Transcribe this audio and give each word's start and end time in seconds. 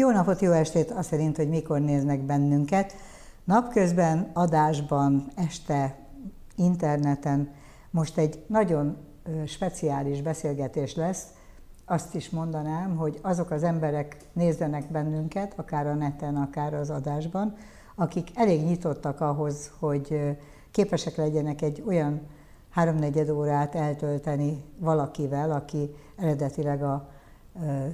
Jó 0.00 0.10
napot, 0.10 0.40
jó 0.40 0.52
estét, 0.52 0.90
azt 0.90 1.08
szerint, 1.08 1.36
hogy 1.36 1.48
mikor 1.48 1.80
néznek 1.80 2.20
bennünket. 2.20 2.92
Napközben, 3.44 4.30
adásban, 4.32 5.26
este, 5.34 5.98
interneten 6.56 7.50
most 7.90 8.18
egy 8.18 8.44
nagyon 8.46 8.96
speciális 9.46 10.22
beszélgetés 10.22 10.94
lesz. 10.94 11.26
Azt 11.84 12.14
is 12.14 12.30
mondanám, 12.30 12.96
hogy 12.96 13.18
azok 13.22 13.50
az 13.50 13.62
emberek 13.62 14.16
nézzenek 14.32 14.90
bennünket, 14.90 15.52
akár 15.56 15.86
a 15.86 15.94
neten, 15.94 16.36
akár 16.36 16.74
az 16.74 16.90
adásban, 16.90 17.56
akik 17.94 18.30
elég 18.34 18.64
nyitottak 18.64 19.20
ahhoz, 19.20 19.70
hogy 19.78 20.36
képesek 20.70 21.16
legyenek 21.16 21.62
egy 21.62 21.82
olyan 21.86 22.20
háromnegyed 22.70 23.28
órát 23.28 23.74
eltölteni 23.74 24.64
valakivel, 24.78 25.50
aki 25.50 25.94
eredetileg 26.16 26.82
a 26.82 27.08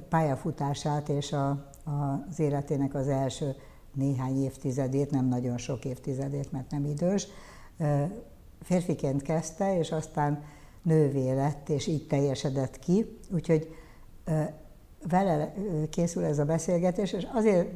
pályafutását 0.09 1.09
és 1.09 1.31
a, 1.31 1.73
az 1.85 2.39
életének 2.39 2.93
az 2.93 3.07
első 3.07 3.55
néhány 3.93 4.43
évtizedét, 4.43 5.11
nem 5.11 5.27
nagyon 5.27 5.57
sok 5.57 5.85
évtizedét, 5.85 6.51
mert 6.51 6.71
nem 6.71 6.85
idős, 6.85 7.27
férfiként 8.61 9.21
kezdte, 9.21 9.77
és 9.77 9.91
aztán 9.91 10.43
nővé 10.81 11.33
lett, 11.33 11.69
és 11.69 11.87
így 11.87 12.07
teljesedett 12.07 12.79
ki. 12.79 13.17
Úgyhogy 13.31 13.75
vele 15.09 15.53
készül 15.89 16.23
ez 16.23 16.39
a 16.39 16.45
beszélgetés, 16.45 17.13
és 17.13 17.27
azért 17.33 17.67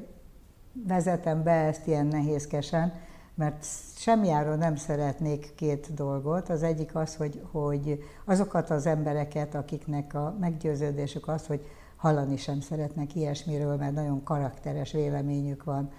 vezetem 0.88 1.44
be 1.44 1.52
ezt 1.52 1.88
ilyen 1.88 2.05
nehézkesen, 2.05 2.94
mert 3.35 3.65
semmiáról 3.96 4.55
nem 4.55 4.76
szeretnék 4.76 5.55
két 5.55 5.93
dolgot. 5.93 6.49
Az 6.49 6.63
egyik 6.63 6.96
az, 6.96 7.15
hogy, 7.15 7.41
hogy 7.52 8.04
azokat 8.26 8.70
az 8.70 8.85
embereket, 8.85 9.55
akiknek 9.55 10.13
a 10.13 10.35
meggyőződésük 10.40 11.27
az, 11.27 11.48
hogy 11.48 11.65
hallani 12.00 12.38
sem 12.38 12.60
szeretnek 12.60 13.16
ilyesmiről, 13.16 13.76
mert 13.76 13.94
nagyon 13.94 14.24
karakteres 14.24 14.92
véleményük 14.92 15.64
van, 15.64 15.92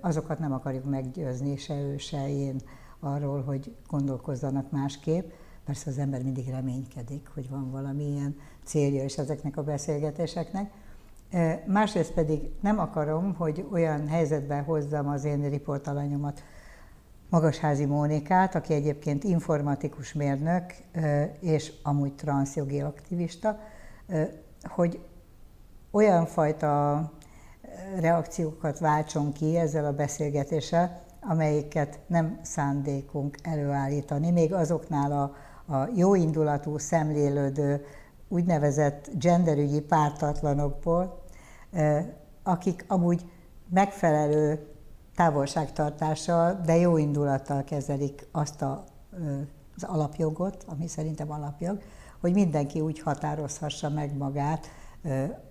azokat 0.00 0.38
nem 0.38 0.52
akarjuk 0.52 0.90
meggyőzni, 0.90 1.56
se 1.56 1.80
ő, 1.80 1.96
se 1.96 2.28
én 2.28 2.60
arról, 3.00 3.42
hogy 3.42 3.76
gondolkozzanak 3.88 4.70
másképp. 4.70 5.30
Persze 5.64 5.90
az 5.90 5.98
ember 5.98 6.22
mindig 6.22 6.48
reménykedik, 6.48 7.28
hogy 7.34 7.50
van 7.50 7.70
valamilyen 7.70 8.36
célja 8.64 9.04
is 9.04 9.18
ezeknek 9.18 9.56
a 9.56 9.62
beszélgetéseknek. 9.62 10.72
Másrészt 11.66 12.12
pedig 12.12 12.50
nem 12.60 12.78
akarom, 12.78 13.34
hogy 13.34 13.66
olyan 13.72 14.08
helyzetbe 14.08 14.58
hozzam 14.58 15.08
az 15.08 15.24
én 15.24 15.48
riportalanyomat, 15.48 16.42
Magasházi 17.28 17.84
Mónikát, 17.84 18.54
aki 18.54 18.74
egyébként 18.74 19.24
informatikus 19.24 20.12
mérnök 20.12 20.64
és 21.40 21.72
amúgy 21.82 22.12
transzjogi 22.12 22.80
aktivista, 22.80 23.58
hogy 24.62 25.00
olyan 25.90 26.26
fajta 26.26 27.02
reakciókat 28.00 28.78
váltson 28.78 29.32
ki 29.32 29.56
ezzel 29.56 29.84
a 29.84 29.92
beszélgetéssel, 29.92 31.00
amelyiket 31.20 31.98
nem 32.06 32.38
szándékunk 32.42 33.38
előállítani, 33.42 34.30
még 34.30 34.52
azoknál 34.52 35.12
a, 35.12 35.34
a 35.74 35.88
jóindulatú, 35.94 36.78
szemlélődő, 36.78 37.84
úgynevezett 38.28 39.10
genderügyi 39.18 39.80
pártatlanokból, 39.80 41.22
akik 42.42 42.84
amúgy 42.88 43.24
megfelelő 43.68 44.66
távolságtartással, 45.14 46.60
de 46.64 46.76
jó 46.76 46.96
indulattal 46.96 47.64
kezelik 47.64 48.26
azt 48.32 48.62
a, 48.62 48.84
az 49.76 49.82
alapjogot, 49.82 50.64
ami 50.66 50.86
szerintem 50.86 51.30
alapjog, 51.30 51.82
hogy 52.20 52.32
mindenki 52.32 52.80
úgy 52.80 53.00
határozhassa 53.00 53.88
meg 53.88 54.16
magát, 54.16 54.66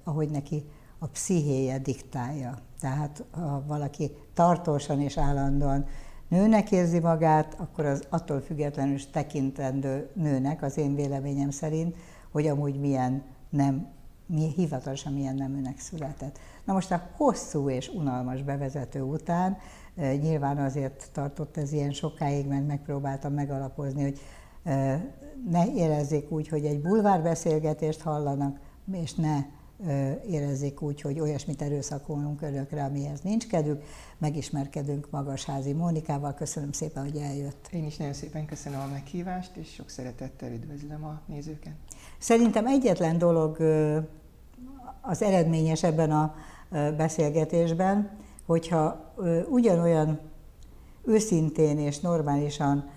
ahogy 0.04 0.30
neki 0.30 0.66
a 1.00 1.08
pszichéje 1.08 1.80
diktálja. 1.80 2.58
Tehát 2.80 3.24
ha 3.32 3.64
valaki 3.68 4.12
tartósan 4.34 5.02
és 5.02 5.18
állandóan 5.18 5.86
nőnek 6.28 6.72
érzi 6.72 7.00
magát, 7.00 7.56
akkor 7.60 7.86
az 7.86 8.04
attól 8.10 8.40
függetlenül 8.40 8.94
is 8.94 9.10
tekintendő 9.10 10.10
nőnek, 10.14 10.62
az 10.62 10.78
én 10.78 10.96
véleményem 10.96 11.50
szerint, 11.50 11.96
hogy 12.32 12.48
amúgy 12.48 12.80
milyen 12.80 13.24
nem, 13.50 13.88
mi, 14.26 14.52
hivatalosan 14.56 15.14
milyen 15.14 15.36
neműnek 15.36 15.80
született. 15.80 16.40
Na 16.66 16.74
most 16.74 16.92
a 16.92 17.10
hosszú 17.16 17.70
és 17.70 17.88
unalmas 17.88 18.44
bevezető 18.44 19.02
után 19.02 19.58
nyilván 19.96 20.58
azért 20.58 21.10
tartott 21.12 21.58
ez 21.58 21.72
ilyen 21.72 21.92
sokáig, 21.92 22.48
mert 22.48 22.68
megpróbáltam 22.68 23.34
megalapozni, 23.34 24.02
hogy 24.02 24.20
ne 25.50 25.74
érezzék 25.76 26.32
úgy, 26.32 26.48
hogy 26.48 26.66
egy 26.66 26.82
bulvárbeszélgetést 26.82 28.02
hallanak, 28.02 28.60
és 28.94 29.14
ne 29.14 29.46
érezzék 30.28 30.82
úgy, 30.82 31.02
hogy 31.02 31.20
olyasmit 31.20 31.62
erőszakolunk 31.62 32.42
önökre, 32.42 32.84
amihez 32.84 33.22
nincs 33.22 33.48
kedvük. 33.48 33.84
Megismerkedünk 34.18 35.08
Magasházi 35.10 35.74
Mónikával. 35.74 36.34
Köszönöm 36.34 36.72
szépen, 36.72 37.04
hogy 37.04 37.16
eljött. 37.18 37.68
Én 37.72 37.86
is 37.86 37.98
nagyon 37.98 38.14
szépen 38.14 38.46
köszönöm 38.46 38.80
a 38.80 38.88
meghívást, 38.92 39.56
és 39.56 39.74
sok 39.74 39.90
szeretettel 39.90 40.52
üdvözlöm 40.52 41.04
a 41.04 41.22
nézőket. 41.26 41.74
Szerintem 42.18 42.68
egyetlen 42.68 43.18
dolog 43.18 43.58
az 45.02 45.22
eredményes 45.22 45.84
ebben 45.84 46.12
a 46.12 46.36
beszélgetésben, 46.98 48.10
hogyha 48.46 49.14
ugyanolyan 49.50 50.20
őszintén 51.06 51.80
és 51.80 52.00
normálisan 52.00 52.90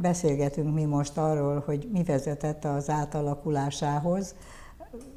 beszélgetünk 0.00 0.74
mi 0.74 0.84
most 0.84 1.18
arról, 1.18 1.62
hogy 1.66 1.88
mi 1.92 2.02
vezetett 2.02 2.64
az 2.64 2.90
átalakulásához, 2.90 4.34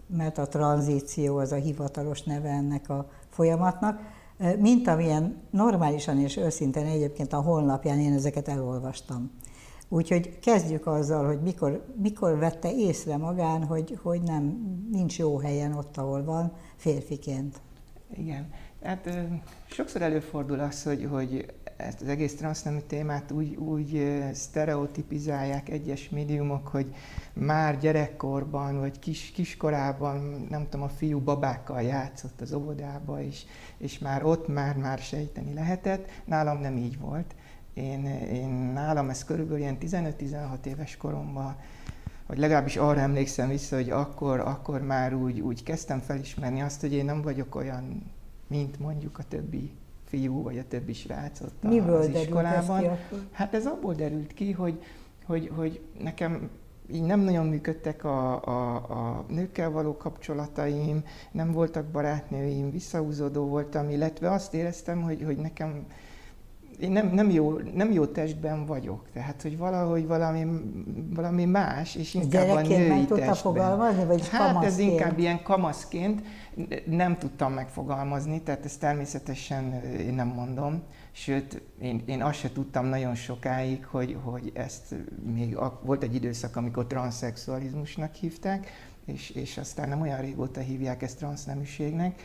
mert 0.07 0.37
a 0.37 0.47
tranzíció 0.47 1.37
az 1.37 1.51
a 1.51 1.55
hivatalos 1.55 2.23
neve 2.23 2.49
ennek 2.49 2.89
a 2.89 3.09
folyamatnak, 3.29 3.99
mint 4.59 4.87
amilyen 4.87 5.41
normálisan 5.49 6.19
és 6.19 6.37
őszintén 6.37 6.85
egyébként 6.85 7.33
a 7.33 7.41
honlapján 7.41 7.99
én 7.99 8.13
ezeket 8.13 8.47
elolvastam. 8.47 9.31
Úgyhogy 9.89 10.39
kezdjük 10.39 10.87
azzal, 10.87 11.25
hogy 11.25 11.41
mikor, 11.41 11.85
mikor 12.01 12.37
vette 12.37 12.75
észre 12.75 13.17
magán, 13.17 13.63
hogy, 13.63 13.99
hogy 14.01 14.21
nem, 14.21 14.43
nincs 14.91 15.17
jó 15.17 15.37
helyen 15.39 15.73
ott, 15.73 15.97
ahol 15.97 16.23
van, 16.23 16.51
férfiként. 16.75 17.61
Igen. 18.13 18.47
Hát 18.83 19.09
sokszor 19.69 20.01
előfordul 20.01 20.59
az, 20.59 20.83
hogy, 20.83 21.07
hogy 21.11 21.53
ezt 21.77 22.01
az 22.01 22.07
egész 22.07 22.35
transznemű 22.35 22.79
témát 22.79 23.31
úgy, 23.31 23.55
úgy 23.55 24.17
sztereotipizálják 24.33 25.69
egyes 25.69 26.09
médiumok, 26.09 26.67
hogy 26.67 26.95
már 27.33 27.79
gyerekkorban, 27.79 28.79
vagy 28.79 28.99
kis, 28.99 29.31
kiskorában, 29.31 30.45
nem 30.49 30.63
tudom, 30.69 30.85
a 30.85 30.89
fiú 30.89 31.19
babákkal 31.19 31.81
játszott 31.81 32.41
az 32.41 32.53
óvodába, 32.53 33.21
és, 33.21 33.43
és 33.77 33.99
már 33.99 34.25
ott 34.25 34.47
már, 34.47 34.75
már 34.75 34.99
sejteni 34.99 35.53
lehetett. 35.53 36.09
Nálam 36.25 36.59
nem 36.59 36.77
így 36.77 36.99
volt. 36.99 37.35
Én, 37.73 38.05
én 38.33 38.49
nálam 38.49 39.09
ez 39.09 39.23
körülbelül 39.23 39.61
ilyen 39.61 39.77
15-16 39.81 40.65
éves 40.65 40.97
koromban 40.97 41.55
vagy 42.27 42.37
legalábbis 42.37 42.77
arra 42.77 42.99
emlékszem 42.99 43.49
vissza, 43.49 43.75
hogy 43.75 43.89
akkor, 43.89 44.39
akkor 44.39 44.81
már 44.81 45.13
úgy, 45.13 45.39
úgy 45.39 45.63
kezdtem 45.63 45.99
felismerni 45.99 46.61
azt, 46.61 46.81
hogy 46.81 46.93
én 46.93 47.05
nem 47.05 47.21
vagyok 47.21 47.55
olyan, 47.55 48.11
mint 48.47 48.79
mondjuk 48.79 49.17
a 49.19 49.23
többi 49.23 49.71
fiú, 50.03 50.41
vagy 50.41 50.57
a 50.57 50.67
többi 50.67 50.93
srác 50.93 51.41
ott 51.41 51.63
Miből 51.63 51.95
az 51.95 52.07
iskolában. 52.07 52.83
Ez 52.83 52.97
hát 53.31 53.53
ez 53.53 53.65
abból 53.65 53.93
derült 53.93 54.33
ki, 54.33 54.51
hogy, 54.51 54.83
hogy, 55.25 55.51
hogy 55.55 55.81
nekem 55.99 56.49
így 56.91 57.03
nem 57.03 57.19
nagyon 57.19 57.45
működtek 57.45 58.03
a, 58.03 58.43
a, 58.43 58.75
a 58.75 59.25
nőkkel 59.27 59.69
való 59.69 59.97
kapcsolataim, 59.97 61.03
nem 61.31 61.51
voltak 61.51 61.85
barátnőim, 61.85 62.71
visszahúzódó 62.71 63.45
voltam, 63.45 63.89
illetve 63.89 64.31
azt 64.31 64.53
éreztem, 64.53 65.01
hogy, 65.01 65.23
hogy 65.23 65.37
nekem 65.37 65.85
én 66.79 66.91
nem, 66.91 67.07
nem, 67.07 67.29
jó, 67.29 67.57
nem 67.73 67.91
jó 67.91 68.05
testben 68.05 68.65
vagyok, 68.65 69.07
tehát 69.13 69.41
hogy 69.41 69.57
valahogy 69.57 70.07
valami, 70.07 70.45
valami 71.13 71.45
más, 71.45 71.95
és 71.95 72.13
inkább 72.13 72.49
a 72.49 72.61
női 72.61 72.87
meg 72.87 73.05
testben. 73.07 73.35
fogalmazni, 73.35 74.05
vagy 74.05 74.29
Hát 74.29 74.47
kamaszként? 74.47 74.73
ez 74.73 74.79
inkább 74.79 75.19
ilyen 75.19 75.43
kamaszként, 75.43 76.21
nem 76.85 77.17
tudtam 77.17 77.53
megfogalmazni, 77.53 78.41
tehát 78.41 78.65
ezt 78.65 78.79
természetesen 78.79 79.81
én 79.99 80.13
nem 80.13 80.27
mondom, 80.27 80.83
sőt, 81.11 81.61
én, 81.81 82.03
én 82.05 82.23
azt 82.23 82.39
se 82.39 82.51
tudtam 82.51 82.85
nagyon 82.85 83.15
sokáig, 83.15 83.85
hogy, 83.85 84.17
hogy 84.23 84.51
ezt 84.53 84.95
még 85.33 85.57
volt 85.83 86.03
egy 86.03 86.15
időszak, 86.15 86.55
amikor 86.55 86.85
transzexualizmusnak 86.85 88.13
hívták, 88.13 88.67
és, 89.05 89.29
és 89.29 89.57
aztán 89.57 89.89
nem 89.89 90.01
olyan 90.01 90.21
régóta 90.21 90.59
hívják 90.59 91.03
ezt 91.03 91.17
transzneműségnek, 91.17 92.21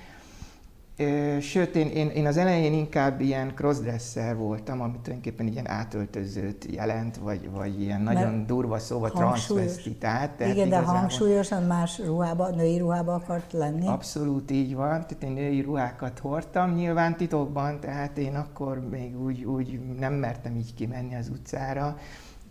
Sőt, 1.41 1.77
én, 1.77 1.89
én, 1.89 2.09
én 2.09 2.27
az 2.27 2.37
elején 2.37 2.73
inkább 2.73 3.21
ilyen 3.21 3.53
crossdresser 3.55 4.37
voltam, 4.37 4.81
ami 4.81 4.93
tulajdonképpen 4.93 5.47
ilyen 5.47 5.69
átöltözőt 5.69 6.67
jelent, 6.71 7.17
vagy, 7.17 7.51
vagy 7.51 7.81
ilyen 7.81 8.01
Mert 8.01 8.19
nagyon 8.19 8.47
durva 8.47 8.79
szóval 8.79 9.11
transvestitát. 9.11 10.41
Igen, 10.41 10.69
de 10.69 10.79
hangsúlyosan 10.79 11.63
más 11.63 11.99
ruhába, 11.99 12.51
női 12.51 12.79
ruhába 12.79 13.15
akart 13.15 13.53
lenni? 13.53 13.87
Abszolút 13.87 14.51
így 14.51 14.75
van, 14.75 14.89
tehát 14.89 15.23
én 15.23 15.33
női 15.33 15.61
ruhákat 15.61 16.19
hordtam, 16.19 16.75
nyilván 16.75 17.17
titokban, 17.17 17.81
tehát 17.81 18.19
én 18.19 18.35
akkor 18.35 18.89
még 18.91 19.21
úgy, 19.21 19.45
úgy 19.45 19.81
nem 19.99 20.13
mertem 20.13 20.57
így 20.57 20.75
kimenni 20.75 21.15
az 21.15 21.29
utcára, 21.29 21.97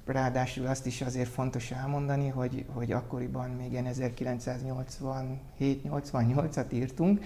ráadásul 0.06 0.68
azt 0.68 0.86
is 0.86 1.02
azért 1.02 1.30
fontos 1.30 1.72
elmondani, 1.72 2.28
hogy, 2.28 2.66
hogy 2.74 2.92
akkoriban 2.92 3.50
még 3.50 3.80
1987-88-at 5.60 6.74
írtunk, 6.74 7.20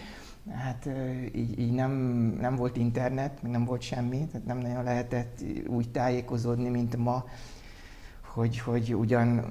hát 0.51 0.89
így, 1.33 1.59
így 1.59 1.71
nem, 1.71 1.91
nem 2.39 2.55
volt 2.55 2.77
internet, 2.77 3.41
nem 3.41 3.65
volt 3.65 3.81
semmi, 3.81 4.27
tehát 4.31 4.47
nem 4.47 4.57
nagyon 4.57 4.83
lehetett 4.83 5.39
úgy 5.67 5.89
tájékozódni, 5.89 6.69
mint 6.69 6.95
ma, 6.97 7.25
hogy, 8.35 8.59
hogy 8.59 8.95
ugyan 8.95 9.45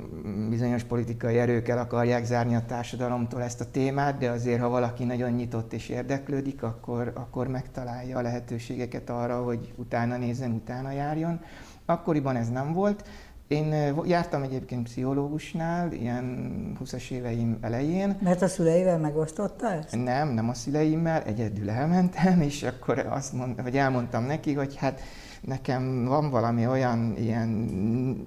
bizonyos 0.49 0.82
politikai 0.85 1.38
erők 1.38 1.69
el 1.69 1.79
akarják 1.79 2.25
zárni 2.25 2.55
a 2.55 2.64
társadalomtól 2.67 3.43
ezt 3.43 3.61
a 3.61 3.70
témát, 3.70 4.19
de 4.19 4.31
azért, 4.31 4.61
ha 4.61 4.69
valaki 4.69 5.05
nagyon 5.05 5.31
nyitott 5.31 5.73
és 5.73 5.88
érdeklődik, 5.88 6.62
akkor, 6.62 7.12
akkor 7.14 7.49
megtalálja 7.49 8.19
a 8.19 8.23
lehetőségeket 8.23 9.11
arra, 9.11 9.43
hogy 9.43 9.73
utána 9.76 10.17
nézzen, 10.17 10.50
utána 10.50 10.91
járjon. 10.91 11.41
Akkoriban 11.85 12.37
ez 12.37 12.50
nem 12.50 12.73
volt. 12.73 13.08
Én 13.49 13.94
jártam 14.06 14.43
egyébként 14.43 14.82
pszichológusnál, 14.82 15.93
ilyen 15.93 16.76
20-as 16.85 17.11
éveim 17.11 17.58
elején. 17.61 18.17
Mert 18.23 18.43
a 18.43 18.49
szüleivel 18.49 18.99
megosztotta 18.99 19.73
ezt? 19.73 20.05
Nem, 20.05 20.29
nem 20.29 20.49
a 20.49 20.55
szüleimmel, 20.55 21.23
egyedül 21.23 21.70
elmentem, 21.70 22.41
és 22.41 22.62
akkor 22.62 22.99
azt 22.99 23.32
mond, 23.32 23.61
hogy 23.61 23.76
elmondtam 23.76 24.25
neki, 24.25 24.52
hogy 24.52 24.76
hát 24.76 25.00
nekem 25.41 26.05
van 26.05 26.31
valami 26.31 26.67
olyan 26.67 27.14
ilyen, 27.17 27.49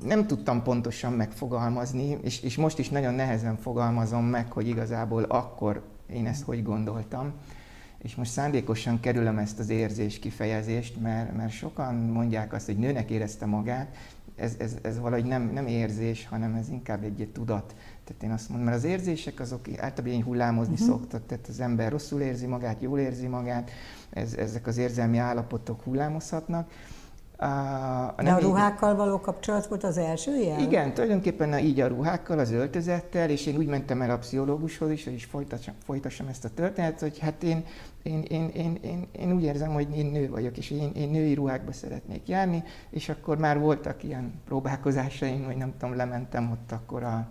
nem 0.04 0.28
tudtam 0.28 0.64
pontosan 0.64 1.14
megfogalmazni, 1.14 2.18
és, 2.22 2.42
és 2.42 2.56
most 2.56 2.80
is 2.80 2.90
nagyon 2.90 3.14
nehezen 3.14 3.58
fogalmazom 3.58 4.26
meg, 4.26 4.52
hogy 4.52 4.68
igazából 4.68 5.24
akkor 5.24 5.84
én 6.14 6.28
ezt 6.28 6.44
hogy 6.44 6.64
gondoltam. 6.64 7.34
És 7.98 8.16
most 8.16 8.32
szándékosan 8.32 9.00
kerülöm 9.00 9.38
ezt 9.38 9.60
az 9.60 9.70
érzés 9.70 10.20
kifejezést, 10.20 11.02
mert, 11.02 11.36
mert 11.36 11.52
sokan 11.52 11.96
mondják 11.96 12.54
azt, 12.54 12.66
hogy 12.66 12.78
nőnek 12.78 13.10
érezte 13.10 13.46
magát, 13.46 13.88
ez, 14.38 14.56
ez, 14.58 14.76
ez 14.82 15.00
valahogy 15.00 15.26
nem, 15.26 15.50
nem 15.54 15.68
érzés, 15.68 16.28
hanem 16.28 16.56
ez 16.56 16.70
inkább 16.70 17.04
egy, 17.04 17.22
egy 17.22 17.32
tudat. 17.32 17.76
Tehát 18.04 18.24
én 18.24 18.32
azt 18.32 18.50
mondom, 18.50 18.68
mert 18.68 18.78
az 18.78 18.84
érzések 18.84 19.40
azok 19.40 19.68
általában 19.70 20.08
ilyen 20.08 20.24
hullámozni 20.24 20.74
uh-huh. 20.74 20.88
szoktak, 20.88 21.26
tehát 21.26 21.48
az 21.48 21.60
ember 21.60 21.92
rosszul 21.92 22.22
érzi 22.22 22.46
magát, 22.46 22.82
jól 22.82 23.00
érzi 23.00 23.28
magát, 23.28 23.72
ez, 24.10 24.34
ezek 24.34 24.68
az 24.68 24.78
érzelmi 24.78 25.18
állapotok 25.18 25.82
hullámozhatnak, 25.82 26.72
a, 27.38 28.22
De 28.24 28.32
a 28.32 28.40
ruhákkal 28.40 28.96
való 28.96 29.20
kapcsolat 29.20 29.66
volt 29.66 29.84
az 29.84 29.98
első 29.98 30.36
ilyen? 30.36 30.60
Igen, 30.60 30.94
tulajdonképpen 30.94 31.50
na, 31.50 31.60
így 31.60 31.80
a 31.80 31.88
ruhákkal, 31.88 32.40
az 32.40 32.52
öltözettel, 32.52 33.30
és 33.30 33.46
én 33.46 33.58
úgy 33.58 33.68
mentem 33.68 34.02
el 34.02 34.10
a 34.10 34.18
pszichológushoz 34.18 34.92
is, 34.92 35.04
hogy 35.04 35.22
folytassam, 35.22 35.74
folytassam 35.86 36.28
ezt 36.28 36.46
a 36.46 36.50
történetet, 36.50 37.00
hogy 37.00 37.20
hát 37.20 37.44
én, 37.44 37.66
én, 38.04 38.22
én, 38.22 38.50
én, 38.54 38.78
én, 38.82 39.08
én 39.12 39.34
úgy 39.34 39.44
érzem, 39.44 39.74
hogy 39.74 39.98
én 39.98 40.06
nő 40.06 40.30
vagyok, 40.30 40.58
és 40.58 40.72
én, 40.72 40.92
én 40.96 41.10
női 41.10 41.34
ruhákba 41.34 41.72
szeretnék 41.72 42.28
járni, 42.28 42.64
és 42.90 43.10
akkor 43.10 43.38
már 43.38 43.60
voltak 43.60 44.04
ilyen 44.04 44.34
próbálkozásaim, 44.46 45.46
hogy 45.46 45.58
nem 45.58 45.74
tudom, 45.78 45.96
lementem 45.96 46.52
ott 46.52 46.72
akkor 46.72 47.04
a 47.04 47.28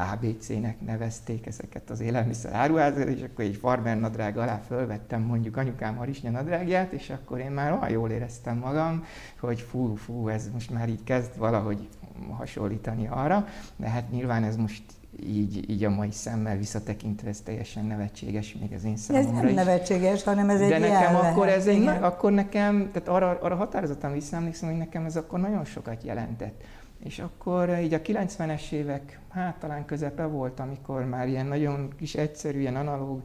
ABC-nek 0.00 0.80
nevezték 0.80 1.46
ezeket 1.46 1.90
az 1.90 2.00
élelmiszer 2.00 2.52
áruházakat, 2.52 3.08
és 3.08 3.22
akkor 3.22 3.44
egy 3.44 3.56
farmer 3.56 4.00
nadrág 4.00 4.36
alá 4.36 4.56
fölvettem 4.56 5.22
mondjuk 5.22 5.56
anyukám 5.56 5.96
harisnya 5.96 6.30
nadrágját, 6.30 6.92
és 6.92 7.10
akkor 7.10 7.38
én 7.38 7.50
már 7.50 7.72
olyan 7.72 7.90
jól 7.90 8.10
éreztem 8.10 8.56
magam, 8.56 9.04
hogy 9.40 9.60
fú, 9.60 9.94
fú, 9.94 10.28
ez 10.28 10.48
most 10.52 10.70
már 10.70 10.88
így 10.88 11.04
kezd 11.04 11.38
valahogy 11.38 11.88
hasonlítani 12.36 13.06
arra, 13.10 13.46
de 13.76 13.88
hát 13.88 14.10
nyilván 14.10 14.44
ez 14.44 14.56
most 14.56 14.82
így, 15.26 15.70
így 15.70 15.84
a 15.84 15.90
mai 15.90 16.10
szemmel 16.10 16.56
visszatekintve 16.56 17.28
ez 17.28 17.40
teljesen 17.40 17.84
nevetséges, 17.84 18.56
még 18.60 18.72
az 18.72 18.84
én 18.84 18.96
számomra 18.96 19.28
Ez 19.28 19.34
nem 19.34 19.48
is. 19.48 19.54
nevetséges, 19.54 20.22
hanem 20.22 20.50
ez 20.50 20.58
De 20.58 20.74
egy 20.74 20.80
nekem 20.80 21.16
akkor 21.16 21.46
lehet, 21.46 21.60
ez 21.60 21.66
egy, 21.66 21.86
akkor 21.86 22.32
nekem, 22.32 22.90
tehát 22.92 23.08
arra, 23.08 23.38
arra 23.40 23.54
határozottan 23.54 24.12
visszaemlékszem, 24.12 24.68
hogy 24.68 24.78
nekem 24.78 25.04
ez 25.04 25.16
akkor 25.16 25.40
nagyon 25.40 25.64
sokat 25.64 26.02
jelentett 26.02 26.62
és 27.04 27.18
akkor 27.18 27.78
így 27.78 27.94
a 27.94 28.00
90-es 28.02 28.70
évek, 28.70 29.18
hát 29.28 29.58
talán 29.58 29.84
közepe 29.84 30.24
volt, 30.24 30.60
amikor 30.60 31.04
már 31.04 31.28
ilyen 31.28 31.46
nagyon 31.46 31.92
kis 31.96 32.14
egyszerű, 32.14 32.60
ilyen 32.60 32.76
analóg 32.76 33.22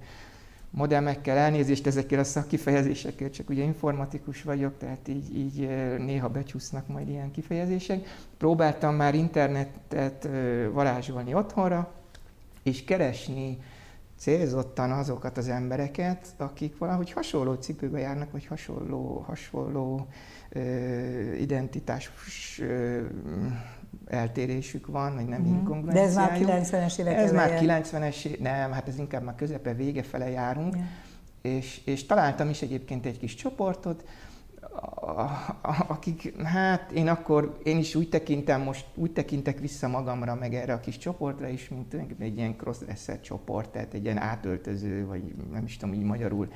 modemekkel 0.69 1.37
elnézést 1.37 1.87
ezekkel 1.87 2.19
a 2.19 2.23
szakkifejezésekkel, 2.23 3.29
csak 3.29 3.49
ugye 3.49 3.63
informatikus 3.63 4.43
vagyok, 4.43 4.77
tehát 4.77 5.07
így, 5.07 5.37
így 5.37 5.69
néha 5.97 6.29
becsúsznak 6.29 6.87
majd 6.87 7.09
ilyen 7.09 7.31
kifejezések. 7.31 8.07
Próbáltam 8.37 8.95
már 8.95 9.15
internetet 9.15 10.29
varázsolni 10.71 11.33
otthonra, 11.33 11.91
és 12.63 12.83
keresni 12.83 13.57
célzottan 14.17 14.91
azokat 14.91 15.37
az 15.37 15.47
embereket, 15.47 16.33
akik 16.37 16.77
valahogy 16.77 17.11
hasonló 17.11 17.53
cipőbe 17.53 17.99
járnak, 17.99 18.31
vagy 18.31 18.45
hasonló, 18.45 19.23
hasonló 19.27 20.07
identitás 21.39 22.11
eltérésük 24.05 24.87
van, 24.87 25.15
vagy 25.15 25.25
nem 25.25 25.41
mm. 25.41 25.45
inkongruenciájuk. 25.45 26.45
De 26.45 26.53
ez 26.53 26.71
már 26.71 26.89
90-es 26.89 26.99
évek 26.99 27.17
Ez 27.17 27.31
már 27.31 27.59
90-es, 27.61 28.39
nem, 28.39 28.71
hát 28.71 28.87
ez 28.87 28.97
inkább 28.97 29.23
már 29.23 29.35
közepe, 29.35 29.73
vége 29.73 30.03
fele 30.03 30.29
járunk. 30.29 30.75
Yeah. 30.75 30.87
És, 31.41 31.81
és 31.85 32.05
találtam 32.05 32.49
is 32.49 32.61
egyébként 32.61 33.05
egy 33.05 33.19
kis 33.19 33.35
csoportot, 33.35 34.03
akik, 35.87 36.41
hát 36.43 36.91
én 36.91 37.07
akkor, 37.07 37.59
én 37.63 37.77
is 37.77 37.95
úgy 37.95 38.09
tekintem, 38.09 38.61
most 38.61 38.85
úgy 38.95 39.11
tekintek 39.11 39.59
vissza 39.59 39.87
magamra, 39.87 40.35
meg 40.35 40.53
erre 40.53 40.73
a 40.73 40.79
kis 40.79 40.97
csoportra 40.97 41.47
is, 41.47 41.69
mint 41.69 41.93
egy 42.19 42.37
ilyen 42.37 42.55
crossdresser 42.55 43.21
csoport, 43.21 43.69
tehát 43.69 43.93
egy 43.93 44.03
ilyen 44.03 44.17
átöltöző, 44.17 45.05
vagy 45.05 45.35
nem 45.51 45.63
is 45.65 45.77
tudom 45.77 45.95
így 45.95 46.03
magyarul, 46.03 46.51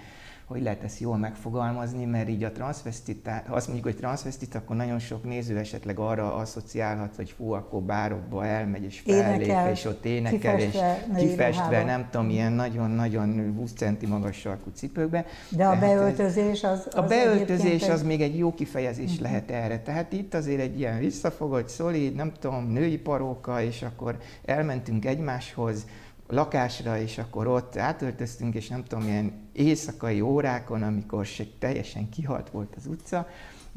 hogy 0.50 0.62
lehet 0.62 0.84
ezt 0.84 1.00
jól 1.00 1.18
megfogalmazni, 1.18 2.06
mert 2.06 2.30
így 2.30 2.44
a 2.44 2.52
transvestitát, 2.52 3.48
ha 3.48 3.56
azt 3.56 3.68
mondjuk, 3.68 3.88
hogy 3.88 3.98
transvestit, 3.98 4.56
akkor 4.56 4.76
nagyon 4.76 5.00
sok 5.00 5.24
néző 5.24 5.58
esetleg 5.58 6.00
arra 6.00 6.36
asszociálhat, 6.36 7.16
hogy 7.16 7.34
fú, 7.38 7.52
akkor 7.52 7.82
bárokba 7.82 8.46
elmegy 8.46 8.84
és 8.84 9.00
fellép, 9.00 9.42
énekel, 9.42 9.72
és 9.72 9.86
ott 9.86 10.06
énekel, 10.06 10.60
és 10.60 10.78
kifestve, 11.18 11.84
nem 11.84 12.08
tudom, 12.12 12.30
ilyen 12.30 12.52
nagyon-nagyon 12.52 13.54
20 13.58 13.74
centi 13.74 14.06
magas 14.06 14.38
sarkú 14.38 14.70
cipőkbe. 14.74 15.26
De 15.50 15.66
a 15.66 15.80
beöltözés 15.80 16.64
az, 16.64 16.88
az 16.92 16.96
A 16.96 17.02
beöltözés 17.02 17.90
az 17.90 18.04
még 18.04 18.22
egy 18.22 18.38
jó 18.38 18.54
kifejezés 18.54 19.10
uh-huh. 19.10 19.22
lehet 19.22 19.52
erre. 19.52 19.80
Tehát 19.80 20.14
itt 20.14 20.34
azért 20.34 20.62
egy 20.62 20.80
ilyen 20.80 21.00
visszafogott, 21.00 21.68
szolid, 21.68 22.16
nem 22.16 22.32
tudom, 22.40 22.72
női 22.72 22.98
paróka, 22.98 23.62
és 23.62 23.82
akkor 23.82 24.18
elmentünk 24.46 25.06
egymáshoz, 25.06 25.86
lakásra, 26.30 26.98
és 26.98 27.18
akkor 27.18 27.48
ott 27.48 27.78
átöltöztünk, 27.78 28.56
és 28.56 28.68
nem 28.68 28.84
tudom, 28.84 29.08
ilyen 29.08 29.32
éjszakai 29.54 30.22
órákon, 30.22 30.84
amikor 30.84 31.26
se 31.26 31.44
teljesen 31.60 32.10
kihalt 32.10 32.50
volt 32.50 32.74
az 32.78 32.86
utca, 32.86 33.28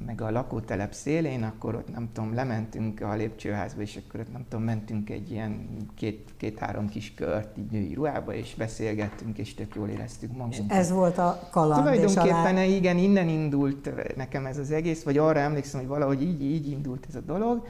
meg 0.07 0.21
a 0.21 0.31
lakótelep 0.31 0.93
szélén, 0.93 1.43
akkor 1.43 1.75
ott 1.75 1.93
nem 1.93 2.09
tudom, 2.13 2.35
lementünk 2.35 3.01
a 3.01 3.15
lépcsőházba, 3.15 3.81
és 3.81 3.99
akkor 4.07 4.21
ott 4.21 4.33
nem 4.33 4.45
tudom, 4.49 4.65
mentünk 4.65 5.11
egy 5.11 5.31
ilyen 5.31 5.69
két, 5.95 6.31
két-három 6.37 6.89
kis 6.89 7.15
kört 7.15 7.59
így 7.59 7.71
női 7.71 7.95
ruhába, 7.95 8.35
és 8.35 8.55
beszélgettünk, 8.55 9.39
és 9.39 9.55
tök 9.55 9.75
jól 9.75 9.89
éreztük 9.89 10.37
magunkat. 10.37 10.73
Ez 10.73 10.91
volt 10.91 11.19
a 11.19 11.49
kaland. 11.51 11.83
Tulajdonképpen 11.83 12.57
alá... 12.57 12.65
igen, 12.65 12.99
innen 12.99 13.29
indult 13.29 13.91
nekem 14.17 14.47
ez 14.47 14.59
az 14.59 14.71
egész, 14.71 15.03
vagy 15.03 15.19
arra 15.19 15.39
emlékszem, 15.39 15.81
hogy 15.81 15.89
valahogy 15.89 16.23
így, 16.23 16.43
így 16.43 16.71
indult 16.71 17.07
ez 17.09 17.15
a 17.15 17.21
dolog, 17.21 17.67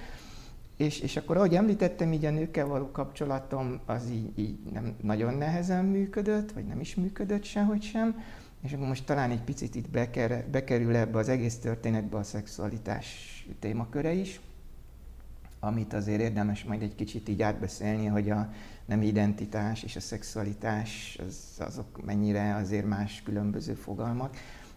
és, 0.76 1.00
és 1.00 1.16
akkor, 1.16 1.36
ahogy 1.36 1.54
említettem, 1.54 2.12
így 2.12 2.24
a 2.24 2.30
nőkkel 2.30 2.66
való 2.66 2.90
kapcsolatom 2.90 3.80
az 3.86 4.10
így, 4.10 4.38
így 4.38 4.58
nem 4.72 4.94
nagyon 5.00 5.34
nehezen 5.34 5.84
működött, 5.84 6.52
vagy 6.52 6.66
nem 6.66 6.80
is 6.80 6.94
működött 6.94 7.44
sehogy 7.44 7.82
sem, 7.82 8.22
és 8.62 8.72
akkor 8.72 8.86
most 8.86 9.04
talán 9.04 9.30
egy 9.30 9.42
picit 9.42 9.74
itt 9.74 9.90
beker, 9.90 10.44
bekerül 10.50 10.96
ebbe 10.96 11.18
az 11.18 11.28
egész 11.28 11.58
történetbe 11.58 12.16
a 12.16 12.22
szexualitás 12.22 13.06
témaköre 13.58 14.12
is, 14.12 14.40
amit 15.60 15.92
azért 15.92 16.20
érdemes 16.20 16.64
majd 16.64 16.82
egy 16.82 16.94
kicsit 16.94 17.28
így 17.28 17.42
átbeszélni, 17.42 18.06
hogy 18.06 18.30
a 18.30 18.52
nem 18.84 19.02
identitás 19.02 19.82
és 19.82 19.96
a 19.96 20.00
szexualitás 20.00 21.18
az, 21.26 21.66
azok 21.66 22.04
mennyire 22.04 22.54
azért 22.54 22.86
más 22.86 23.22
különböző 23.24 23.74
fogalmak, 23.74 24.36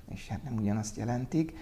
és 0.09 0.27
hát 0.27 0.43
nem 0.43 0.57
ugyanazt 0.57 0.97
jelentik. 0.97 1.53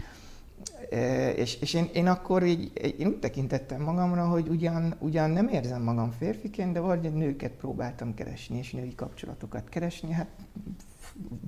És, 1.36 1.62
és 1.62 1.74
én, 1.74 1.90
én 1.94 2.08
akkor 2.08 2.44
így, 2.44 2.72
én 2.98 3.08
úgy 3.08 3.20
tekintettem 3.20 3.82
magamra, 3.82 4.28
hogy 4.28 4.48
ugyan, 4.48 4.96
ugyan 5.00 5.30
nem 5.30 5.48
érzem 5.48 5.82
magam 5.82 6.12
férfiként, 6.12 6.74
de 6.74 6.80
valahogy 6.80 7.14
nőket 7.14 7.52
próbáltam 7.52 8.14
keresni, 8.14 8.58
és 8.58 8.72
női 8.72 8.96
kapcsolatokat 8.96 9.70
keresni. 9.70 10.12
Hát 10.12 10.28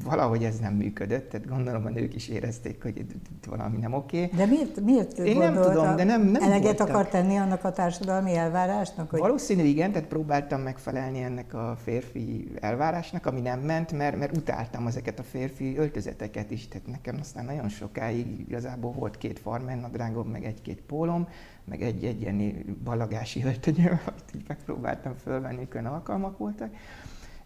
valahogy 0.05 0.43
ez 0.43 0.59
nem 0.59 0.73
működött, 0.73 1.29
tehát 1.29 1.47
gondolom 1.47 1.85
a 1.85 1.89
nők 1.89 2.15
is 2.15 2.27
érezték, 2.27 2.81
hogy 2.81 2.97
itt 2.97 3.45
valami 3.45 3.77
nem 3.77 3.93
oké. 3.93 4.23
Okay. 4.23 4.37
De 4.37 4.45
miért, 4.45 4.81
miért 4.81 5.17
Én 5.17 5.37
nem 5.37 5.53
tudom, 5.53 5.95
de 5.95 6.03
nem, 6.03 6.21
nem 6.21 6.41
Eleget 6.41 6.63
voltak. 6.63 6.89
akar 6.89 7.07
tenni 7.07 7.35
annak 7.35 7.63
a 7.63 7.71
társadalmi 7.71 8.35
elvárásnak? 8.35 9.09
Hogy... 9.09 9.19
Valószínű 9.19 9.63
igen, 9.63 9.91
tehát 9.91 10.07
próbáltam 10.07 10.61
megfelelni 10.61 11.21
ennek 11.21 11.53
a 11.53 11.77
férfi 11.83 12.51
elvárásnak, 12.59 13.25
ami 13.25 13.41
nem 13.41 13.59
ment, 13.59 13.91
mert, 13.91 14.17
mert 14.17 14.37
utáltam 14.37 14.87
ezeket 14.87 15.19
a 15.19 15.23
férfi 15.23 15.77
öltözeteket 15.77 16.51
is, 16.51 16.67
tehát 16.67 16.87
nekem 16.87 17.17
aztán 17.19 17.45
nagyon 17.45 17.69
sokáig 17.69 18.39
igazából 18.47 18.91
volt 18.91 19.17
két 19.17 19.39
farmennadrágom, 19.39 20.27
meg 20.27 20.45
egy-két 20.45 20.81
pólom, 20.81 21.27
meg 21.63 21.81
egy, 21.81 22.03
egy 22.03 22.21
ilyen 22.21 22.65
ballagási 22.83 23.43
öltönyöm, 23.43 23.99
amit 24.07 24.31
így 24.35 24.43
megpróbáltam 24.47 25.13
fölvenni, 25.23 25.55
amikor 25.55 25.85
alkalmak 25.85 26.37
voltak 26.37 26.69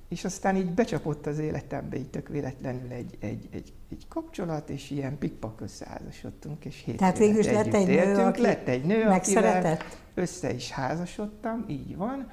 és 0.09 0.25
aztán 0.25 0.55
így 0.55 0.71
becsapott 0.71 1.25
az 1.25 1.39
életembe, 1.39 1.97
így 1.97 2.09
tök 2.09 2.27
véletlenül 2.27 2.91
egy, 2.91 3.17
egy, 3.19 3.47
egy, 3.51 3.73
egy 3.91 4.07
kapcsolat, 4.07 4.69
és 4.69 4.91
ilyen 4.91 5.17
pikpak 5.17 5.61
összeházasodtunk, 5.61 6.65
és 6.65 6.81
hét 6.85 6.97
Tehát 6.97 7.17
végül 7.17 7.39
is 7.39 7.45
lett 7.45 7.73
egy 7.73 7.89
éltünk. 7.89 8.15
nő, 8.15 8.23
aki 8.23 8.41
lett 8.41 8.67
egy 8.67 8.85
nő, 8.85 9.07
megszeretett? 9.07 9.83
össze 10.13 10.53
is 10.53 10.71
házasodtam, 10.71 11.65
így 11.67 11.95
van, 11.95 12.29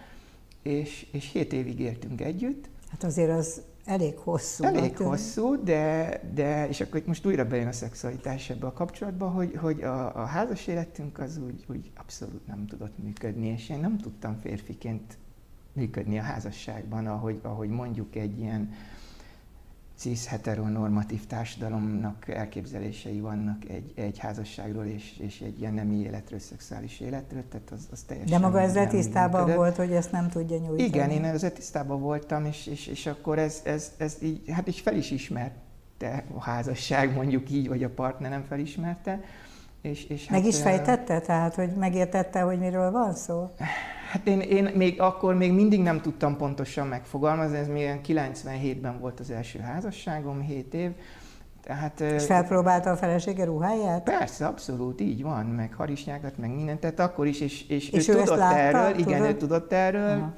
és, 0.62 1.06
és 1.12 1.32
hét 1.32 1.52
évig 1.52 1.80
éltünk 1.80 2.20
együtt. 2.20 2.68
Hát 2.90 3.04
azért 3.04 3.30
az 3.30 3.62
elég 3.84 4.18
hosszú. 4.18 4.64
Elég 4.64 4.96
hosszú, 4.96 5.62
de, 5.62 6.20
de, 6.34 6.68
és 6.68 6.80
akkor 6.80 7.02
most 7.06 7.26
újra 7.26 7.46
bejön 7.46 7.66
a 7.66 7.72
szexualitás 7.72 8.50
ebbe 8.50 8.66
a 8.66 8.72
kapcsolatba, 8.72 9.28
hogy, 9.28 9.56
hogy 9.56 9.82
a, 9.82 10.22
a 10.22 10.24
házas 10.24 10.66
életünk 10.66 11.18
az 11.18 11.40
úgy, 11.46 11.64
úgy 11.68 11.90
abszolút 11.96 12.46
nem 12.46 12.66
tudott 12.66 12.98
működni, 13.02 13.46
és 13.46 13.68
én 13.68 13.78
nem 13.78 13.98
tudtam 13.98 14.38
férfiként 14.38 15.18
működni 15.76 16.18
a 16.18 16.22
házasságban, 16.22 17.06
ahogy, 17.06 17.40
ahogy 17.42 17.68
mondjuk 17.68 18.16
egy 18.16 18.38
ilyen 18.38 18.70
cis 19.96 20.26
heteronormatív 20.26 21.26
társadalomnak 21.26 22.28
elképzelései 22.28 23.20
vannak 23.20 23.68
egy, 23.68 23.92
egy 23.94 24.18
házasságról 24.18 24.84
és, 24.84 25.18
és 25.18 25.40
egy 25.40 25.60
ilyen 25.60 25.74
nemi 25.74 25.96
életről, 25.96 26.38
szexuális 26.38 27.00
életről, 27.00 27.48
tehát 27.48 27.70
az, 27.70 27.88
az 27.92 28.02
teljesen... 28.02 28.40
De 28.40 28.46
maga 28.46 28.60
ezzel 28.60 28.88
tisztában 28.88 29.40
működött. 29.40 29.56
volt, 29.56 29.76
hogy 29.76 29.92
ezt 29.92 30.12
nem 30.12 30.28
tudja 30.28 30.56
nyújtani. 30.56 30.82
Igen, 30.82 31.10
én 31.10 31.24
ezzel 31.24 31.52
tisztában 31.52 32.00
voltam, 32.00 32.44
és, 32.44 32.66
és, 32.66 32.86
és 32.86 33.06
akkor 33.06 33.38
ez, 33.38 33.60
ez, 33.64 33.92
ez 33.96 34.16
így, 34.22 34.50
hát 34.50 34.68
így 34.68 34.78
fel 34.78 34.96
is 34.96 35.10
ismerte 35.10 36.24
a 36.34 36.42
házasság, 36.42 37.14
mondjuk 37.14 37.50
így, 37.50 37.68
vagy 37.68 37.84
a 37.84 37.90
partnerem 37.90 38.42
felismerte. 38.48 39.20
És, 39.80 40.04
és 40.04 40.28
Meg 40.28 40.40
hát, 40.40 40.48
is 40.48 40.60
fejtette, 40.60 41.20
tehát, 41.20 41.54
hogy 41.54 41.70
megértette, 41.70 42.40
hogy 42.40 42.58
miről 42.58 42.90
van 42.90 43.14
szó? 43.14 43.50
Hát 44.10 44.26
én, 44.26 44.40
én 44.40 44.64
még 44.74 45.00
akkor 45.00 45.34
még 45.34 45.52
mindig 45.52 45.82
nem 45.82 46.00
tudtam 46.00 46.36
pontosan 46.36 46.86
megfogalmazni, 46.86 47.56
ez 47.56 47.68
még 47.68 48.00
97-ben 48.06 48.98
volt 49.00 49.20
az 49.20 49.30
első 49.30 49.58
házasságom, 49.58 50.40
7 50.40 50.74
év. 50.74 50.90
Tehát, 51.62 52.00
és 52.00 52.24
felpróbálta 52.24 52.90
a 52.90 52.96
felesége 52.96 53.44
ruháját? 53.44 54.02
Persze, 54.02 54.46
abszolút, 54.46 55.00
így 55.00 55.22
van, 55.22 55.46
meg 55.46 55.74
harisnyákat, 55.74 56.38
meg 56.38 56.54
mindent, 56.54 56.80
tehát 56.80 57.00
akkor 57.00 57.26
is, 57.26 57.40
és, 57.40 57.68
és, 57.68 57.90
és 57.90 58.08
ő, 58.08 58.12
ő 58.12 58.22
tudott 58.22 58.38
látta, 58.38 58.58
erről, 58.58 58.92
tudod? 58.92 59.08
igen, 59.08 59.22
ő 59.22 59.34
tudott 59.34 59.72
erről. 59.72 60.10
Aha. 60.10 60.34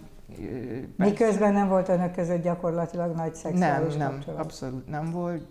Miközben 0.97 1.53
nem 1.53 1.69
volt 1.69 1.89
önök 1.89 2.13
között 2.13 2.43
gyakorlatilag 2.43 3.15
nagy 3.15 3.35
szexuális 3.35 3.95
Nem, 3.95 3.99
nem, 3.99 4.13
kapcsolat. 4.13 4.41
abszolút 4.41 4.89
nem 4.89 5.11
volt, 5.11 5.43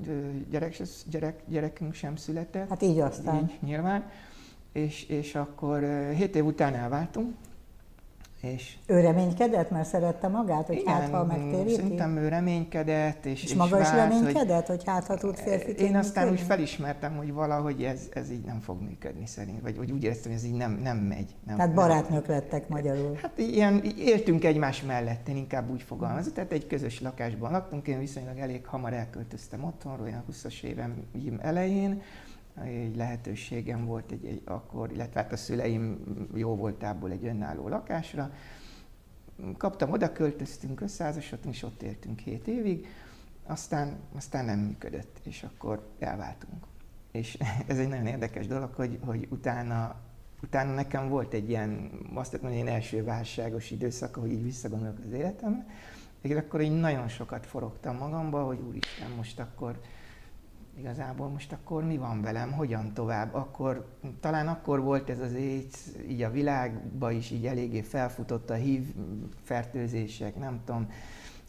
gyerek, 0.50 0.78
gyerek, 1.10 1.40
gyerekünk 1.48 1.94
sem 1.94 2.16
született. 2.16 2.70
Hát 2.70 2.82
így 2.82 3.00
aztán. 3.00 3.36
Így, 3.36 3.58
nyilván. 3.62 4.04
És, 4.72 5.04
és 5.04 5.36
akkor 5.36 5.84
7 6.16 6.36
év 6.36 6.46
után 6.46 6.74
elváltunk, 6.74 7.36
és 8.54 8.78
ő 8.86 9.00
reménykedett, 9.00 9.70
mert 9.70 9.88
szerette 9.88 10.28
magát, 10.28 10.68
hogy 10.68 10.78
igen, 10.78 10.94
hát 10.94 11.10
ha 11.10 11.26
megtéríti? 11.26 11.74
Szerintem 11.74 12.18
ő 12.18 12.28
reménykedett. 12.28 13.26
És, 13.26 13.44
és, 13.44 13.50
és 13.50 13.56
maga 13.56 13.80
is 13.80 13.92
reménykedett, 13.92 14.68
hogy, 14.68 14.76
hogy 14.76 14.86
hát 14.86 15.06
ha 15.06 15.16
tud 15.16 15.36
férfi 15.36 15.72
Én 15.72 15.96
aztán 15.96 16.24
működni? 16.24 16.42
úgy 16.42 16.48
felismertem, 16.48 17.16
hogy 17.16 17.34
valahogy 17.34 17.84
ez, 17.84 18.10
ez 18.14 18.32
így 18.32 18.44
nem 18.46 18.60
fog 18.60 18.82
működni 18.82 19.26
szerint, 19.26 19.62
vagy, 19.62 19.78
vagy 19.78 19.92
úgy 19.92 20.04
éreztem, 20.04 20.32
hogy 20.32 20.42
ez 20.42 20.48
így 20.48 20.56
nem, 20.56 20.80
nem 20.84 20.98
megy. 20.98 21.36
Nem, 21.46 21.56
Tehát 21.56 21.74
barátnők 21.74 22.28
lettek 22.28 22.68
magyarul. 22.68 23.18
Hát 23.22 23.38
ilyen, 23.38 23.84
éltünk 23.98 24.44
egymás 24.44 24.82
mellett, 24.82 25.28
én 25.28 25.36
inkágy 25.36 25.70
úgy 25.72 25.82
fogalmazom. 25.82 26.34
Tehát 26.34 26.52
egy 26.52 26.68
közös 26.68 27.02
lakásban 27.02 27.52
laktunk, 27.52 27.88
én 27.88 28.00
viszonylag 28.00 28.38
elég 28.38 28.66
hamar 28.66 28.94
elköltöztem 28.94 29.64
otthonról, 29.64 30.06
olyan 30.06 30.24
20-as 30.32 30.64
évem 30.64 31.04
elején, 31.42 32.02
egy 32.64 32.96
lehetőségem 32.96 33.86
volt 33.86 34.12
egy, 34.12 34.26
egy 34.26 34.42
akkor, 34.46 34.92
illetve 34.92 35.22
hát 35.22 35.32
a 35.32 35.38
szüleim 35.38 36.04
jó 36.36 36.56
voltából 36.56 37.12
egy 37.12 37.26
önálló 37.26 37.68
lakásra. 37.68 38.32
Kaptam, 39.58 39.92
oda 39.92 40.12
költöztünk, 40.12 40.82
összeházasodtunk, 40.82 41.56
és 41.56 41.64
ott 41.64 41.84
éltünk 41.84 42.20
hét 42.20 42.48
évig, 42.48 42.88
aztán, 43.44 43.98
aztán 44.16 44.46
nem 44.46 44.60
működött, 44.60 45.20
és 45.24 45.44
akkor 45.44 45.90
elváltunk. 46.00 46.66
És 47.12 47.38
ez 47.68 47.80
egy 47.80 47.88
nagyon 47.88 48.06
érdekes 48.06 48.48
dolog, 48.48 48.74
hogy, 48.74 49.00
hogy 49.06 49.28
utána, 49.30 49.96
utána 50.44 50.74
nekem 50.74 51.10
volt 51.10 51.34
egy 51.34 51.50
ilyen, 51.50 51.92
azt 52.14 52.42
mondom, 52.42 52.60
hogy 52.60 52.70
első 52.70 53.04
válságos 53.04 53.72
időszak, 53.72 54.16
hogy 54.16 54.32
így 54.32 54.44
visszagondolok 54.44 55.00
az 55.06 55.12
életemre, 55.12 55.66
és 56.22 56.36
akkor 56.36 56.62
én 56.62 56.72
nagyon 56.72 57.08
sokat 57.08 57.46
forogtam 57.46 57.98
magamba, 57.98 58.44
hogy 58.44 58.60
úristen, 58.68 59.12
most 59.12 59.40
akkor 59.40 59.80
igazából 60.80 61.28
most 61.28 61.52
akkor 61.52 61.84
mi 61.84 61.98
van 61.98 62.22
velem, 62.22 62.52
hogyan 62.52 62.94
tovább, 62.94 63.34
akkor 63.34 63.88
talán 64.20 64.48
akkor 64.48 64.82
volt 64.82 65.10
ez 65.10 65.20
az 65.20 65.34
AIDS, 65.34 65.80
így 66.10 66.22
a 66.22 66.32
világba 66.32 67.12
is 67.12 67.32
így 67.32 67.46
eléggé 67.46 67.82
felfutott 67.82 68.50
a 68.50 68.54
HIV 68.54 68.84
fertőzések, 69.44 70.36
nem 70.36 70.62
tudom, 70.66 70.90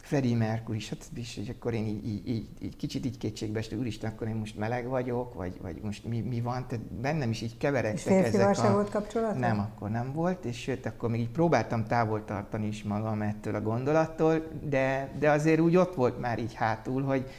Freddie 0.01 0.35
Mercury, 0.35 0.77
is, 0.77 0.89
hát 0.89 1.09
és 1.15 1.49
akkor 1.49 1.73
én 1.73 1.85
így, 1.85 2.07
így, 2.07 2.27
így, 2.27 2.47
így 2.61 2.75
kicsit 2.75 3.05
így 3.05 3.17
kétségbe 3.17 3.59
estem, 3.59 3.79
úristen, 3.79 4.11
akkor 4.11 4.27
én 4.27 4.35
most 4.35 4.57
meleg 4.57 4.87
vagyok, 4.87 5.33
vagy, 5.33 5.53
vagy 5.61 5.79
most 5.83 6.05
mi, 6.05 6.21
mi 6.21 6.41
van, 6.41 6.67
tehát 6.67 6.85
bennem 6.85 7.29
is 7.29 7.41
így 7.41 7.57
keveredtek 7.57 8.25
és 8.25 8.33
ezek 8.33 8.57
a... 8.57 8.71
volt 8.71 8.89
kapcsolat? 8.89 9.39
Nem, 9.39 9.59
akkor 9.59 9.89
nem 9.89 10.13
volt, 10.13 10.45
és 10.45 10.57
sőt, 10.57 10.85
akkor 10.85 11.09
még 11.09 11.19
így 11.19 11.29
próbáltam 11.29 11.85
távol 11.85 12.25
tartani 12.25 12.67
is 12.67 12.83
magam 12.83 13.21
ettől 13.21 13.55
a 13.55 13.61
gondolattól, 13.61 14.47
de, 14.63 15.11
de 15.19 15.29
azért 15.29 15.59
úgy 15.59 15.75
ott 15.75 15.95
volt 15.95 16.19
már 16.19 16.39
így 16.39 16.53
hátul, 16.53 17.03
hogy, 17.03 17.29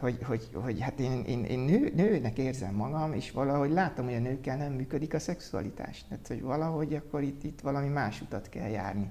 hogy, 0.00 0.18
hogy, 0.22 0.48
hogy 0.52 0.80
hát 0.80 1.00
én, 1.00 1.22
én, 1.26 1.44
én 1.44 1.58
nő, 1.58 1.92
nőnek 1.94 2.38
érzem 2.38 2.74
magam, 2.74 3.12
és 3.12 3.30
valahogy 3.30 3.70
látom, 3.70 4.04
hogy 4.04 4.14
a 4.14 4.18
nőkkel 4.18 4.56
nem 4.56 4.72
működik 4.72 5.14
a 5.14 5.18
szexualitás. 5.18 6.04
Tehát, 6.08 6.26
hogy 6.28 6.42
valahogy 6.42 6.94
akkor 6.94 7.22
itt, 7.22 7.44
itt 7.44 7.60
valami 7.60 7.88
más 7.88 8.20
utat 8.20 8.48
kell 8.48 8.68
járni. 8.68 9.10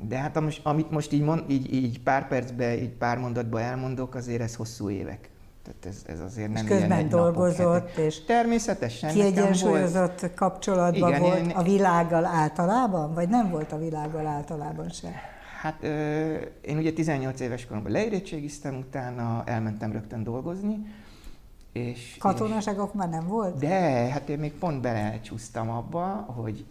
De 0.00 0.18
hát 0.18 0.36
amit 0.62 0.90
most 0.90 1.12
így, 1.12 1.22
mond, 1.22 1.42
így, 1.48 1.74
így 1.74 2.00
pár 2.00 2.28
percben, 2.28 2.78
így 2.78 2.92
pár 2.92 3.18
mondatban 3.18 3.60
elmondok, 3.60 4.14
azért 4.14 4.40
ez 4.40 4.54
hosszú 4.54 4.90
évek. 4.90 5.30
Tehát 5.62 5.86
ez, 5.86 6.02
ez 6.06 6.20
azért 6.20 6.52
nem 6.52 6.64
és 6.64 6.70
közben 6.70 7.08
dolgozott, 7.08 7.88
napok, 7.88 7.98
és 7.98 8.24
természetesen 8.24 9.12
kiegyensúlyozott 9.12 10.20
volt, 10.20 10.34
kapcsolatban 10.34 11.08
igen, 11.08 11.20
volt 11.20 11.38
én, 11.38 11.50
a 11.50 11.62
világgal 11.62 12.24
általában, 12.24 13.14
vagy 13.14 13.28
nem 13.28 13.50
volt 13.50 13.72
a 13.72 13.78
világgal 13.78 14.26
általában 14.26 14.88
sem? 14.88 15.12
Hát 15.62 15.82
én 16.60 16.76
ugye 16.76 16.92
18 16.92 17.40
éves 17.40 17.66
koromban 17.66 17.92
leérettségiztem, 17.92 18.76
utána 18.76 19.42
elmentem 19.46 19.92
rögtön 19.92 20.22
dolgozni. 20.22 20.86
És, 21.72 22.16
Katonaságok 22.18 22.90
és, 22.92 22.98
már 22.98 23.08
nem 23.08 23.26
volt? 23.26 23.58
De, 23.58 23.68
hát 24.10 24.28
én 24.28 24.38
még 24.38 24.52
pont 24.52 24.80
belecsúsztam 24.80 25.70
abba, 25.70 26.04
hogy 26.14 26.64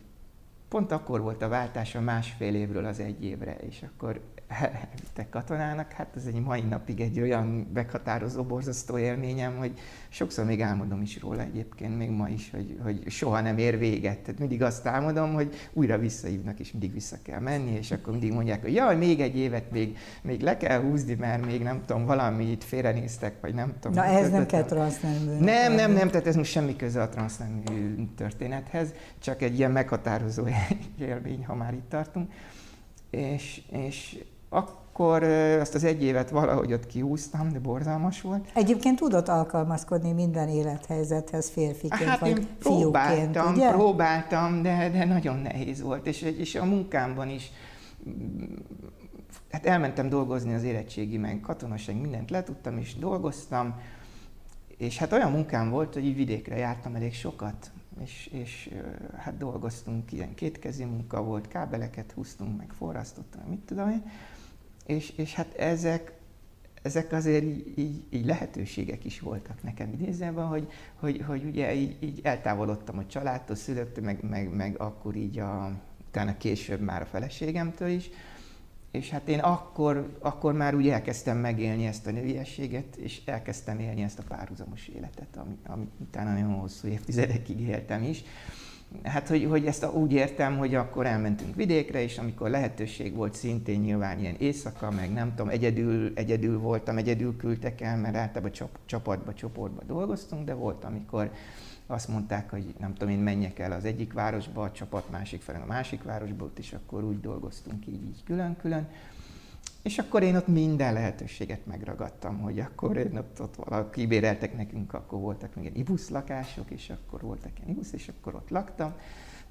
pont 0.69 0.91
akkor 0.91 1.21
volt 1.21 1.41
a 1.41 1.47
váltás 1.47 1.95
a 1.95 2.01
másfél 2.01 2.55
évről 2.55 2.85
az 2.85 2.99
egy 2.99 3.23
évre, 3.23 3.55
és 3.55 3.85
akkor 3.93 4.21
elvittek 4.59 5.29
katonának, 5.29 5.91
hát 5.91 6.07
ez 6.15 6.25
egy 6.25 6.41
mai 6.41 6.61
napig 6.61 6.99
egy 6.99 7.19
olyan 7.19 7.45
meghatározó, 7.73 8.43
borzasztó 8.43 8.97
élményem, 8.97 9.57
hogy 9.57 9.79
sokszor 10.09 10.45
még 10.45 10.61
álmodom 10.61 11.01
is 11.01 11.19
róla 11.21 11.41
egyébként, 11.41 11.97
még 11.97 12.09
ma 12.09 12.29
is, 12.29 12.51
hogy, 12.51 12.77
hogy 12.83 13.03
soha 13.09 13.41
nem 13.41 13.57
ér 13.57 13.77
véget. 13.77 14.19
Tehát 14.19 14.39
mindig 14.39 14.63
azt 14.63 14.85
álmodom, 14.85 15.33
hogy 15.33 15.55
újra 15.73 15.97
visszahívnak, 15.97 16.59
és 16.59 16.71
mindig 16.71 16.93
vissza 16.93 17.15
kell 17.23 17.39
menni, 17.39 17.71
és 17.71 17.91
akkor 17.91 18.11
mindig 18.11 18.33
mondják, 18.33 18.61
hogy 18.61 18.73
jaj, 18.73 18.95
még 18.95 19.21
egy 19.21 19.37
évet 19.37 19.71
még, 19.71 19.97
még 20.21 20.41
le 20.41 20.57
kell 20.57 20.81
húzni, 20.81 21.13
mert 21.13 21.45
még 21.45 21.61
nem 21.61 21.81
tudom, 21.85 22.05
valamit 22.05 22.63
félrenéztek, 22.63 23.41
vagy 23.41 23.53
nem 23.53 23.73
tudom. 23.79 23.97
Na 23.97 24.05
ez 24.05 24.29
nem 24.29 24.45
kell 24.45 24.63
transznemű. 24.63 25.37
Nem, 25.39 25.73
nem, 25.73 25.91
nem, 25.91 26.09
tehát 26.09 26.27
ez 26.27 26.35
most 26.35 26.51
semmi 26.51 26.75
köze 26.75 27.01
a 27.01 27.09
transznemű 27.09 28.07
történethez, 28.15 28.93
csak 29.19 29.41
egy 29.41 29.57
ilyen 29.57 29.71
meghatározó 29.71 30.43
élmény, 30.99 31.45
ha 31.45 31.55
már 31.55 31.73
itt 31.73 31.89
tartunk. 31.89 32.31
És, 33.09 33.61
és 33.71 34.23
akkor 34.53 35.23
azt 35.59 35.75
az 35.75 35.83
egy 35.83 36.03
évet 36.03 36.29
valahogy 36.29 36.73
ott 36.73 36.85
kiúztam, 36.85 37.51
de 37.51 37.59
borzalmas 37.59 38.21
volt. 38.21 38.49
Egyébként 38.53 38.99
tudott 38.99 39.27
alkalmazkodni 39.27 40.11
minden 40.11 40.49
élethelyzethez 40.49 41.49
férfiként, 41.49 42.09
hát 42.09 42.19
vagy 42.19 42.29
én 42.29 42.47
próbáltam, 42.59 43.31
fiúként, 43.31 43.57
ugye? 43.57 43.69
próbáltam, 43.69 44.61
de, 44.61 44.89
de 44.89 45.05
nagyon 45.05 45.37
nehéz 45.37 45.81
volt, 45.81 46.07
és, 46.07 46.21
és 46.21 46.55
a 46.55 46.65
munkámban 46.65 47.29
is 47.29 47.51
hát 49.51 49.65
elmentem 49.65 50.09
dolgozni 50.09 50.53
az 50.53 50.63
érettségi, 50.63 51.17
meg 51.17 51.39
katonaság, 51.39 52.01
mindent 52.01 52.29
letudtam, 52.29 52.77
és 52.77 52.95
dolgoztam, 52.95 53.79
és 54.77 54.97
hát 54.97 55.11
olyan 55.11 55.31
munkám 55.31 55.69
volt, 55.69 55.93
hogy 55.93 56.05
így 56.05 56.15
vidékre 56.15 56.57
jártam 56.57 56.95
elég 56.95 57.13
sokat, 57.13 57.71
és, 58.03 58.29
és 58.31 58.69
hát 59.17 59.37
dolgoztunk, 59.37 60.11
ilyen 60.11 60.33
kétkezi 60.33 60.83
munka 60.83 61.23
volt, 61.23 61.47
kábeleket 61.47 62.11
húztunk, 62.11 62.57
meg 62.57 62.71
forrasztottam, 62.77 63.41
mit 63.49 63.59
tudom 63.59 63.89
én, 63.89 64.03
és, 64.85 65.13
és 65.15 65.33
hát 65.33 65.53
ezek, 65.53 66.13
ezek 66.81 67.11
azért 67.11 67.43
így, 67.43 67.73
így, 67.75 68.03
így 68.09 68.25
lehetőségek 68.25 69.05
is 69.05 69.19
voltak 69.19 69.63
nekem 69.63 69.93
idézőben, 69.93 70.47
hogy, 70.47 70.67
hogy, 70.95 71.23
hogy 71.27 71.43
ugye 71.43 71.73
így, 71.73 71.97
így 71.99 72.19
eltávolodtam 72.23 72.97
a 72.97 73.05
családtól, 73.05 73.55
szülőktől, 73.55 74.03
meg, 74.03 74.23
meg, 74.29 74.53
meg 74.53 74.79
akkor 74.79 75.15
így 75.15 75.39
a, 75.39 75.71
utána 76.07 76.37
később 76.37 76.81
már 76.81 77.01
a 77.01 77.05
feleségemtől 77.05 77.89
is, 77.89 78.09
és 78.91 79.09
hát 79.09 79.27
én 79.27 79.39
akkor, 79.39 80.17
akkor 80.19 80.53
már 80.53 80.75
úgy 80.75 80.87
elkezdtem 80.87 81.37
megélni 81.37 81.85
ezt 81.85 82.07
a 82.07 82.11
nőiességet, 82.11 82.95
és 82.95 83.21
elkezdtem 83.25 83.79
élni 83.79 84.01
ezt 84.01 84.19
a 84.19 84.23
párhuzamos 84.27 84.87
életet, 84.87 85.37
ami, 85.37 85.57
ami 85.65 85.87
utána 85.97 86.31
nagyon 86.31 86.53
hosszú 86.53 86.87
évtizedekig 86.87 87.59
éltem 87.59 88.03
is. 88.03 88.23
Hát, 89.03 89.27
hogy, 89.27 89.45
hogy 89.49 89.65
ezt 89.65 89.85
úgy 89.85 90.13
értem, 90.13 90.57
hogy 90.57 90.75
akkor 90.75 91.05
elmentünk 91.05 91.55
vidékre, 91.55 92.01
és 92.01 92.17
amikor 92.17 92.49
lehetőség 92.49 93.15
volt 93.15 93.33
szintén 93.33 93.79
nyilván 93.79 94.19
ilyen 94.19 94.35
éjszaka, 94.39 94.91
meg 94.91 95.13
nem 95.13 95.29
tudom, 95.29 95.49
egyedül, 95.49 96.11
egyedül 96.15 96.59
voltam, 96.59 96.97
egyedül 96.97 97.37
küldtek 97.37 97.81
el, 97.81 97.97
mert 97.97 98.15
általában 98.15 98.51
csap, 98.51 98.77
csapatba, 98.85 99.33
csoportba 99.33 99.83
dolgoztunk, 99.83 100.45
de 100.45 100.53
volt, 100.53 100.83
amikor 100.83 101.31
azt 101.87 102.07
mondták, 102.07 102.49
hogy 102.49 102.73
nem 102.79 102.93
tudom 102.93 103.13
én 103.13 103.19
menjek 103.19 103.59
el 103.59 103.71
az 103.71 103.85
egyik 103.85 104.13
városba, 104.13 104.63
a 104.63 104.71
csapat 104.71 105.11
másik 105.11 105.41
felé 105.41 105.57
a 105.57 105.65
másik 105.65 106.03
városba, 106.03 106.45
ott 106.45 106.59
is 106.59 106.73
akkor 106.73 107.03
úgy 107.03 107.19
dolgoztunk 107.19 107.87
így, 107.87 108.03
így 108.03 108.23
külön-külön. 108.25 108.87
És 109.81 109.97
akkor 109.97 110.23
én 110.23 110.35
ott 110.35 110.47
minden 110.47 110.93
lehetőséget 110.93 111.65
megragadtam, 111.65 112.39
hogy 112.39 112.59
akkor 112.59 112.97
én 112.97 113.17
ott, 113.17 113.41
ott 113.41 113.55
valaki 113.55 114.01
kibéreltek 114.01 114.57
nekünk, 114.57 114.93
akkor 114.93 115.19
voltak 115.19 115.55
még 115.55 115.77
ibusz 115.77 116.09
lakások, 116.09 116.71
és 116.71 116.89
akkor 116.89 117.21
voltak 117.21 117.51
ilyen 117.57 117.69
ibusz, 117.69 117.91
és 117.91 118.07
akkor 118.07 118.35
ott 118.35 118.49
laktam. 118.49 118.93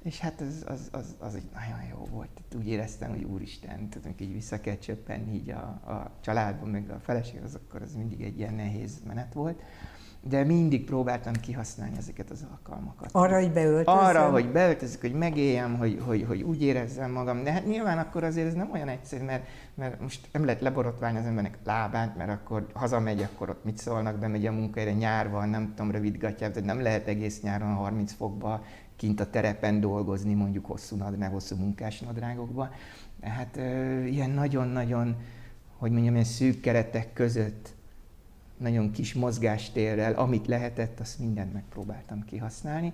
És 0.03 0.19
hát 0.19 0.41
az, 0.41 0.63
az, 0.67 0.89
az, 0.91 1.15
az 1.19 1.35
egy 1.35 1.49
nagyon 1.53 1.83
jó 1.89 2.05
volt. 2.11 2.41
Úgy 2.55 2.67
éreztem, 2.67 3.09
hogy 3.09 3.23
úristen, 3.23 3.89
tudom, 3.89 4.13
így 4.19 4.33
vissza 4.33 4.61
kell 4.61 4.77
csöppenni 4.77 5.33
így 5.33 5.49
a, 5.49 5.63
a 5.63 6.11
családban, 6.21 6.69
meg 6.69 6.89
a 6.89 6.99
feleség, 6.99 7.41
az 7.43 7.55
akkor 7.55 7.81
az 7.81 7.95
mindig 7.95 8.21
egy 8.21 8.37
ilyen 8.37 8.53
nehéz 8.53 9.01
menet 9.07 9.33
volt 9.33 9.61
de 10.23 10.43
mindig 10.43 10.85
próbáltam 10.85 11.33
kihasználni 11.33 11.97
ezeket 11.97 12.29
az 12.29 12.45
alkalmakat. 12.51 13.09
Arra, 13.11 13.39
hogy 13.39 13.51
beöltözöm? 13.51 13.99
Arra, 13.99 14.29
hogy 14.29 14.51
beöltözik, 14.51 15.01
hogy 15.01 15.13
megéljem, 15.13 15.77
hogy, 15.77 16.01
hogy, 16.05 16.25
hogy 16.27 16.41
úgy 16.41 16.61
érezzem 16.61 17.11
magam. 17.11 17.43
De 17.43 17.51
hát 17.51 17.65
nyilván 17.65 17.97
akkor 17.97 18.23
azért 18.23 18.47
ez 18.47 18.53
nem 18.53 18.71
olyan 18.71 18.87
egyszerű, 18.87 19.23
mert, 19.23 19.47
mert 19.73 20.01
most 20.01 20.27
nem 20.31 20.45
lehet 20.45 20.61
leborotválni 20.61 21.17
az 21.17 21.25
embernek 21.25 21.57
lábát, 21.63 22.17
mert 22.17 22.29
akkor 22.29 22.67
hazamegy, 22.73 23.21
akkor 23.21 23.49
ott 23.49 23.63
mit 23.63 23.77
szólnak, 23.77 24.17
bemegy 24.17 24.45
a 24.45 24.51
munkahelyre, 24.51 24.93
nyár 24.93 25.29
van, 25.29 25.49
nem 25.49 25.73
tudom, 25.75 25.91
rövid 25.91 26.17
gatyább, 26.17 26.53
de 26.53 26.61
nem 26.61 26.81
lehet 26.81 27.07
egész 27.07 27.41
nyáron 27.41 27.73
30 27.73 28.13
fokba 28.13 28.63
kint 28.95 29.19
a 29.19 29.29
terepen 29.29 29.79
dolgozni, 29.79 30.33
mondjuk 30.33 30.65
hosszú 30.65 30.95
nadrág, 30.95 31.31
hosszú 31.31 31.55
munkás 31.55 31.99
nadrágokba. 31.99 32.69
Hát 33.21 33.55
ilyen 34.05 34.29
nagyon-nagyon, 34.29 35.15
hogy 35.77 35.91
mondjam, 35.91 36.13
ilyen 36.13 36.25
szűk 36.25 36.61
keretek 36.61 37.13
között 37.13 37.79
nagyon 38.61 38.91
kis 38.91 39.13
mozgástérrel, 39.13 40.13
amit 40.13 40.47
lehetett, 40.47 40.99
azt 40.99 41.19
mindent 41.19 41.53
megpróbáltam 41.53 42.25
kihasználni. 42.25 42.93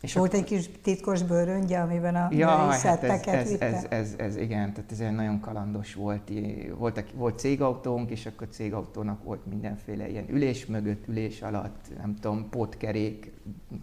És 0.00 0.14
Volt 0.14 0.34
egy 0.34 0.44
kis 0.44 0.70
titkos 0.82 1.22
bőröngye, 1.22 1.80
amiben 1.80 2.16
a 2.16 2.28
ja, 2.30 2.48
hát 2.48 3.02
ez, 3.02 3.26
ez, 3.26 3.52
ez, 3.58 3.86
ez, 3.88 4.14
ez, 4.16 4.36
igen, 4.36 4.72
tehát 4.72 4.92
ez 4.92 4.98
nagyon 4.98 5.40
kalandos 5.40 5.94
volt. 5.94 6.30
Voltak, 6.76 7.06
volt 7.14 7.38
cégautónk, 7.38 8.10
és 8.10 8.26
akkor 8.26 8.48
cégautónak 8.50 9.24
volt 9.24 9.46
mindenféle 9.46 10.08
ilyen 10.08 10.24
ülés 10.30 10.66
mögött, 10.66 11.08
ülés 11.08 11.42
alatt, 11.42 11.84
nem 12.00 12.14
tudom, 12.20 12.48
potkerék 12.50 13.32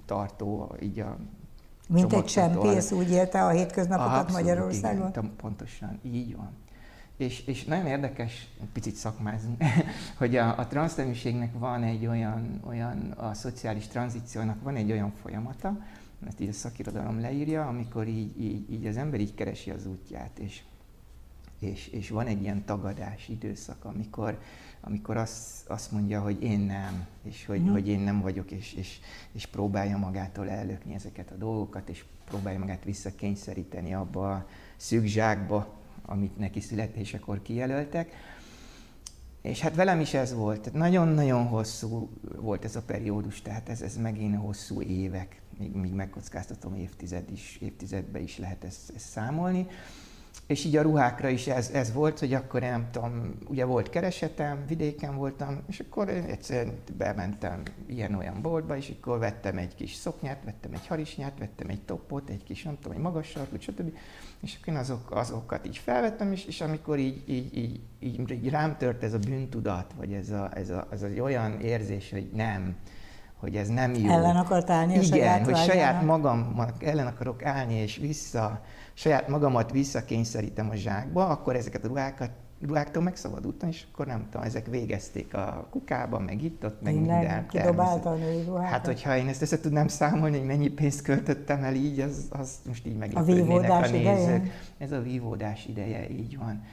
tartó, 0.06 0.76
így 0.82 1.00
a 1.00 1.18
Mint 1.90 2.14
egy 2.14 2.26
csempész, 2.26 2.92
úgy 2.92 3.12
élte 3.12 3.46
a 3.46 3.50
hétköznapokat 3.50 4.12
Abszolút, 4.12 4.46
Magyarországon? 4.46 5.10
Igen, 5.10 5.32
pontosan, 5.38 6.00
így 6.04 6.36
van. 6.36 6.52
És, 7.18 7.46
és 7.46 7.64
nagyon 7.64 7.86
érdekes, 7.86 8.48
picit 8.74 8.96
szakmázunk, 8.96 9.64
hogy 10.18 10.36
a, 10.36 10.58
a 10.60 10.68
transzneműségnek 10.68 11.60
van 11.60 11.84
egy 11.84 12.06
olyan, 12.06 12.62
olyan, 12.66 13.12
a 13.12 13.34
szociális 13.34 13.88
tranzíciónak 13.88 14.64
van 14.64 14.76
egy 14.76 14.92
olyan 14.92 15.14
folyamata, 15.22 15.78
ezt 16.28 16.40
így 16.40 16.50
a 16.50 16.54
szakirodalom 16.54 17.20
leírja, 17.20 17.68
amikor 17.68 18.08
így, 18.08 18.42
így, 18.42 18.72
így 18.72 18.86
az 18.86 18.98
ember 18.98 19.20
így 19.20 19.34
keresi 19.34 19.70
az 19.72 19.86
útját, 19.86 20.40
és, 20.40 20.62
és, 21.60 21.88
és 21.88 22.10
van 22.10 22.26
egy 22.26 22.42
ilyen 22.42 22.66
tagadás 22.66 23.30
időszak, 23.30 23.86
amikor, 23.86 24.40
amikor 24.82 25.18
azt, 25.18 25.70
azt 25.70 25.92
mondja, 25.92 26.22
hogy 26.22 26.44
én 26.44 26.60
nem, 26.60 27.06
és 27.24 27.46
hogy, 27.46 27.62
mm. 27.62 27.72
hogy 27.72 27.88
én 27.88 28.00
nem 28.00 28.22
vagyok, 28.22 28.52
és, 28.52 28.74
és, 28.74 29.00
és 29.32 29.46
próbálja 29.46 29.98
magától 29.98 30.50
ellökni 30.50 30.94
ezeket 30.94 31.32
a 31.32 31.36
dolgokat, 31.36 31.90
és 31.90 32.06
próbálja 32.26 32.60
magát 32.60 32.84
visszakényszeríteni 32.84 33.94
abba 33.94 34.32
a 34.32 34.48
szűk 34.76 35.06
zsákba, 35.06 35.84
amit 36.06 36.38
neki 36.38 36.60
születésekor 36.60 37.42
kijelöltek. 37.42 38.12
És 39.42 39.60
hát 39.60 39.76
velem 39.76 40.00
is 40.00 40.14
ez 40.14 40.34
volt. 40.34 40.74
Nagyon-nagyon 40.74 41.46
hosszú 41.48 42.10
volt 42.36 42.64
ez 42.64 42.76
a 42.76 42.82
periódus, 42.82 43.42
tehát 43.42 43.70
ez, 43.70 43.82
ez 43.82 43.98
megint 43.98 44.36
hosszú 44.36 44.82
évek, 44.82 45.42
még, 45.58 45.74
még 45.74 45.92
megkockáztatom 45.92 46.76
évtized 46.76 47.32
is, 47.32 47.58
évtizedbe 47.62 48.20
is 48.20 48.38
lehet 48.38 48.64
ezt, 48.64 48.92
ezt 48.96 49.08
számolni. 49.08 49.68
És 50.48 50.66
így 50.66 50.76
a 50.76 50.82
ruhákra 50.82 51.30
is 51.30 51.48
ez, 51.48 51.70
ez 51.70 51.94
volt, 51.94 52.20
hogy 52.20 52.34
akkor 52.34 52.62
nem 52.62 52.88
tudom, 52.92 53.38
ugye 53.48 53.66
volt 53.66 53.90
keresetem, 53.90 54.66
vidéken 54.68 55.16
voltam, 55.16 55.64
és 55.68 55.80
akkor 55.80 56.10
én 56.10 56.24
egyszer 56.24 56.68
bementem 56.98 57.62
ilyen-olyan 57.88 58.42
boltba, 58.42 58.78
és 58.78 58.94
akkor 59.00 59.20
vettem 59.20 59.58
egy 59.58 59.76
kis 59.76 59.94
szoknyát, 59.94 60.44
vettem 60.44 60.74
egy 60.74 60.88
harisnyát, 60.88 61.40
vettem 61.40 61.70
egy 61.70 61.82
topot, 61.82 62.30
egy 62.30 62.44
kis, 62.44 62.64
nem 62.64 62.78
tudom, 62.82 62.98
egy 62.98 63.04
magas 63.04 63.28
sarkot, 63.28 63.62
stb. 63.62 63.98
És 64.42 64.58
akkor 64.62 64.74
én 64.74 64.80
azok, 64.80 65.12
azokat 65.12 65.68
így 65.68 65.78
felvettem, 65.78 66.32
és, 66.32 66.46
és 66.46 66.62
amikor 66.62 67.00
így, 67.00 67.24
így, 67.26 67.58
így, 67.58 67.80
így, 68.00 68.32
így 68.32 68.50
rám 68.50 68.78
tört 68.78 69.04
ez 69.04 69.14
a 69.14 69.20
bűntudat, 69.20 69.94
vagy 69.98 70.14
ez, 70.14 70.30
a, 70.30 70.50
ez, 70.54 70.70
a, 70.70 70.88
ez 70.92 71.02
az 71.02 71.20
olyan 71.20 71.60
érzés, 71.60 72.12
hogy 72.12 72.30
nem, 72.34 72.76
hogy 73.40 73.56
ez 73.56 73.68
nem 73.68 73.94
jó. 73.94 74.10
Ellen 74.10 74.36
akart 74.36 74.70
állni 74.70 74.94
Igen, 74.94 75.04
saját 75.04 75.46
hogy 75.46 75.56
saját 75.56 76.04
magam 76.04 76.66
ellen 76.80 77.08
akarok 77.08 77.46
állni, 77.46 77.74
és 77.74 77.98
vissza, 77.98 78.62
saját 78.94 79.28
magamat 79.28 79.72
visszakényszerítem 79.72 80.70
a 80.70 80.76
zsákba, 80.76 81.28
akkor 81.28 81.56
ezeket 81.56 81.84
a 81.84 81.88
ruhákat 81.88 82.30
ruháktól 82.62 83.04
megszabadultam, 83.04 83.70
és 83.70 83.86
akkor 83.92 84.06
nem 84.06 84.28
tudom, 84.30 84.46
ezek 84.46 84.66
végezték 84.68 85.34
a 85.34 85.68
kukába, 85.70 86.20
meg 86.20 86.44
itt, 86.44 86.66
ott, 86.66 86.82
meg 86.82 86.94
Minden, 86.94 87.18
minden. 87.18 87.48
Kidobálta 87.48 88.10
a 88.10 88.16
női 88.16 88.44
ruhákat? 88.44 88.70
Hát, 88.70 88.86
hogyha 88.86 89.18
én 89.18 89.28
ezt 89.28 89.42
össze 89.42 89.60
tudnám 89.60 89.88
számolni, 89.88 90.38
hogy 90.38 90.48
mennyi 90.48 90.68
pénzt 90.68 91.02
költöttem 91.02 91.64
el 91.64 91.76
így, 91.76 92.00
az, 92.00 92.26
az 92.30 92.52
most 92.68 92.86
így 92.86 92.98
meglepődnének 92.98 93.70
a, 93.70 93.76
a 93.76 93.80
nézők. 93.80 93.96
Ideje? 94.00 94.52
Ez 94.78 94.92
a 94.92 95.02
vívódás 95.02 95.66
ideje, 95.66 96.10
így 96.10 96.38
van. 96.38 96.64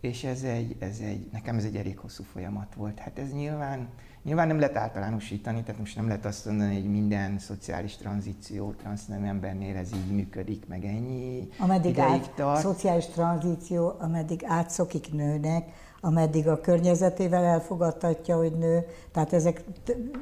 És 0.00 0.24
ez 0.24 0.42
egy, 0.42 0.76
ez 0.78 0.98
egy, 1.04 1.28
nekem 1.32 1.56
ez 1.56 1.64
egy 1.64 1.76
elég 1.76 1.98
hosszú 1.98 2.22
folyamat 2.22 2.74
volt. 2.74 2.98
Hát 2.98 3.18
ez 3.18 3.32
nyilván, 3.32 3.88
Nyilván 4.24 4.46
nem 4.46 4.58
lehet 4.58 4.76
általánosítani, 4.76 5.62
tehát 5.62 5.80
most 5.80 5.96
nem 5.96 6.06
lehet 6.06 6.24
azt 6.24 6.46
mondani, 6.46 6.74
hogy 6.74 6.90
minden 6.90 7.38
szociális 7.38 7.96
tranzíció 7.96 8.72
transznem 8.72 9.24
embernél 9.24 9.76
ez 9.76 9.88
így 9.94 10.14
működik, 10.14 10.66
meg 10.68 10.84
ennyi. 10.84 11.48
Ameddig 11.58 11.98
át, 11.98 12.30
tart. 12.30 12.60
szociális 12.60 13.06
tranzíció, 13.06 13.94
ameddig 13.98 14.44
átszokik 14.46 15.12
nőnek, 15.12 15.68
ameddig 16.04 16.48
a 16.48 16.60
környezetével 16.60 17.44
elfogadtatja, 17.44 18.36
hogy 18.36 18.52
nő, 18.52 18.86
tehát 19.12 19.32
ezek 19.32 19.64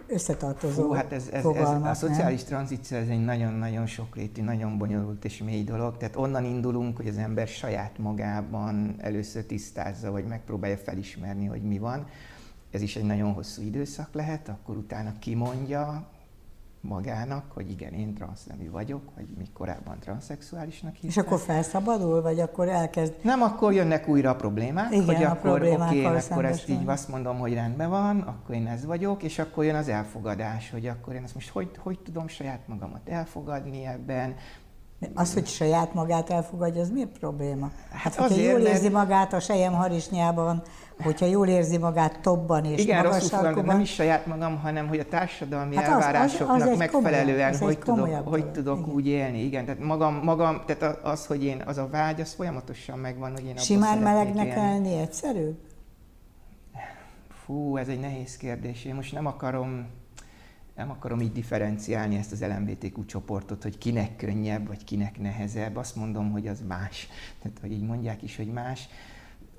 összetartozó 0.06 0.82
Hú, 0.82 0.92
hát 0.92 1.12
ez, 1.12 1.28
ez, 1.32 1.42
fogalmak, 1.42 1.90
ez, 1.90 1.90
A 1.90 2.06
szociális 2.06 2.44
tranzíció 2.44 2.98
ez 2.98 3.08
egy 3.08 3.24
nagyon-nagyon 3.24 3.86
sokrétű, 3.86 4.42
nagyon 4.42 4.78
bonyolult 4.78 5.24
és 5.24 5.42
mély 5.42 5.64
dolog, 5.64 5.96
tehát 5.96 6.16
onnan 6.16 6.44
indulunk, 6.44 6.96
hogy 6.96 7.08
az 7.08 7.16
ember 7.16 7.48
saját 7.48 7.98
magában 7.98 8.94
először 8.98 9.44
tisztázza, 9.44 10.10
vagy 10.10 10.24
megpróbálja 10.24 10.76
felismerni, 10.76 11.46
hogy 11.46 11.62
mi 11.62 11.78
van, 11.78 12.06
ez 12.70 12.82
is 12.82 12.96
egy 12.96 13.04
nagyon 13.04 13.32
hosszú 13.32 13.62
időszak 13.62 14.08
lehet, 14.12 14.48
akkor 14.48 14.76
utána 14.76 15.12
kimondja 15.18 16.08
magának, 16.80 17.44
hogy 17.52 17.70
igen, 17.70 17.92
én 17.92 18.14
transznemű 18.14 18.70
vagyok, 18.70 19.02
vagy 19.14 19.26
még 19.38 19.52
korábban 19.52 19.98
transzexuálisnak 19.98 20.92
hívták. 20.92 21.10
És 21.10 21.16
akkor 21.16 21.38
felszabadul, 21.38 22.22
vagy 22.22 22.40
akkor 22.40 22.68
elkezd... 22.68 23.14
Nem, 23.22 23.42
akkor 23.42 23.72
jönnek 23.72 24.08
újra 24.08 24.30
a 24.30 24.36
problémák, 24.36 24.92
igen, 24.92 25.04
hogy 25.04 25.22
a 25.24 25.30
akkor 25.30 25.62
oké, 25.62 25.72
okay, 25.72 26.04
akkor 26.04 26.44
ezt 26.44 26.68
így 26.68 26.82
azt 26.86 27.08
mondom, 27.08 27.38
hogy 27.38 27.54
rendben 27.54 27.90
van, 27.90 28.20
akkor 28.20 28.54
én 28.54 28.66
ez 28.66 28.84
vagyok, 28.84 29.22
és 29.22 29.38
akkor 29.38 29.64
jön 29.64 29.74
az 29.74 29.88
elfogadás, 29.88 30.70
hogy 30.70 30.86
akkor 30.86 31.14
én 31.14 31.22
ezt 31.22 31.34
most 31.34 31.48
hogy, 31.48 31.70
hogy 31.78 31.98
tudom 31.98 32.28
saját 32.28 32.68
magamat 32.68 33.08
elfogadni 33.08 33.86
ebben, 33.86 34.34
az, 35.14 35.34
hogy 35.34 35.46
saját 35.46 35.94
magát 35.94 36.30
elfogadja, 36.30 36.80
az 36.80 36.90
miért 36.90 37.18
probléma? 37.18 37.70
Hát, 37.90 38.14
hát 38.14 38.30
azért, 38.30 38.50
jól 38.50 38.60
érzi 38.60 38.82
mert... 38.88 38.94
magát 38.94 39.32
a 39.32 39.40
sejem 39.40 39.72
harisnyában, 39.72 40.62
hogyha 41.02 41.26
jól 41.26 41.48
érzi 41.48 41.78
magát 41.78 42.20
tobban 42.20 42.64
és 42.64 42.82
Igen, 42.82 43.02
rosszul 43.02 43.38
fogom, 43.38 43.64
nem 43.64 43.80
is 43.80 43.92
saját 43.92 44.26
magam, 44.26 44.58
hanem 44.58 44.88
hogy 44.88 44.98
a 44.98 45.04
társadalmi 45.04 45.76
hát 45.76 45.88
elvárásoknak 45.88 46.60
az, 46.60 46.68
az, 46.68 46.78
megfelelően 46.78 47.78
komolyabb, 47.78 47.78
hogy 47.78 47.78
tudok, 47.80 48.28
hogy 48.28 48.50
tudok 48.50 48.78
igen. 48.78 48.90
úgy 48.90 49.06
élni. 49.06 49.44
Igen, 49.44 49.64
tehát 49.64 49.80
magam, 49.80 50.14
magam, 50.14 50.62
tehát 50.66 50.98
az, 51.02 51.26
hogy 51.26 51.44
én, 51.44 51.62
az 51.66 51.78
a 51.78 51.88
vágy, 51.88 52.20
az 52.20 52.32
folyamatosan 52.32 52.98
megvan, 52.98 53.32
hogy 53.32 53.44
én 53.44 53.56
Simán 53.56 53.98
melegnek 53.98 54.56
elni 54.56 54.98
egyszerű? 54.98 55.50
Fú, 57.44 57.76
ez 57.76 57.88
egy 57.88 58.00
nehéz 58.00 58.36
kérdés. 58.36 58.84
Én 58.84 58.94
most 58.94 59.12
nem 59.12 59.26
akarom 59.26 59.86
nem 60.80 60.90
akarom 60.90 61.20
így 61.20 61.32
differenciálni 61.32 62.16
ezt 62.16 62.32
az 62.32 62.40
LMBTQ 62.40 63.04
csoportot, 63.04 63.62
hogy 63.62 63.78
kinek 63.78 64.16
könnyebb, 64.16 64.66
vagy 64.66 64.84
kinek 64.84 65.20
nehezebb. 65.20 65.76
Azt 65.76 65.96
mondom, 65.96 66.30
hogy 66.30 66.46
az 66.46 66.62
más. 66.68 67.08
Tehát, 67.42 67.58
hogy 67.60 67.72
így 67.72 67.82
mondják 67.82 68.22
is, 68.22 68.36
hogy 68.36 68.46
más. 68.46 68.88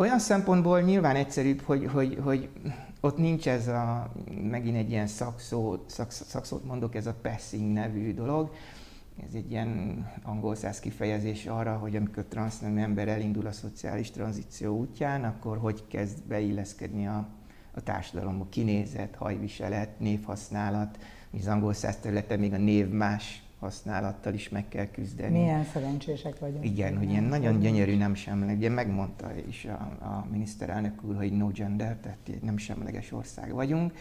Olyan 0.01 0.19
szempontból 0.19 0.81
nyilván 0.81 1.15
egyszerűbb, 1.15 1.61
hogy, 1.61 1.85
hogy, 1.85 2.17
hogy 2.23 2.49
ott 2.99 3.17
nincs 3.17 3.47
ez 3.47 3.67
a, 3.67 4.11
megint 4.41 4.75
egy 4.75 4.89
ilyen 4.89 5.07
szakszó, 5.07 5.83
szaksz, 5.85 6.23
szakszót 6.27 6.65
mondok, 6.65 6.95
ez 6.95 7.05
a 7.05 7.15
passing 7.21 7.73
nevű 7.73 8.13
dolog. 8.13 8.51
Ez 9.27 9.33
egy 9.33 9.51
ilyen 9.51 10.05
angol 10.23 10.55
száz 10.55 10.79
kifejezés 10.79 11.45
arra, 11.45 11.77
hogy 11.77 11.95
amikor 11.95 12.23
transznemű 12.23 12.81
ember 12.81 13.07
elindul 13.07 13.45
a 13.45 13.51
szociális 13.51 14.11
tranzíció 14.11 14.77
útján, 14.77 15.23
akkor 15.23 15.57
hogy 15.57 15.83
kezd 15.87 16.23
beilleszkedni 16.27 17.07
a, 17.07 17.27
a 17.71 17.81
társadalomba. 17.81 18.47
Kinézet, 18.49 19.15
hajviselet, 19.15 19.99
névhasználat, 19.99 20.97
az 21.39 21.47
angol 21.47 21.73
száz 21.73 21.97
területen 21.97 22.39
még 22.39 22.53
a 22.53 22.57
név 22.57 22.89
más 22.89 23.43
használattal 23.61 24.33
is 24.33 24.49
meg 24.49 24.67
kell 24.67 24.85
küzdeni. 24.85 25.39
Milyen 25.39 25.65
szerencsések 25.73 26.39
vagyunk. 26.39 26.65
Igen, 26.65 26.97
hogy 26.97 27.09
ilyen 27.09 27.23
nagyon 27.23 27.59
gyönyörű 27.59 27.97
nem 27.97 28.13
semleges, 28.13 28.57
ugye 28.57 28.69
megmondta 28.69 29.31
is 29.47 29.65
a, 29.65 30.05
a 30.05 30.27
miniszterelnök 30.31 31.03
úr, 31.03 31.15
hogy 31.15 31.31
no 31.31 31.47
gender, 31.47 31.97
tehát 31.97 32.41
nem 32.41 32.57
semleges 32.57 33.11
ország 33.11 33.53
vagyunk, 33.53 33.93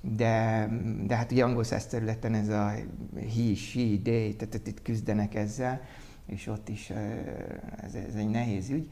de, 0.00 0.68
de 1.06 1.16
hát 1.16 1.32
ugye 1.32 1.44
angol 1.44 1.64
száz 1.64 1.86
területen 1.86 2.34
ez 2.34 2.48
a 2.48 2.72
he, 3.16 3.54
she, 3.54 3.80
they, 4.02 4.36
tehát 4.36 4.66
itt 4.66 4.82
küzdenek 4.82 5.34
ezzel, 5.34 5.80
és 6.26 6.46
ott 6.46 6.68
is 6.68 6.90
ez, 7.76 7.94
ez 7.94 8.14
egy 8.14 8.28
nehéz 8.28 8.70
ügy. 8.70 8.90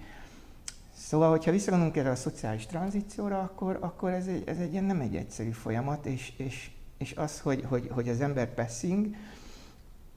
Szóval, 0.96 1.30
hogyha 1.30 1.50
visszagondolunk 1.50 1.96
erre 1.96 2.10
a 2.10 2.14
szociális 2.14 2.66
tranzícióra, 2.66 3.38
akkor, 3.40 3.78
akkor 3.80 4.10
ez, 4.10 4.26
egy, 4.26 4.42
ez 4.46 4.58
egy, 4.58 4.82
nem 4.82 5.00
egy 5.00 5.16
egyszerű 5.16 5.50
folyamat, 5.50 6.06
és, 6.06 6.32
és, 6.36 6.70
és 6.98 7.12
az, 7.12 7.40
hogy, 7.40 7.64
hogy, 7.68 7.88
hogy 7.90 8.08
az 8.08 8.20
ember 8.20 8.54
passing, 8.54 9.14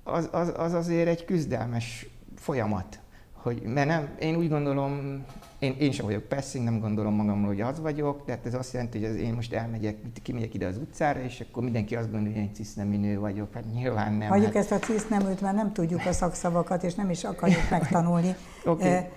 az, 0.08 0.30
az, 0.32 0.54
az 0.58 0.74
azért 0.74 1.08
egy 1.08 1.26
küzdelmes 1.26 2.08
folyamat. 2.36 3.00
Hogy, 3.34 3.62
mert 3.62 3.88
nem, 3.88 4.10
én 4.20 4.36
úgy 4.36 4.50
gondolom, 4.50 5.24
én, 5.60 5.76
én 5.80 5.91
sem 5.91 6.06
vagyok 6.06 6.24
passing, 6.24 6.63
nem 6.63 6.80
gondolom 6.80 7.13
magamról, 7.13 7.48
hogy 7.48 7.62
az 7.62 7.80
vagyok, 7.80 8.26
tehát 8.26 8.46
ez 8.46 8.54
azt 8.54 8.74
jelenti, 8.74 9.00
hogy 9.00 9.10
az 9.10 9.15
én 9.15 9.34
most 9.34 9.54
elmegyek, 9.54 9.96
kimegyek 10.24 10.54
ide 10.54 10.68
az 10.68 10.78
utcára, 10.78 11.20
és 11.20 11.46
akkor 11.50 11.63
mindenki 11.63 11.96
azt 11.96 12.12
gondolja, 12.12 12.34
hogy 12.34 12.46
én 12.46 12.54
cisznemű 12.54 12.98
nő 12.98 13.20
vagyok. 13.20 13.54
Hát 13.54 13.63
nyilván 13.74 14.13
nem. 14.13 14.30
Hagyjuk 14.30 14.54
hát... 14.54 14.56
ezt 14.56 14.72
a 14.72 14.80
ciszneműt, 14.80 15.41
mert 15.41 15.56
nem 15.56 15.74
tudjuk 15.74 16.06
a 16.06 16.12
szakszavakat, 16.12 16.84
és 16.84 16.94
nem 16.94 17.10
is 17.10 17.24
akarjuk 17.24 17.70
megtanulni. 17.80 18.36
okay. 18.65 18.88
eh, 18.88 19.08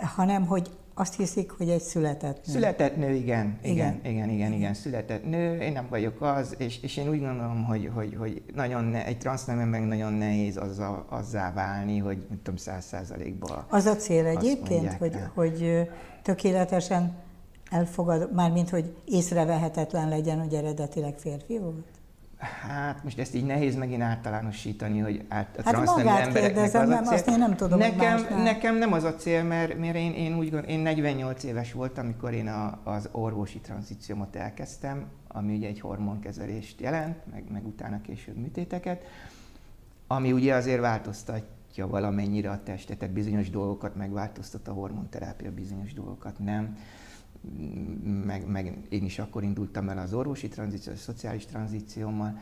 hanem, 0.00 0.46
hogy 0.46 0.70
azt 0.94 1.16
hiszik, 1.16 1.50
hogy 1.50 1.68
egy 1.68 1.80
született 1.80 2.46
nő. 2.46 2.52
Született 2.52 2.96
nő, 2.96 3.10
igen. 3.14 3.58
Igen, 3.62 4.00
igen, 4.02 4.12
igen, 4.12 4.28
igen, 4.28 4.52
igen. 4.52 4.74
született 4.74 5.24
nő. 5.24 5.60
Én 5.60 5.72
nem 5.72 5.86
vagyok 5.90 6.20
az, 6.20 6.54
és, 6.58 6.82
és 6.82 6.96
én 6.96 7.08
úgy 7.08 7.20
gondolom, 7.20 7.64
hogy, 7.64 7.90
hogy, 7.94 8.16
hogy 8.18 8.42
nagyon 8.54 8.84
ne, 8.84 9.06
egy 9.06 9.18
transznemben 9.18 9.68
meg 9.68 9.86
nagyon 9.86 10.12
nehéz 10.12 10.56
azzá, 10.56 11.04
azzá 11.08 11.52
válni, 11.52 11.98
hogy 11.98 12.26
nem 12.28 12.38
tudom, 12.42 12.56
száz 12.56 12.84
százalékban 12.84 13.64
Az 13.68 13.86
a 13.86 13.96
cél 13.96 14.26
egyébként, 14.26 14.92
hogy, 14.92 15.16
hogy 15.34 15.88
tökéletesen 16.22 17.16
elfogad, 17.70 18.32
mármint 18.32 18.70
hogy 18.70 18.96
észrevehetetlen 19.04 20.08
legyen, 20.08 20.40
hogy 20.40 20.54
eredetileg 20.54 21.18
férfi 21.18 21.58
volt? 21.58 21.86
Hát 22.42 23.04
most 23.04 23.18
ezt 23.18 23.34
így 23.34 23.44
nehéz 23.44 23.76
megint 23.76 24.02
általánosítani, 24.02 24.98
hogy 24.98 25.24
át, 25.28 25.56
a 25.56 25.62
hát 25.64 25.84
magát 25.84 26.26
embereknek 26.26 26.42
kérdezem, 26.42 26.82
az 26.82 26.88
a 26.88 26.92
cél. 26.92 27.02
Nem, 27.02 27.14
azt 27.14 27.28
én 27.28 27.38
nem 27.38 27.56
tudom, 27.56 27.78
nekem, 27.78 28.26
nekem 28.42 28.76
nem 28.76 28.92
az 28.92 29.04
a 29.04 29.14
cél, 29.14 29.42
mert, 29.42 29.78
mert 29.78 29.94
én, 29.94 30.12
én 30.12 30.32
úgy 30.36 30.50
gondolom, 30.50 30.76
én 30.76 30.80
48 30.80 31.44
éves 31.44 31.72
voltam, 31.72 32.04
amikor 32.04 32.32
én 32.32 32.48
a, 32.48 32.80
az 32.84 33.08
orvosi 33.12 33.58
tranzíciómat 33.58 34.36
elkezdtem, 34.36 35.04
ami 35.28 35.56
ugye 35.56 35.68
egy 35.68 35.80
hormonkezelést 35.80 36.80
jelent, 36.80 37.16
meg, 37.32 37.44
meg 37.52 37.66
utána 37.66 38.00
később 38.00 38.36
műtéteket, 38.36 39.04
ami 40.06 40.32
ugye 40.32 40.54
azért 40.54 40.80
változtatja 40.80 41.86
valamennyire 41.86 42.50
a 42.50 42.62
testet, 42.62 42.98
tehát 42.98 43.14
bizonyos 43.14 43.50
dolgokat 43.50 43.96
megváltoztat 43.96 44.68
a 44.68 44.72
hormonterápia, 44.72 45.52
bizonyos 45.52 45.92
dolgokat 45.92 46.38
nem 46.38 46.76
meg, 48.24 48.46
meg 48.46 48.76
én 48.88 49.04
is 49.04 49.18
akkor 49.18 49.42
indultam 49.42 49.88
el 49.88 49.98
az 49.98 50.14
orvosi 50.14 50.48
tranzíció, 50.48 50.92
a 50.92 50.96
szociális 50.96 51.46
tranzíciómmal. 51.46 52.38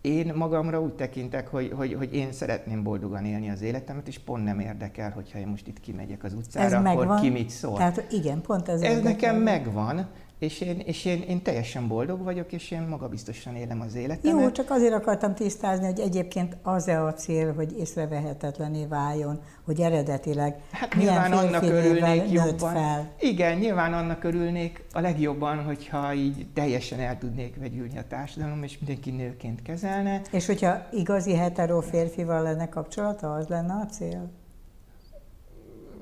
Én 0.00 0.32
magamra 0.34 0.80
úgy 0.80 0.92
tekintek, 0.92 1.48
hogy, 1.48 1.72
hogy, 1.72 1.94
hogy 1.94 2.14
én 2.14 2.32
szeretném 2.32 2.82
boldogan 2.82 3.24
élni 3.24 3.50
az 3.50 3.62
életemet, 3.62 4.08
és 4.08 4.18
pont 4.18 4.44
nem 4.44 4.60
érdekel, 4.60 5.10
hogyha 5.10 5.38
én 5.38 5.46
most 5.46 5.66
itt 5.66 5.80
kimegyek 5.80 6.24
az 6.24 6.32
utcára, 6.32 6.66
ez 6.66 6.72
akkor 6.72 6.82
megvan. 6.82 7.20
ki 7.20 7.28
mit 7.30 7.50
szól. 7.50 7.76
Tehát 7.76 8.12
igen, 8.12 8.40
pont 8.40 8.68
ez. 8.68 8.80
Ez 8.80 9.02
nekem 9.02 9.36
megvan, 9.36 10.06
és 10.38 10.60
én, 10.60 10.82
és 10.84 11.04
én, 11.04 11.22
én 11.28 11.42
teljesen 11.42 11.88
boldog 11.88 12.22
vagyok, 12.22 12.52
és 12.52 12.70
én 12.70 12.82
magabiztosan 12.82 13.56
élem 13.56 13.80
az 13.80 13.94
életemet. 13.94 14.42
Jó, 14.42 14.50
csak 14.50 14.70
azért 14.70 14.92
akartam 14.92 15.34
tisztázni, 15.34 15.86
hogy 15.86 16.00
egyébként 16.00 16.56
az-e 16.62 17.02
a 17.04 17.12
cél, 17.12 17.54
hogy 17.54 17.78
észrevehetetlené 17.78 18.84
váljon, 18.84 19.40
hogy 19.64 19.80
eredetileg 19.80 20.60
hát 20.70 20.94
milyen 20.94 21.32
annak 21.32 21.62
örülnék 21.62 22.30
jobban. 22.30 22.72
fel. 22.72 23.12
Igen, 23.20 23.58
nyilván 23.58 23.92
annak 23.92 24.24
örülnék 24.24 24.84
a 24.92 25.00
legjobban, 25.00 25.64
hogyha 25.64 26.14
így 26.14 26.46
teljesen 26.54 27.00
el 27.00 27.18
tudnék 27.18 27.56
vegyülni 27.56 27.98
a 27.98 28.04
társadalom, 28.08 28.62
és 28.62 28.78
mindenki 28.78 29.10
nőként 29.10 29.62
kezelne. 29.62 30.20
És 30.32 30.46
hogyha 30.46 30.86
igazi 30.92 31.34
hetero 31.34 31.80
férfival 31.80 32.42
lenne 32.42 32.68
kapcsolata, 32.68 33.34
az 33.34 33.46
lenne 33.46 33.74
a 33.74 33.86
cél? 33.86 34.30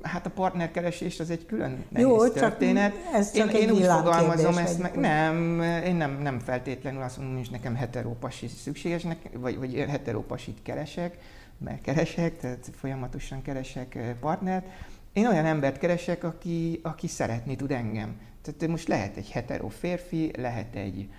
Hát 0.05 0.25
a 0.25 0.29
partnerkeresés 0.29 1.19
az 1.19 1.29
egy 1.29 1.45
külön 1.45 1.85
nehéz 1.89 2.07
Jó, 2.07 2.27
történet. 2.27 2.91
Csak 2.91 3.13
ez 3.13 3.31
csak 3.31 3.53
én, 3.53 3.61
én 3.61 3.71
úgy 3.71 3.85
fogalmazom 3.85 4.57
ezt 4.57 4.79
meg, 4.79 4.95
nem, 4.95 5.61
én 5.85 5.95
nem, 5.95 6.21
nem 6.21 6.39
feltétlenül 6.39 7.01
azt 7.01 7.17
mondom, 7.17 7.35
hogy 7.37 7.47
nekem 7.51 7.75
heterópasi 7.75 8.47
szükséges, 8.47 9.05
vagy, 9.33 9.57
vagy 9.57 9.85
heterópasit 9.87 10.57
keresek, 10.63 11.17
mert 11.57 11.81
keresek, 11.81 12.37
tehát 12.37 12.69
folyamatosan 12.75 13.41
keresek 13.41 13.95
eh, 13.95 14.13
partnert. 14.19 14.65
Én 15.13 15.27
olyan 15.27 15.45
embert 15.45 15.77
keresek, 15.77 16.23
aki, 16.23 16.79
aki 16.83 17.07
szeretni 17.07 17.55
tud 17.55 17.71
engem. 17.71 18.19
Tehát 18.41 18.67
most 18.67 18.87
lehet 18.87 19.17
egy 19.17 19.29
hetero 19.29 19.67
férfi, 19.67 20.31
lehet 20.37 20.75
egy, 20.75 21.09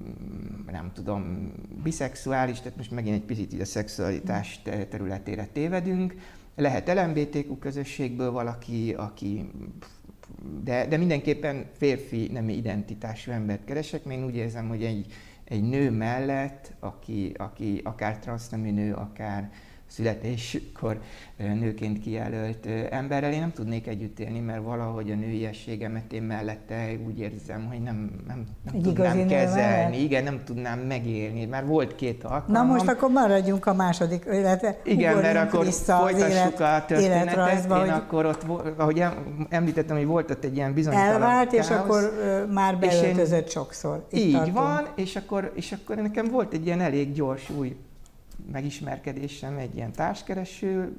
mm, 0.00 0.66
nem 0.70 0.90
tudom, 0.94 1.52
biszexuális, 1.82 2.58
tehát 2.58 2.76
most 2.76 2.90
megint 2.90 3.14
egy 3.14 3.22
picit 3.22 3.60
a 3.60 3.64
szexualitás 3.64 4.62
területére 4.90 5.48
tévedünk, 5.52 6.14
lehet 6.56 6.88
LMBTQ 6.88 7.58
közösségből 7.58 8.30
valaki, 8.30 8.94
aki 8.96 9.50
de, 10.64 10.86
de 10.86 10.96
mindenképpen 10.96 11.66
férfi 11.76 12.28
nemi 12.32 12.56
identitású 12.56 13.30
embert 13.30 13.64
keresek, 13.64 14.04
én 14.04 14.24
úgy 14.24 14.36
érzem, 14.36 14.68
hogy 14.68 14.84
egy, 14.84 15.06
egy 15.44 15.62
nő 15.62 15.90
mellett, 15.90 16.72
aki, 16.80 17.32
aki 17.36 17.80
akár 17.84 18.18
transznemű 18.18 18.70
nő, 18.70 18.94
akár 18.94 19.50
születéskor 19.90 21.00
nőként 21.36 22.00
kijelölt 22.00 22.66
emberrel. 22.90 23.32
Én 23.32 23.40
nem 23.40 23.52
tudnék 23.52 23.86
együtt 23.86 24.18
élni, 24.18 24.40
mert 24.40 24.62
valahogy 24.62 25.10
a 25.10 25.14
nőiességemet 25.14 26.12
én 26.12 26.22
mellette 26.22 26.96
úgy 27.06 27.18
érzem, 27.18 27.66
hogy 27.66 27.80
nem, 27.82 28.10
nem, 28.26 28.44
nem 28.72 28.82
tudnám 28.82 29.26
kezelni. 29.26 30.02
Igen, 30.02 30.24
nem 30.24 30.40
tudnám 30.44 30.78
megélni. 30.78 31.44
Már 31.44 31.66
volt 31.66 31.94
két 31.94 32.24
alkalom. 32.24 32.66
Na 32.66 32.72
most 32.72 32.88
akkor 32.88 33.10
maradjunk 33.10 33.66
a 33.66 33.74
második, 33.74 34.24
illetve 34.32 34.80
Igen, 34.84 35.16
mert 35.16 35.36
akkor 35.36 35.66
folytassuk 35.72 36.30
élet, 36.30 36.60
a 36.60 36.84
történetet. 36.86 37.64
Én 37.64 37.70
hogy 37.70 37.88
akkor 37.88 38.26
ott, 38.26 38.44
ahogy 38.76 39.04
említettem, 39.48 39.96
hogy 39.96 40.06
volt 40.06 40.30
ott 40.30 40.44
egy 40.44 40.56
ilyen 40.56 40.74
bizonytalan 40.74 41.08
Elvált, 41.08 41.50
káosz, 41.50 41.68
és 41.68 41.76
akkor 41.76 42.12
már 42.52 42.78
beöltözött 42.78 43.50
sokszor. 43.50 44.06
Itt 44.10 44.20
így 44.20 44.32
tartunk. 44.32 44.56
van, 44.56 44.86
és 44.94 45.16
akkor, 45.16 45.52
és 45.54 45.72
akkor 45.72 45.96
nekem 45.96 46.28
volt 46.28 46.52
egy 46.52 46.66
ilyen 46.66 46.80
elég 46.80 47.12
gyors 47.12 47.50
új 47.50 47.76
megismerkedésem 48.52 49.56
egy 49.56 49.76
ilyen 49.76 49.92
társkereső 49.92 50.96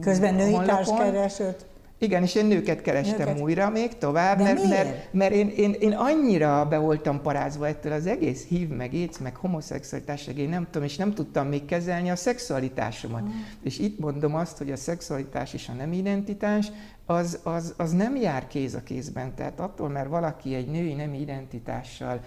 Közben 0.00 0.34
női 0.34 0.52
honlapon. 0.52 0.84
társkeresőt? 0.84 1.66
Igen, 1.98 2.22
és 2.22 2.34
én 2.34 2.46
nőket 2.46 2.82
kerestem 2.82 3.26
nőket. 3.26 3.40
újra 3.40 3.70
még 3.70 3.98
tovább, 3.98 4.36
De 4.36 4.42
mert, 4.42 4.68
mert, 4.68 5.12
mert 5.12 5.32
én, 5.34 5.48
én, 5.48 5.72
én 5.72 5.92
annyira 5.92 6.66
be 6.68 6.78
voltam 6.78 7.20
parázva 7.22 7.66
ettől 7.66 7.92
az 7.92 8.06
egész 8.06 8.46
hív, 8.46 8.68
meg 8.68 8.94
éc, 8.94 9.18
meg 9.18 9.36
homoszexualitás, 9.36 10.26
én 10.26 10.48
nem 10.48 10.66
tudom, 10.70 10.86
és 10.86 10.96
nem 10.96 11.14
tudtam 11.14 11.46
még 11.46 11.64
kezelni 11.64 12.10
a 12.10 12.16
szexualitásomat. 12.16 13.22
Mm. 13.22 13.30
És 13.62 13.78
itt 13.78 13.98
mondom 13.98 14.34
azt, 14.34 14.58
hogy 14.58 14.70
a 14.72 14.76
szexualitás 14.76 15.54
és 15.54 15.68
a 15.68 15.72
nem 15.72 15.92
identitás, 15.92 16.72
az, 17.06 17.38
az, 17.42 17.74
az 17.76 17.92
nem 17.92 18.16
jár 18.16 18.46
kéz 18.46 18.74
a 18.74 18.82
kézben. 18.82 19.34
Tehát 19.34 19.60
attól, 19.60 19.88
mert 19.88 20.08
valaki 20.08 20.54
egy 20.54 20.66
női 20.66 20.94
nem 20.94 21.14
identitással 21.14 22.20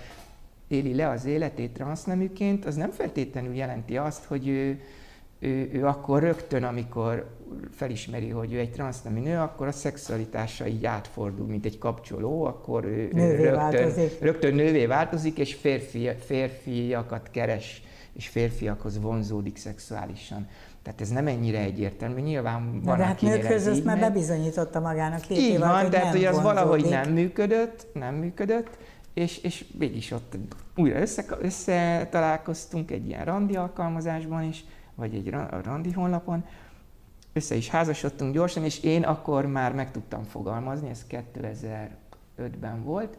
éli 0.67 0.95
le 0.95 1.10
az 1.10 1.25
életét 1.25 1.73
transzneműként, 1.73 2.65
az 2.65 2.75
nem 2.75 2.91
feltétlenül 2.91 3.56
jelenti 3.56 3.97
azt, 3.97 4.23
hogy 4.23 4.47
ő, 4.47 4.82
ő, 5.39 5.69
ő 5.73 5.86
akkor 5.86 6.21
rögtön, 6.21 6.63
amikor 6.63 7.36
felismeri, 7.71 8.30
hogy 8.30 8.53
ő 8.53 8.60
egy 8.60 8.71
transznemű 8.71 9.19
nő, 9.19 9.38
akkor 9.38 9.67
a 9.67 9.71
szexualitása 9.71 10.67
így 10.67 10.86
átfordul, 10.86 11.47
mint 11.47 11.65
egy 11.65 11.77
kapcsoló, 11.77 12.43
akkor 12.43 12.86
ő, 12.86 13.10
nővé 13.12 13.43
ő 13.43 13.49
rögtön, 13.49 14.10
rögtön 14.19 14.53
nővé 14.53 14.86
változik, 14.86 15.38
és 15.38 15.53
férfi, 15.53 16.10
férfiakat 16.19 17.30
keres, 17.32 17.84
és 18.13 18.27
férfiakhoz 18.27 19.01
vonzódik 19.01 19.58
szexuálisan. 19.58 20.47
Tehát 20.84 21.01
ez 21.01 21.10
nem 21.10 21.27
ennyire 21.27 21.60
egyértelmű. 21.60 22.21
Nyilván 22.21 22.82
van, 22.84 22.97
de 22.97 23.03
hát 23.03 23.21
nőkhöz 23.21 23.67
ezt 23.67 23.84
már 23.84 23.99
bebizonyította 23.99 24.80
magának 24.80 25.21
két 25.21 25.38
Így 25.38 25.60
van, 25.60 25.82
hogy 25.82 25.89
tehát 25.89 26.12
hogy 26.12 26.25
az 26.25 26.41
valahogy 26.41 26.86
nem 26.89 27.12
működött, 27.12 27.88
nem 27.93 28.15
működött, 28.15 28.77
és, 29.17 29.38
és 29.38 29.65
mégis 29.77 30.12
ott 30.12 30.38
újra 30.75 30.99
össze, 30.99 31.25
összetalálkoztunk 31.39 32.91
egy 32.91 33.08
ilyen 33.08 33.25
randi 33.25 33.56
alkalmazásban 33.56 34.43
is, 34.43 34.65
vagy 34.95 35.15
egy 35.15 35.30
randi 35.63 35.91
honlapon, 35.91 36.45
össze 37.34 37.56
is 37.56 37.69
házasodtunk 37.69 38.34
gyorsan, 38.34 38.63
és 38.63 38.84
én 38.84 39.03
akkor 39.03 39.45
már 39.45 39.73
meg 39.73 39.91
tudtam 39.91 40.23
fogalmazni, 40.23 40.89
ez 40.89 41.06
2005-ben 41.10 42.84
volt, 42.84 43.17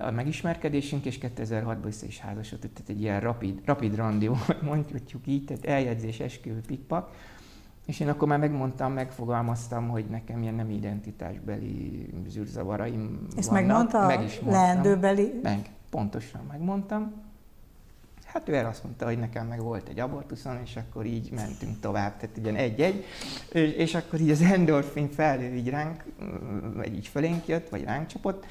a 0.00 0.10
megismerkedésünk, 0.10 1.04
és 1.04 1.18
2006-ban 1.22 1.84
össze 1.84 2.06
is 2.06 2.18
házasodtunk, 2.18 2.72
tehát 2.72 2.90
egy 2.90 3.00
ilyen 3.00 3.20
rapid, 3.20 3.60
rapid 3.64 3.96
randi 3.96 4.26
volt, 4.26 4.62
mondjuk 4.62 5.26
így, 5.26 5.44
tehát 5.44 5.64
eljegyzés, 5.64 6.20
esküvő, 6.20 6.60
pikpak, 6.66 7.10
és 7.88 8.00
én 8.00 8.08
akkor 8.08 8.28
már 8.28 8.38
megmondtam, 8.38 8.92
megfogalmaztam, 8.92 9.88
hogy 9.88 10.04
nekem 10.04 10.42
ilyen 10.42 10.54
nem 10.54 10.70
identitásbeli 10.70 12.08
zűrzavaraim 12.26 13.26
Ezt 13.36 13.48
vannak. 13.48 13.66
megmondta 13.66 14.06
meg 14.06 14.22
is 14.22 14.40
mondtam. 14.40 14.62
leendőbeli? 14.62 15.40
Meg, 15.42 15.70
pontosan 15.90 16.40
megmondtam. 16.48 17.12
Hát 18.24 18.48
ő 18.48 18.54
el 18.54 18.66
azt 18.66 18.84
mondta, 18.84 19.04
hogy 19.04 19.18
nekem 19.18 19.46
meg 19.46 19.60
volt 19.60 19.88
egy 19.88 19.98
abortuszom, 20.00 20.58
és 20.64 20.76
akkor 20.76 21.06
így 21.06 21.30
mentünk 21.30 21.80
tovább, 21.80 22.16
tehát 22.16 22.38
ugyan 22.38 22.54
egy-egy, 22.54 23.04
és, 23.52 23.72
és 23.72 23.94
akkor 23.94 24.20
így 24.20 24.30
az 24.30 24.42
endorfin 24.42 25.08
felő 25.10 25.54
így 25.54 25.68
ránk, 25.68 26.04
vagy 26.74 26.94
így 26.94 27.06
fölénk 27.06 27.46
jött, 27.46 27.68
vagy 27.68 27.84
ránk 27.84 28.06
csapott, 28.06 28.46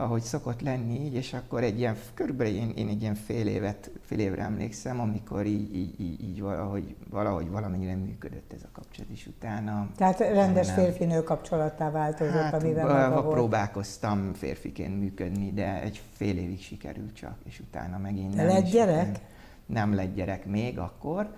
ahogy 0.00 0.22
szokott 0.22 0.60
lenni 0.60 1.04
így, 1.04 1.14
és 1.14 1.32
akkor 1.32 1.62
egy 1.62 1.78
ilyen, 1.78 1.96
körülbelül 2.14 2.54
én, 2.54 2.72
én 2.76 2.88
egy 2.88 3.00
ilyen 3.02 3.14
fél 3.14 3.46
évet, 3.46 3.90
fél 4.04 4.18
évre 4.18 4.42
emlékszem, 4.42 5.00
amikor 5.00 5.46
így, 5.46 5.76
így, 5.76 6.00
így, 6.00 6.22
így 6.22 6.40
valahogy, 6.40 6.94
valahogy 7.10 7.50
valamennyire 7.50 7.94
működött 7.94 8.52
ez 8.52 8.62
a 8.62 8.68
kapcsolat, 8.72 9.10
és 9.10 9.26
utána... 9.26 9.88
Tehát 9.96 10.18
rendes 10.18 10.70
férfinő 10.70 11.22
kapcsolattá 11.22 11.90
változott, 11.90 12.32
hát, 12.32 12.62
amivel 12.62 13.08
maga 13.08 13.22
volt. 13.22 13.34
próbálkoztam 13.34 14.32
férfiként 14.32 15.00
működni, 15.00 15.52
de 15.52 15.80
egy 15.82 16.02
fél 16.12 16.38
évig 16.38 16.60
sikerült 16.60 17.14
csak, 17.14 17.36
és 17.44 17.60
utána 17.60 17.98
megint 17.98 18.34
nem. 18.34 18.46
lett 18.46 18.70
gyerek? 18.70 19.18
Nem 19.66 19.94
lett 19.94 20.14
gyerek 20.14 20.46
még 20.46 20.78
akkor, 20.78 21.30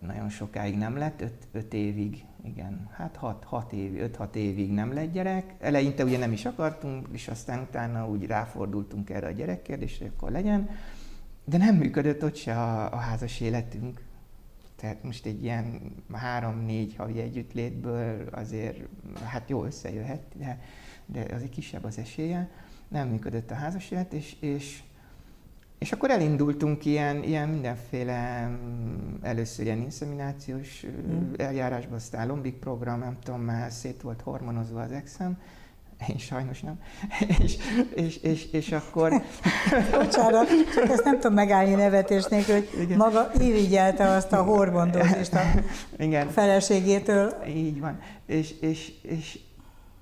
nagyon 0.00 0.28
sokáig 0.28 0.76
nem 0.76 0.96
lett, 0.96 1.20
öt, 1.20 1.48
öt 1.52 1.74
évig 1.74 2.24
igen, 2.44 2.88
hát 2.92 3.16
6, 3.16 3.44
6 3.44 3.72
év, 3.72 4.10
5-6 4.18 4.34
évig 4.34 4.72
nem 4.72 4.92
lett 4.92 5.12
gyerek. 5.12 5.54
Eleinte 5.58 6.04
ugye 6.04 6.18
nem 6.18 6.32
is 6.32 6.44
akartunk, 6.44 7.08
és 7.12 7.28
aztán 7.28 7.60
utána 7.60 8.08
úgy 8.08 8.26
ráfordultunk 8.26 9.10
erre 9.10 9.26
a 9.26 9.30
gyerekkérdésre, 9.30 10.04
hogy 10.04 10.14
akkor 10.16 10.30
legyen. 10.30 10.68
De 11.44 11.56
nem 11.56 11.76
működött 11.76 12.24
ott 12.24 12.36
se 12.36 12.60
a, 12.60 12.92
a 12.92 12.96
házas 12.96 13.40
életünk. 13.40 14.02
Tehát 14.76 15.02
most 15.02 15.26
egy 15.26 15.42
ilyen 15.42 15.80
három-négy 16.12 16.94
havi 16.96 17.20
együttlétből 17.20 18.28
azért, 18.30 18.88
hát 19.24 19.48
jó 19.48 19.64
összejöhet, 19.64 20.22
de, 20.34 20.60
de 21.06 21.34
azért 21.34 21.50
kisebb 21.50 21.84
az 21.84 21.98
esélye. 21.98 22.50
Nem 22.88 23.08
működött 23.08 23.50
a 23.50 23.54
házas 23.54 23.90
élet, 23.90 24.12
és, 24.12 24.36
és 24.40 24.82
és 25.78 25.92
akkor 25.92 26.10
elindultunk 26.10 26.84
ilyen, 26.84 27.22
ilyen 27.22 27.48
mindenféle, 27.48 28.46
mm, 28.46 29.14
először 29.22 29.64
ilyen 29.64 29.78
inszeminációs 29.78 30.86
mm. 30.86 31.32
eljárásba, 31.36 31.94
aztán 31.94 32.26
lombik 32.26 32.54
program, 32.54 32.98
nem 32.98 33.16
tudom, 33.22 33.40
már 33.40 33.72
szét 33.72 34.02
volt 34.02 34.20
hormonozva 34.20 34.80
az 34.80 34.92
exem, 34.92 35.38
én 36.06 36.18
sajnos 36.18 36.60
nem. 36.60 36.80
és, 37.42 37.56
és, 37.94 38.16
és, 38.16 38.46
és 38.52 38.72
akkor... 38.72 39.12
Bocsánat, 39.92 40.48
csak 40.74 40.88
ezt 40.88 41.04
nem 41.04 41.14
tudom 41.14 41.34
megállni 41.34 41.74
nevetés 41.74 42.24
nélkül, 42.24 42.54
hogy 42.54 42.70
Igen. 42.80 42.96
maga 42.96 43.30
irigyelte 43.40 44.08
azt 44.08 44.32
a 44.32 44.42
hormondózist 44.42 45.34
a 45.34 45.42
Igen. 46.04 46.28
feleségétől. 46.28 47.34
Így 47.48 47.80
van. 47.80 47.98
És, 48.26 48.54
és, 48.60 48.92
és, 49.02 49.38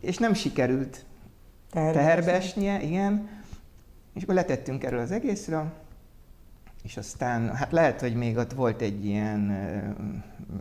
és 0.01 0.19
nem 0.19 0.35
sikerült 0.35 1.05
teherbe 1.71 2.43
igen. 2.83 3.29
És 4.17 4.23
akkor 4.23 4.35
letettünk 4.35 4.85
erről 4.85 5.01
az 5.01 5.11
egészről, 5.11 5.73
és 6.83 6.97
aztán, 6.97 7.55
hát 7.55 7.73
lehet, 7.73 8.01
hogy 8.01 8.15
még 8.15 8.37
ott 8.37 8.53
volt 8.53 8.81
egy 8.81 9.05
ilyen, 9.05 9.51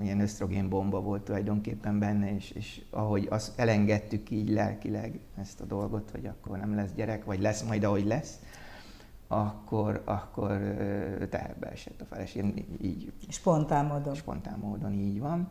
ilyen 0.01 0.19
ösztrogénbomba 0.19 1.01
volt 1.01 1.21
tulajdonképpen 1.21 1.99
benne, 1.99 2.35
és, 2.35 2.51
és 2.51 2.81
ahogy 2.89 3.27
azt 3.29 3.59
elengedtük 3.59 4.29
így 4.29 4.49
lelkileg 4.49 5.19
ezt 5.41 5.61
a 5.61 5.63
dolgot, 5.63 6.09
hogy 6.11 6.25
akkor 6.25 6.57
nem 6.57 6.75
lesz 6.75 6.89
gyerek, 6.95 7.25
vagy 7.25 7.39
lesz 7.39 7.63
majd, 7.63 7.83
ahogy 7.83 8.05
lesz, 8.05 8.39
akkor, 9.27 10.01
akkor 10.05 10.49
teherbe 11.29 11.67
esett 11.71 12.01
a 12.01 12.05
feleség, 12.05 12.65
így. 12.81 13.11
Spontán 13.29 13.85
módon. 13.85 14.13
Spontán 14.13 14.59
módon, 14.59 14.93
így 14.93 15.19
van. 15.19 15.49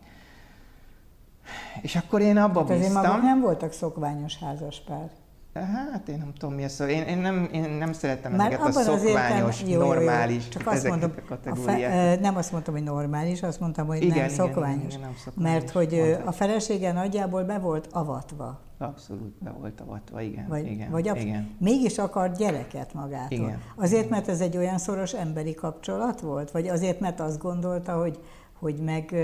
És 1.83 1.97
akkor 1.97 2.21
én 2.21 2.37
abba 2.37 2.67
hát 2.67 2.79
bíztam. 2.79 3.03
maguk 3.03 3.23
nem 3.23 3.41
voltak 3.41 3.73
szokványos 3.73 4.39
házaspár. 4.39 5.11
Hát 5.55 6.09
én 6.09 6.19
nem 6.19 6.33
tudom 6.39 6.55
mi 6.55 6.65
a 6.65 6.69
szó. 6.69 6.85
Én, 6.85 7.03
én, 7.03 7.19
nem, 7.19 7.49
én 7.53 7.71
nem 7.71 7.93
szeretem 7.93 8.33
Már 8.33 8.53
ezeket 8.53 8.77
a 8.77 8.81
szokványos, 8.81 9.61
értem, 9.61 9.73
jó, 9.73 9.81
normális, 9.81 10.45
jó, 10.45 10.51
Csak 10.51 10.67
azt 10.67 10.89
mondom, 10.89 11.13
a 11.45 11.55
fe, 11.55 12.17
nem 12.21 12.37
azt 12.37 12.53
mondtam, 12.53 12.75
hogy 12.75 12.83
normális, 12.83 13.43
azt 13.43 13.61
mondtam, 13.61 13.87
hogy 13.87 13.97
igen, 13.97 14.09
nem, 14.09 14.17
igen, 14.17 14.29
szokványos. 14.29 14.95
Igen, 14.95 15.01
nem 15.01 15.15
szokványos. 15.25 15.53
Mert 15.53 15.71
hogy 15.71 15.93
mondtam. 15.93 16.27
a 16.27 16.33
felesége 16.33 16.93
nagyjából 16.93 17.43
be 17.43 17.59
volt 17.59 17.89
avatva. 17.93 18.61
Abszolút 18.79 19.43
be 19.43 19.51
volt 19.51 19.81
avatva, 19.81 20.21
igen. 20.21 20.49
Vagy, 20.49 20.67
igen, 20.67 20.91
vagy 20.91 21.09
absz- 21.09 21.23
igen. 21.23 21.51
mégis 21.59 21.99
akart 21.99 22.37
gyereket 22.37 22.95
magától. 22.95 23.39
Igen. 23.39 23.61
Azért, 23.77 24.09
mert 24.09 24.29
ez 24.29 24.41
egy 24.41 24.57
olyan 24.57 24.79
szoros 24.79 25.15
emberi 25.15 25.55
kapcsolat 25.55 26.21
volt? 26.21 26.51
Vagy 26.51 26.69
azért, 26.69 27.01
mert 27.01 27.21
azt 27.21 27.39
gondolta, 27.39 27.93
hogy, 27.99 28.19
hogy 28.59 28.75
meg, 28.75 29.15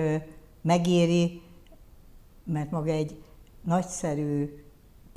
megéri, 0.62 1.42
mert 2.44 2.70
maga 2.70 2.90
egy 2.90 3.22
nagyszerű 3.64 4.64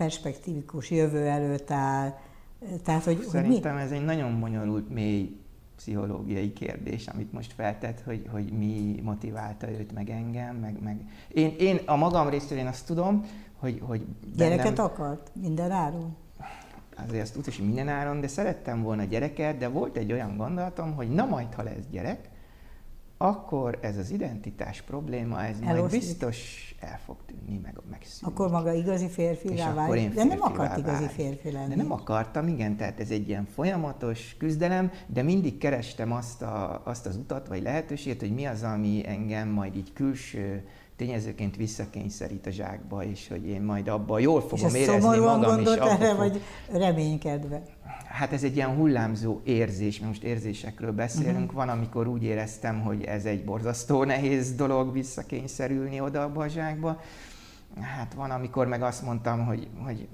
perspektívikus 0.04 0.92
jövő 0.92 1.28
előtt 1.28 1.72
áll. 1.72 2.18
Tehát, 2.84 3.04
hogy, 3.04 3.22
Szerintem 3.22 3.72
hogy 3.72 3.82
mi? 3.82 3.86
ez 3.86 3.92
egy 3.92 4.06
nagyon 4.06 4.40
bonyolult, 4.40 4.90
mély 4.90 5.38
pszichológiai 5.76 6.54
kérdés, 6.54 7.08
amit 7.08 7.32
most 7.34 7.54
feltett, 7.54 8.02
hogy, 8.06 8.28
hogy 8.32 8.52
mi 8.52 9.00
motiválta 9.04 9.72
őt, 9.72 9.94
meg 9.94 10.10
engem, 10.10 10.56
meg, 10.56 10.82
meg... 10.84 11.10
Én, 11.28 11.56
én 11.60 11.80
a 11.86 11.96
magam 11.96 12.30
részéről 12.30 12.58
én 12.58 12.68
azt 12.68 12.86
tudom, 12.86 13.26
hogy, 13.60 13.82
hogy 13.82 14.02
bennem... 14.38 14.58
Gyereket 14.58 14.80
akart? 14.80 15.32
Minden 15.42 15.72
áron? 15.72 16.16
Azért 17.08 17.22
azt 17.22 17.56
hogy 17.56 17.66
minden 17.66 17.88
áron, 17.88 18.22
de 18.22 18.28
szerettem 18.28 18.82
volna 18.82 19.04
gyereket, 19.04 19.58
de 19.58 19.68
volt 19.68 19.98
egy 19.98 20.12
olyan 20.12 20.38
gondolatom, 20.38 20.94
hogy 20.94 21.10
na 21.10 21.26
majd, 21.26 21.54
ha 21.54 21.64
lesz 21.64 21.86
gyerek, 21.92 22.30
akkor 23.24 23.78
ez 23.82 23.98
az 23.98 24.12
identitás 24.12 24.82
probléma, 24.82 25.44
ez 25.44 25.58
Eloszlik. 25.62 25.80
majd 25.80 25.90
biztos 25.90 26.76
el 26.80 27.00
fog 27.06 27.18
tűnni, 27.26 27.60
meg 27.64 27.78
megszűnik. 27.90 28.36
Akkor 28.36 28.52
maga 28.52 28.74
igazi 28.74 29.10
férfi 29.10 29.56
vált, 29.76 30.14
de 30.14 30.24
nem 30.24 30.42
akart 30.42 30.78
igazi 30.78 31.08
férfi 31.08 31.52
lenni. 31.52 31.70
De 31.70 31.76
nem 31.76 31.92
akartam, 31.92 32.48
igen, 32.48 32.76
tehát 32.76 33.00
ez 33.00 33.10
egy 33.10 33.28
ilyen 33.28 33.46
folyamatos 33.46 34.36
küzdelem, 34.38 34.92
de 35.08 35.22
mindig 35.22 35.58
kerestem 35.58 36.12
azt, 36.12 36.42
a, 36.42 36.82
azt 36.86 37.06
az 37.06 37.16
utat, 37.16 37.48
vagy 37.48 37.62
lehetőséget, 37.62 38.20
hogy 38.20 38.34
mi 38.34 38.46
az, 38.46 38.64
ami 38.64 39.08
engem 39.08 39.48
majd 39.48 39.76
így 39.76 39.94
külső 39.94 40.68
tényezőként 41.06 41.56
visszakényszerít 41.56 42.46
a 42.46 42.50
zsákba, 42.50 43.04
és 43.04 43.28
hogy 43.28 43.48
én 43.48 43.62
majd 43.62 43.88
abban 43.88 44.22
jól 44.22 44.42
fogom 44.42 44.76
és 44.76 44.82
érezni 44.82 45.18
magam. 45.18 45.60
És 45.60 45.68
abba 45.68 45.90
erre, 45.90 46.08
fog... 46.08 46.18
vagy 46.18 46.42
reménykedve? 46.72 47.62
Hát 48.08 48.34
ez 48.34 48.44
egy 48.44 48.56
ilyen 48.56 48.76
hullámzó 48.76 49.42
érzés, 49.44 50.00
mert 50.00 50.12
most 50.12 50.24
érzésekről 50.24 50.92
beszélünk. 50.92 51.40
Uh-huh. 51.40 51.54
Van, 51.54 51.70
amikor 51.70 52.08
úgy 52.08 52.24
éreztem, 52.24 52.82
hogy 52.82 53.04
ez 53.04 53.26
egy 53.26 53.44
borzasztó 53.44 54.04
nehéz 54.04 54.56
dolog 54.56 54.94
visszakényszerülni 54.94 56.00
oda 56.00 56.24
a 56.24 56.32
bazsákba. 56.32 57.02
Hát 57.82 58.14
van, 58.14 58.32
amikor 58.32 58.68
meg 58.68 58.82
azt 58.82 59.04
mondtam, 59.04 59.46
hogy, 59.46 59.68
hogy 59.86 60.08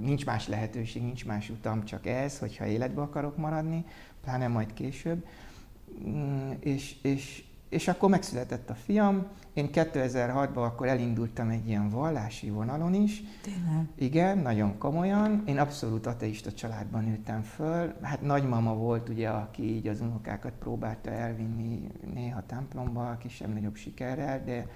nincs 0.00 0.24
más 0.26 0.48
lehetőség, 0.48 1.02
nincs 1.02 1.24
más 1.26 1.50
utam, 1.50 1.84
csak 1.84 2.06
ez, 2.06 2.38
hogyha 2.38 2.66
életbe 2.66 3.00
akarok 3.00 3.36
maradni, 3.36 3.84
pláne 4.22 4.48
majd 4.48 4.74
később. 4.74 5.24
Mm, 6.08 6.50
és, 6.60 6.96
és, 7.02 7.44
és 7.74 7.88
akkor 7.88 8.10
megszületett 8.10 8.70
a 8.70 8.74
fiam. 8.74 9.26
Én 9.52 9.68
2006-ban 9.72 10.54
akkor 10.54 10.86
elindultam 10.86 11.48
egy 11.48 11.68
ilyen 11.68 11.88
vallási 11.88 12.50
vonalon 12.50 12.94
is. 12.94 13.22
Tényleg? 13.42 13.86
Igen, 13.98 14.38
nagyon 14.38 14.78
komolyan. 14.78 15.42
Én 15.46 15.58
abszolút 15.58 16.06
ateista 16.06 16.52
családban 16.52 17.04
nőttem 17.04 17.42
föl. 17.42 17.94
Hát 18.02 18.22
nagymama 18.22 18.74
volt 18.74 19.08
ugye, 19.08 19.28
aki 19.28 19.74
így 19.74 19.88
az 19.88 20.00
unokákat 20.00 20.52
próbálta 20.58 21.10
elvinni 21.10 21.86
néha 22.14 22.42
templomba, 22.46 23.16
kisebb-nagyobb 23.20 23.76
sikerrel, 23.76 24.44
de 24.44 24.66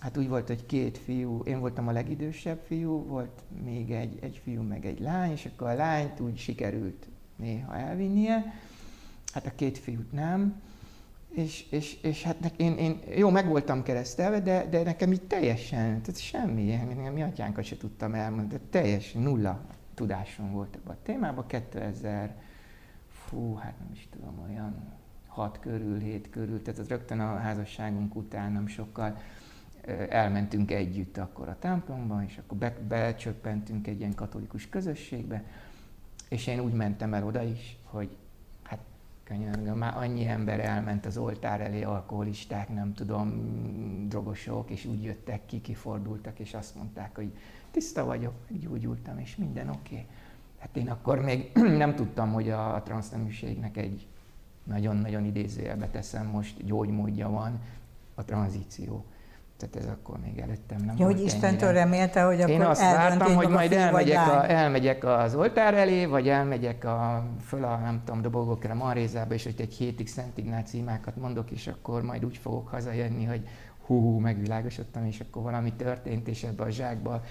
hát 0.00 0.16
úgy 0.16 0.28
volt, 0.28 0.46
hogy 0.46 0.66
két 0.66 0.98
fiú, 0.98 1.40
én 1.44 1.60
voltam 1.60 1.88
a 1.88 1.92
legidősebb 1.92 2.60
fiú, 2.66 3.04
volt 3.06 3.42
még 3.64 3.90
egy, 3.90 4.18
egy 4.20 4.40
fiú, 4.44 4.62
meg 4.62 4.86
egy 4.86 5.00
lány, 5.00 5.30
és 5.30 5.48
akkor 5.52 5.68
a 5.68 5.74
lányt 5.74 6.20
úgy 6.20 6.36
sikerült 6.36 7.08
néha 7.36 7.76
elvinnie. 7.76 8.54
Hát 9.32 9.46
a 9.46 9.52
két 9.54 9.78
fiút 9.78 10.12
nem 10.12 10.62
és, 11.34 11.66
és, 11.70 11.98
és 12.02 12.22
hát 12.22 12.52
én, 12.56 12.76
én 12.76 13.00
jó, 13.16 13.30
meg 13.30 13.48
voltam 13.48 13.82
keresztelve, 13.82 14.40
de, 14.40 14.66
de 14.66 14.82
nekem 14.82 15.12
így 15.12 15.22
teljesen, 15.22 16.02
tehát 16.02 16.20
semmi, 16.20 16.78
mi 17.12 17.22
atyánkat 17.22 17.64
se 17.64 17.76
tudtam 17.76 18.14
elmondani, 18.14 18.48
de 18.48 18.60
teljesen 18.70 19.22
nulla 19.22 19.60
tudásom 19.94 20.52
volt 20.52 20.74
ebben 20.74 20.94
a 20.94 21.02
témában. 21.02 21.46
2000, 21.46 22.34
fú, 23.08 23.54
hát 23.54 23.78
nem 23.78 23.88
is 23.92 24.08
tudom, 24.10 24.46
olyan 24.48 24.92
6 25.26 25.58
körül, 25.58 25.98
7 25.98 26.30
körül, 26.30 26.62
tehát 26.62 26.80
az 26.80 26.88
rögtön 26.88 27.20
a 27.20 27.36
házasságunk 27.36 28.14
után 28.14 28.52
nem 28.52 28.66
sokkal 28.66 29.18
elmentünk 30.08 30.70
együtt 30.70 31.16
akkor 31.16 31.48
a 31.48 31.56
templomba, 31.58 32.22
és 32.26 32.38
akkor 32.38 32.58
be, 32.58 32.76
becsöppentünk 32.88 33.86
egy 33.86 33.98
ilyen 33.98 34.14
katolikus 34.14 34.68
közösségbe, 34.68 35.44
és 36.28 36.46
én 36.46 36.60
úgy 36.60 36.72
mentem 36.72 37.14
el 37.14 37.26
oda 37.26 37.42
is, 37.42 37.78
hogy 37.82 38.16
könyörgöm, 39.24 39.78
már 39.78 39.96
annyi 39.96 40.26
ember 40.26 40.60
elment 40.60 41.06
az 41.06 41.16
oltár 41.16 41.60
elé, 41.60 41.82
alkoholisták, 41.82 42.68
nem 42.68 42.94
tudom, 42.94 43.28
drogosok, 44.08 44.70
és 44.70 44.84
úgy 44.84 45.02
jöttek 45.02 45.46
ki, 45.46 45.60
kifordultak, 45.60 46.38
és 46.38 46.54
azt 46.54 46.74
mondták, 46.74 47.14
hogy 47.14 47.32
tiszta 47.70 48.04
vagyok, 48.04 48.34
gyógyultam, 48.48 49.18
és 49.18 49.36
minden 49.36 49.68
oké. 49.68 49.94
Okay. 49.94 50.06
Hát 50.58 50.76
én 50.76 50.90
akkor 50.90 51.20
még 51.20 51.50
nem 51.82 51.94
tudtam, 51.94 52.32
hogy 52.32 52.50
a 52.50 52.82
transzneműségnek 52.84 53.76
egy 53.76 54.06
nagyon-nagyon 54.62 55.24
idézőjelbe 55.24 55.88
teszem 55.88 56.26
most 56.26 56.64
gyógymódja 56.64 57.28
van, 57.30 57.60
a 58.14 58.24
tranzíció. 58.24 59.04
Tehát 59.70 59.88
ez 59.88 59.94
akkor 59.94 60.18
még 60.18 60.38
előttem 60.38 60.78
nem 60.84 60.94
ja, 60.98 61.04
hogy 61.04 61.20
Istentől 61.20 61.68
ennyire. 61.68 61.84
remélte, 61.84 62.22
hogy 62.22 62.40
akkor 62.40 62.50
Én 62.50 62.60
azt 62.60 62.80
vártam, 62.80 63.34
hogy 63.34 63.48
majd 63.48 63.72
elmegyek, 63.72 64.28
a, 64.28 64.50
elmegyek 64.50 65.04
az 65.04 65.34
oltár 65.34 65.74
elé, 65.74 66.04
vagy 66.04 66.28
elmegyek 66.28 66.84
a, 66.84 67.26
föl 67.46 67.64
a, 67.64 67.76
nem 67.76 68.02
tudom, 68.04 68.22
dobogokra, 68.22 68.74
Marézába, 68.74 69.34
és 69.34 69.44
hogy 69.44 69.54
egy 69.58 69.74
hétig 69.74 70.08
Szent 70.08 70.38
Ignáci 70.38 70.78
imákat 70.78 71.16
mondok, 71.16 71.50
és 71.50 71.66
akkor 71.66 72.02
majd 72.02 72.24
úgy 72.24 72.36
fogok 72.36 72.68
hazajönni, 72.68 73.24
hogy 73.24 73.48
hú, 73.86 74.00
hú, 74.00 74.18
megvilágosodtam, 74.18 75.04
és 75.04 75.20
akkor 75.20 75.42
valami 75.42 75.72
történt, 75.72 76.28
és 76.28 76.42
ebbe 76.42 76.62
a 76.62 76.70
zsákba 76.70 77.22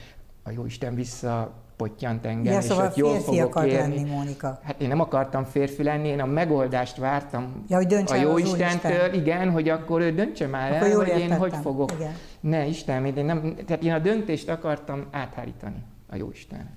a 0.44 0.52
Jóisten 0.52 0.96
vissza 0.96 1.54
pottyant 1.76 2.26
engem, 2.26 2.54
Ja, 2.54 2.60
és 2.60 2.66
szóval 2.66 2.86
ott 2.86 2.96
jól 2.96 3.20
fogok 3.20 3.56
élni. 3.66 3.96
lenni, 3.96 4.10
Mónika. 4.10 4.60
Hát 4.64 4.82
én 4.82 4.88
nem 4.88 5.00
akartam 5.00 5.44
férfi 5.44 5.84
lenni, 5.84 6.08
én 6.08 6.20
a 6.20 6.26
megoldást 6.26 6.98
vártam 6.98 7.64
Ja, 7.68 7.78
hogy 7.78 7.94
a 7.94 8.16
jó 8.16 8.38
Istentől, 8.38 8.92
Úristen. 8.92 9.14
igen, 9.14 9.52
hogy 9.52 9.70
akkor 9.70 10.02
ő 10.02 10.12
döntse 10.12 10.48
már 10.48 10.72
Akkor 10.72 10.88
el, 10.88 10.96
hogy 10.96 11.08
én 11.08 11.14
értettem. 11.14 11.40
hogy 11.40 11.54
fogok. 11.62 11.92
Igen. 11.92 12.14
Ne, 12.40 12.66
Isten, 12.66 13.06
én 13.06 13.26
nem, 13.26 13.56
tehát 13.66 13.84
én 13.84 13.92
a 13.94 14.00
döntést 14.00 14.50
akartam 14.50 15.06
áthárítani 15.12 15.84
a 16.10 16.16
jó 16.16 16.30
Isten. 16.32 16.70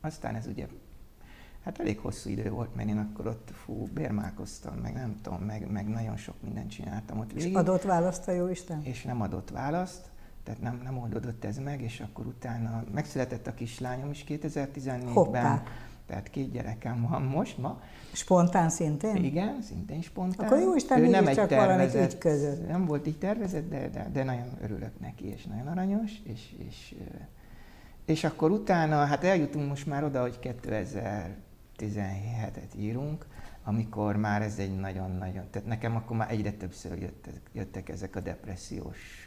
Aztán 0.00 0.34
ez 0.34 0.46
ugye, 0.46 0.66
hát 1.64 1.80
elég 1.80 1.98
hosszú 1.98 2.30
idő 2.30 2.50
volt, 2.50 2.74
mert 2.74 2.88
én 2.88 2.98
akkor 2.98 3.26
ott 3.26 3.48
fú, 3.64 3.88
bérmálkoztam, 3.94 4.74
meg 4.82 4.92
nem 4.94 5.16
tudom, 5.22 5.38
meg, 5.40 5.70
meg 5.70 5.88
nagyon 5.88 6.16
sok 6.16 6.34
mindent 6.40 6.70
csináltam 6.70 7.18
ott 7.18 7.32
És 7.32 7.42
végig 7.42 7.56
adott 7.56 7.82
választ 7.82 8.28
a 8.28 8.32
jó 8.32 8.48
Isten? 8.48 8.80
és 8.82 9.02
nem 9.02 9.20
adott 9.22 9.50
választ, 9.50 10.00
tehát 10.44 10.60
nem, 10.60 10.80
nem 10.84 10.98
oldódott 10.98 11.44
ez 11.44 11.58
meg, 11.58 11.82
és 11.82 12.00
akkor 12.00 12.26
utána 12.26 12.84
megszületett 12.94 13.46
a 13.46 13.54
kislányom 13.54 14.10
is 14.10 14.24
2014-ben, 14.28 15.12
Hoppá. 15.12 15.62
tehát 16.06 16.30
két 16.30 16.52
gyerekem 16.52 17.06
van 17.08 17.22
most 17.22 17.58
ma. 17.58 17.80
Spontán 18.12 18.70
szintén? 18.70 19.24
Igen, 19.24 19.62
szintén 19.62 20.02
spontán. 20.02 20.46
Akkor 20.46 20.58
jó 20.58 20.74
Isten 20.74 21.04
Ő 21.04 21.08
nem 21.08 21.26
egy 21.26 21.36
valamit 21.36 21.58
tervezett, 21.58 22.12
így 22.12 22.18
között. 22.18 22.68
Nem 22.68 22.86
volt 22.86 23.06
így 23.06 23.18
tervezett, 23.18 23.68
de, 23.68 23.88
de, 23.88 24.08
de 24.12 24.24
nagyon 24.24 24.48
örülök 24.62 25.00
neki, 25.00 25.26
és 25.26 25.44
nagyon 25.44 25.66
aranyos, 25.66 26.12
és, 26.24 26.54
és, 26.68 26.94
és 28.04 28.24
akkor 28.24 28.50
utána, 28.50 29.04
hát 29.04 29.24
eljutunk 29.24 29.68
most 29.68 29.86
már 29.86 30.04
oda, 30.04 30.20
hogy 30.20 30.38
2017-et 30.42 32.76
írunk, 32.76 33.26
amikor 33.64 34.16
már 34.16 34.42
ez 34.42 34.58
egy 34.58 34.76
nagyon-nagyon, 34.76 35.44
tehát 35.50 35.68
nekem 35.68 35.96
akkor 35.96 36.16
már 36.16 36.30
egyre 36.30 36.52
többször 36.52 36.98
jöttek, 36.98 37.40
jöttek 37.52 37.88
ezek 37.88 38.16
a 38.16 38.20
depressziós, 38.20 39.23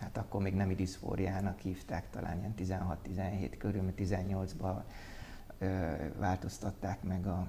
hát 0.00 0.16
akkor 0.16 0.42
még 0.42 0.54
nem 0.54 0.74
diszfóriának 0.74 1.58
hívták, 1.58 2.10
talán 2.10 2.38
ilyen 2.38 2.80
16-17 3.08 3.54
körül, 3.58 3.82
mert 3.82 3.98
18-ban 4.00 4.82
ö, 5.58 5.66
változtatták 6.18 7.02
meg 7.02 7.26
a 7.26 7.48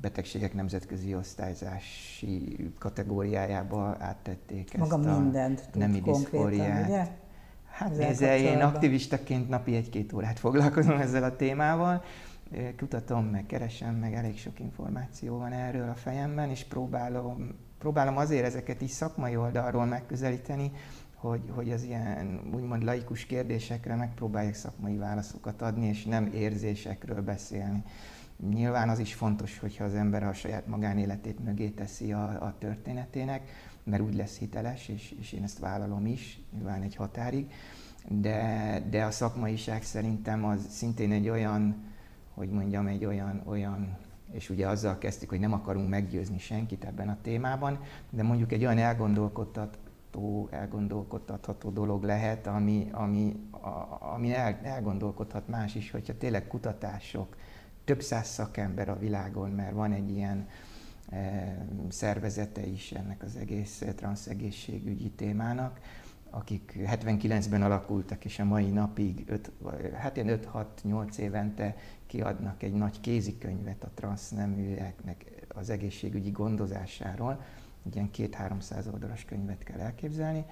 betegségek 0.00 0.54
nemzetközi 0.54 1.14
osztályzási 1.14 2.56
kategóriájába 2.78 3.96
áttették 3.98 4.74
ezt 4.74 4.90
Maga 4.90 5.10
a 5.10 5.18
mindent 5.20 5.68
tud 5.70 5.80
nemi 5.80 6.00
diszfóriát. 6.00 6.88
ugye? 6.88 7.06
Hát 7.70 7.96
nézze, 7.96 8.38
én 8.38 8.60
aktivistaként 8.60 9.48
napi 9.48 9.74
egy-két 9.74 10.12
órát 10.12 10.38
foglalkozom 10.38 11.00
ezzel 11.00 11.22
a 11.22 11.36
témával, 11.36 12.04
kutatom, 12.76 13.24
meg 13.24 13.46
keresem, 13.46 13.94
meg 13.94 14.14
elég 14.14 14.38
sok 14.38 14.60
információ 14.60 15.38
van 15.38 15.52
erről 15.52 15.88
a 15.88 15.94
fejemben, 15.94 16.50
és 16.50 16.64
próbálom, 16.64 17.54
próbálom 17.78 18.16
azért 18.16 18.44
ezeket 18.44 18.80
is 18.80 18.90
szakmai 18.90 19.36
oldalról 19.36 19.84
megközelíteni, 19.84 20.72
hogy, 21.16 21.40
hogy 21.50 21.70
az 21.70 21.82
ilyen 21.82 22.40
úgymond 22.54 22.82
laikus 22.82 23.24
kérdésekre 23.24 23.94
megpróbálják 23.94 24.54
szakmai 24.54 24.96
válaszokat 24.96 25.62
adni, 25.62 25.86
és 25.86 26.04
nem 26.04 26.30
érzésekről 26.34 27.22
beszélni. 27.22 27.82
Nyilván 28.50 28.88
az 28.88 28.98
is 28.98 29.14
fontos, 29.14 29.58
hogyha 29.58 29.84
az 29.84 29.94
ember 29.94 30.22
a 30.22 30.32
saját 30.32 30.66
magánéletét 30.66 31.44
mögé 31.44 31.68
teszi 31.68 32.12
a, 32.12 32.24
a 32.28 32.54
történetének, 32.58 33.50
mert 33.84 34.02
úgy 34.02 34.14
lesz 34.14 34.38
hiteles, 34.38 34.88
és, 34.88 35.14
és 35.20 35.32
én 35.32 35.42
ezt 35.42 35.58
vállalom 35.58 36.06
is, 36.06 36.40
nyilván 36.54 36.82
egy 36.82 36.96
határig, 36.96 37.52
de, 38.08 38.82
de 38.90 39.04
a 39.04 39.10
szakmaiság 39.10 39.82
szerintem 39.82 40.44
az 40.44 40.66
szintén 40.70 41.12
egy 41.12 41.28
olyan, 41.28 41.84
hogy 42.34 42.50
mondjam, 42.50 42.86
egy 42.86 43.04
olyan, 43.04 43.42
olyan 43.44 43.96
és 44.32 44.50
ugye 44.50 44.68
azzal 44.68 44.98
kezdtük, 44.98 45.28
hogy 45.28 45.40
nem 45.40 45.52
akarunk 45.52 45.88
meggyőzni 45.88 46.38
senkit 46.38 46.84
ebben 46.84 47.08
a 47.08 47.18
témában, 47.22 47.78
de 48.10 48.22
mondjuk 48.22 48.52
egy 48.52 48.64
olyan 48.64 48.78
elgondolkodtató, 50.16 50.48
elgondolkodtatható 50.50 51.70
dolog 51.70 52.02
lehet, 52.02 52.46
ami, 52.46 52.88
ami, 52.92 53.36
a, 53.50 53.98
ami 54.14 54.34
el, 54.34 54.58
elgondolkodhat 54.62 55.48
más 55.48 55.74
is, 55.74 55.90
hogyha 55.90 56.16
tényleg 56.18 56.46
kutatások, 56.46 57.36
több 57.84 58.02
száz 58.02 58.26
szakember 58.26 58.88
a 58.88 58.98
világon, 58.98 59.50
mert 59.50 59.72
van 59.72 59.92
egy 59.92 60.10
ilyen 60.10 60.48
e, 61.08 61.66
szervezete 61.88 62.66
is 62.66 62.92
ennek 62.92 63.22
az 63.22 63.36
egész 63.36 63.84
transzegészségügyi 63.96 65.10
témának, 65.10 65.80
akik 66.30 66.78
79-ben 66.78 67.62
alakultak, 67.62 68.24
és 68.24 68.38
a 68.38 68.44
mai 68.44 68.70
napig, 68.70 69.24
öt, 69.26 69.52
hát 69.94 70.16
ilyen 70.16 70.40
5-6-8 70.84 71.16
évente 71.16 71.76
kiadnak 72.06 72.62
egy 72.62 72.72
nagy 72.72 73.00
kézikönyvet 73.00 73.84
a 73.84 73.90
transzneműeknek 73.94 75.46
az 75.48 75.70
egészségügyi 75.70 76.30
gondozásáról. 76.30 77.44
Ilyen 77.94 78.10
két-háromszáz 78.10 78.86
oldalas 78.86 79.24
könyvet 79.24 79.62
kell 79.64 79.78
elképzelni. 79.78 80.44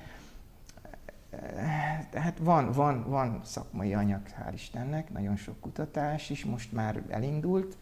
Tehát 2.11 2.39
van, 2.39 2.73
van, 2.73 3.05
van 3.09 3.41
szakmai 3.45 3.95
anyag, 3.95 4.21
hál' 4.27 4.53
Istennek, 4.53 5.13
nagyon 5.13 5.37
sok 5.37 5.61
kutatás 5.61 6.31
is 6.31 6.45
most 6.45 6.73
már 6.73 7.03
elindult. 7.09 7.77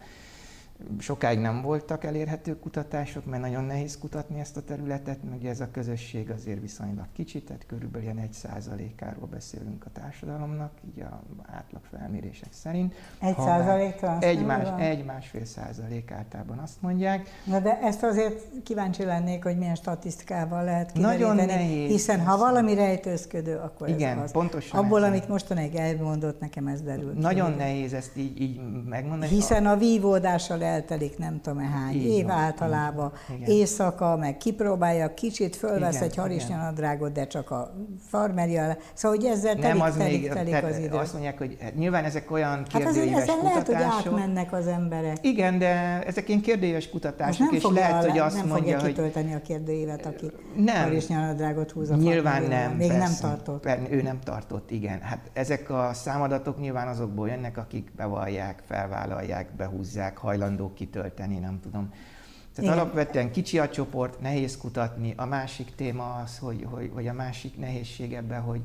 Sokáig 0.99 1.38
nem 1.38 1.62
voltak 1.62 2.05
elérhető 2.05 2.59
kutatások, 2.59 3.25
mert 3.25 3.42
nagyon 3.42 3.64
nehéz 3.64 3.99
kutatni 3.99 4.40
ezt 4.40 4.57
a 4.57 4.62
területet, 4.62 5.18
meg 5.31 5.45
ez 5.45 5.61
a 5.61 5.71
közösség 5.71 6.31
azért 6.31 6.61
viszonylag 6.61 7.07
kicsi, 7.12 7.42
tehát 7.42 7.66
körülbelül 7.66 8.07
ilyen 8.07 8.18
egy 8.18 8.33
százalékáról 8.33 9.27
beszélünk 9.27 9.85
a 9.87 9.90
társadalomnak, 9.92 10.73
így 10.87 11.03
a 11.03 11.23
átlag 11.53 11.83
felmérések 11.90 12.53
szerint. 12.53 12.95
Egy 13.21 13.35
Ha 13.35 13.45
százalék 13.45 13.95
transz 13.95 14.25
Egy, 14.25 14.45
más, 14.45 14.68
egy 14.79 15.05
másfél 15.05 15.45
százalék 15.45 16.11
általában 16.11 16.59
azt 16.59 16.83
mondják. 16.83 17.29
Na 17.45 17.61
de 17.61 17.79
ezt 17.81 18.03
azért 18.03 18.45
kíváncsi 18.62 19.05
lennék, 19.05 19.42
hogy 19.45 19.59
milyen 19.59 19.75
statisztikával 19.75 20.64
lehet 20.64 20.95
Nagyon 20.95 21.31
kideríteni, 21.31 21.62
nehéz, 21.62 21.90
hiszen 21.90 22.21
ha 22.21 22.37
valami 22.37 22.75
rejtőzködő, 22.75 23.57
akkor 23.57 23.88
Igen, 23.88 24.16
ez 24.18 24.25
az. 24.25 24.33
pontosan 24.33 24.85
Abból, 24.85 25.03
ez 25.05 25.09
amit 25.09 25.29
mostanáig 25.29 25.75
elmondott, 25.75 26.40
nekem 26.40 26.66
ez 26.66 26.83
derült. 26.83 27.14
ki. 27.14 27.21
Nagyon 27.21 27.53
nehéz 27.53 27.92
ezt 27.92 28.16
így, 28.16 28.40
így 28.40 28.61
megmondani. 28.88 29.31
Hiszen 29.33 29.66
a 29.66 29.77
vívódással 29.77 30.59
eltelik 30.73 31.19
nem 31.19 31.41
tudom 31.41 31.59
hány 31.59 31.95
Így 31.95 32.05
év 32.07 32.27
van, 32.27 32.37
általában. 32.37 33.13
Igen. 33.37 33.49
éjszaka, 33.51 34.17
meg 34.17 34.37
kipróbálja, 34.37 35.15
kicsit 35.15 35.57
fölvesz 35.57 35.95
Igen, 35.95 36.09
egy 36.09 36.17
harisnya 36.17 36.55
igen. 36.55 36.59
nadrágot, 36.65 37.13
de 37.13 37.27
csak 37.27 37.51
a 37.51 37.75
farmeri 38.09 38.57
alá. 38.57 38.77
Szóval, 38.95 39.17
hogy 39.19 39.27
ezzel 39.27 39.53
nem 39.55 39.63
telik, 39.63 39.83
az 39.83 39.95
telik, 39.97 40.21
még, 40.21 40.31
telik 40.33 40.51
tehát 40.55 40.71
az 40.71 40.79
idő. 40.79 40.97
azt 40.97 41.13
mondják, 41.13 41.39
hogy 41.39 41.57
hát 41.61 41.75
nyilván 41.75 42.05
ezek 42.05 42.31
olyan 42.31 42.51
Hát 42.51 42.69
kérdőíves 42.83 43.23
ezen 43.23 43.37
lehet, 43.43 43.67
hogy 43.67 43.75
kutatások. 43.77 44.13
átmennek 44.13 44.53
az 44.53 44.67
emberek. 44.67 45.17
Igen, 45.21 45.59
de 45.59 46.03
ezek 46.07 46.29
ilyen 46.29 46.41
kérdőíves 46.41 46.89
kutatások, 46.89 47.39
nem 47.47 47.55
és 47.55 47.63
fogja, 47.63 47.81
lehet, 47.81 48.05
hogy 48.11 48.19
azt 48.19 48.37
nem 48.37 48.47
mondja, 48.49 48.79
hogy 48.81 48.89
kitölteni 48.89 49.35
a 49.35 49.41
kérdőívet, 49.43 50.07
aki 50.07 50.31
nem. 50.57 50.83
harisnyanadrágot 50.83 51.71
húz 51.71 51.91
a 51.91 51.97
Nyilván 51.97 52.43
nem. 52.43 52.73
Még 52.73 52.89
persze. 52.89 53.03
nem 53.05 53.13
tartott. 53.21 53.63
Per- 53.63 53.91
Ő 53.93 54.03
nem 54.03 54.19
tartott, 54.25 54.71
igen. 54.71 55.01
Hát 55.01 55.31
ezek 55.33 55.71
a 55.71 55.91
számadatok 55.93 56.61
nyilván 56.61 56.89
azokból 56.89 57.29
jönnek, 57.29 57.57
akik 57.59 57.93
bevallják, 57.97 58.63
felvállalják, 58.67 59.49
behúzzák, 59.57 60.17
hajlandók 60.62 60.75
kitölteni, 60.75 61.38
nem 61.38 61.61
tudom. 61.61 61.90
Tehát 62.55 62.70
Igen. 62.70 62.79
alapvetően 62.79 63.31
kicsi 63.31 63.59
a 63.59 63.68
csoport, 63.68 64.20
nehéz 64.20 64.57
kutatni. 64.57 65.14
A 65.16 65.27
másik 65.27 65.75
téma 65.75 66.14
az, 66.14 66.38
hogy, 66.38 66.66
hogy, 66.70 66.90
vagy 66.90 67.09
a 67.09 67.12
másik 67.12 67.59
nehézség 67.59 68.12
ebben, 68.12 68.40
hogy 68.40 68.61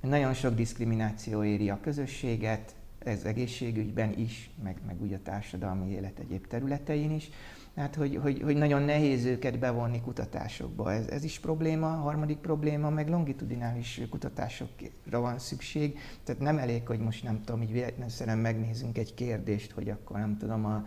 nagyon 0.00 0.34
sok 0.34 0.54
diszkrimináció 0.54 1.44
éri 1.44 1.70
a 1.70 1.78
közösséget, 1.82 2.74
ez 2.98 3.24
egészségügyben 3.24 4.18
is, 4.18 4.50
meg, 4.62 4.76
meg 4.86 5.02
úgy 5.02 5.12
a 5.12 5.22
társadalmi 5.22 5.90
élet 5.90 6.18
egyéb 6.18 6.46
területein 6.46 7.10
is. 7.10 7.30
Hát, 7.76 7.94
hogy, 7.94 8.18
hogy, 8.22 8.42
hogy 8.42 8.56
nagyon 8.56 8.82
nehéz 8.82 9.24
őket 9.24 9.58
bevonni 9.58 10.00
kutatásokba. 10.00 10.92
Ez, 10.92 11.06
ez 11.06 11.24
is 11.24 11.38
probléma. 11.38 11.92
A 11.92 12.00
harmadik 12.00 12.38
probléma, 12.38 12.90
meg 12.90 13.08
longitudinális 13.08 14.00
kutatásokra 14.10 15.20
van 15.20 15.38
szükség. 15.38 15.98
Tehát 16.24 16.40
nem 16.40 16.58
elég, 16.58 16.86
hogy 16.86 16.98
most 16.98 17.24
nem 17.24 17.40
tudom, 17.44 17.62
így 17.62 17.72
véletlenszerűen 17.72 18.38
megnézünk 18.38 18.98
egy 18.98 19.14
kérdést, 19.14 19.70
hogy 19.70 19.88
akkor 19.88 20.18
nem 20.18 20.36
tudom, 20.36 20.64
a 20.64 20.84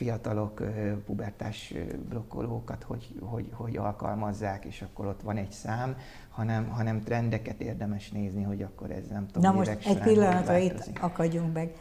fiatalok 0.00 0.62
pubertás 1.06 1.74
blokkolókat 2.08 2.82
hogy, 2.82 3.14
hogy, 3.20 3.50
hogy 3.52 3.76
alkalmazzák, 3.76 4.64
és 4.64 4.82
akkor 4.82 5.06
ott 5.06 5.22
van 5.22 5.36
egy 5.36 5.50
szám, 5.50 5.96
hanem, 6.30 6.68
hanem 6.68 7.00
trendeket 7.00 7.60
érdemes 7.60 8.10
nézni, 8.10 8.42
hogy 8.42 8.62
akkor 8.62 8.90
ez 8.90 9.06
nem 9.10 9.26
tudom, 9.26 9.52
Na 9.52 9.58
most 9.58 9.86
egy 9.86 10.00
pillanatra 10.00 10.58
itt 10.58 10.90
akadjunk 11.00 11.52
meg. 11.52 11.74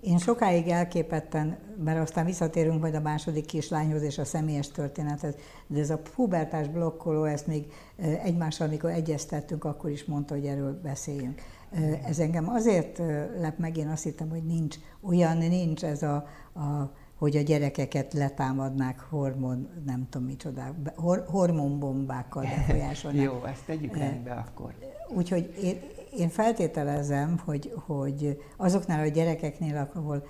Én 0.00 0.18
sokáig 0.18 0.68
elképetten, 0.68 1.58
mert 1.84 1.98
aztán 1.98 2.24
visszatérünk 2.24 2.80
majd 2.80 2.94
a 2.94 3.00
második 3.00 3.46
kislányhoz 3.46 4.02
és 4.02 4.18
a 4.18 4.24
személyes 4.24 4.70
történethez, 4.70 5.34
de 5.66 5.80
ez 5.80 5.90
a 5.90 5.98
pubertás 6.14 6.68
blokkoló, 6.68 7.24
ezt 7.24 7.46
még 7.46 7.72
egymással, 8.22 8.66
amikor 8.66 8.90
egyeztettünk, 8.90 9.64
akkor 9.64 9.90
is 9.90 10.04
mondta, 10.04 10.34
hogy 10.34 10.46
erről 10.46 10.80
beszéljünk. 10.82 11.40
Ez 12.04 12.18
engem 12.18 12.48
azért 12.48 12.98
lep 13.38 13.58
meg, 13.58 13.76
én 13.76 13.88
azt 13.88 14.02
hittem, 14.02 14.30
hogy 14.30 14.44
nincs, 14.44 14.76
olyan 15.00 15.36
nincs 15.36 15.84
ez 15.84 16.02
a, 16.02 16.14
a 16.54 16.92
hogy 17.20 17.36
a 17.36 17.40
gyerekeket 17.40 18.12
letámadnák 18.12 19.00
hormon, 19.00 19.68
nem 19.86 20.06
tudom 20.10 20.26
micsoda, 20.26 20.74
hor, 20.96 21.24
hormonbombákkal 21.28 22.42
befolyásolnák. 22.56 23.22
Jó, 23.22 23.44
ezt 23.44 23.64
tegyük 23.66 23.96
rendbe 23.96 24.32
akkor. 24.32 24.74
Úgyhogy 25.08 25.54
én, 25.62 25.80
én 26.18 26.28
feltételezem, 26.28 27.40
hogy, 27.44 27.72
hogy 27.86 28.42
azoknál 28.56 29.00
a 29.00 29.08
gyerekeknél, 29.08 29.90
ahol 29.94 30.26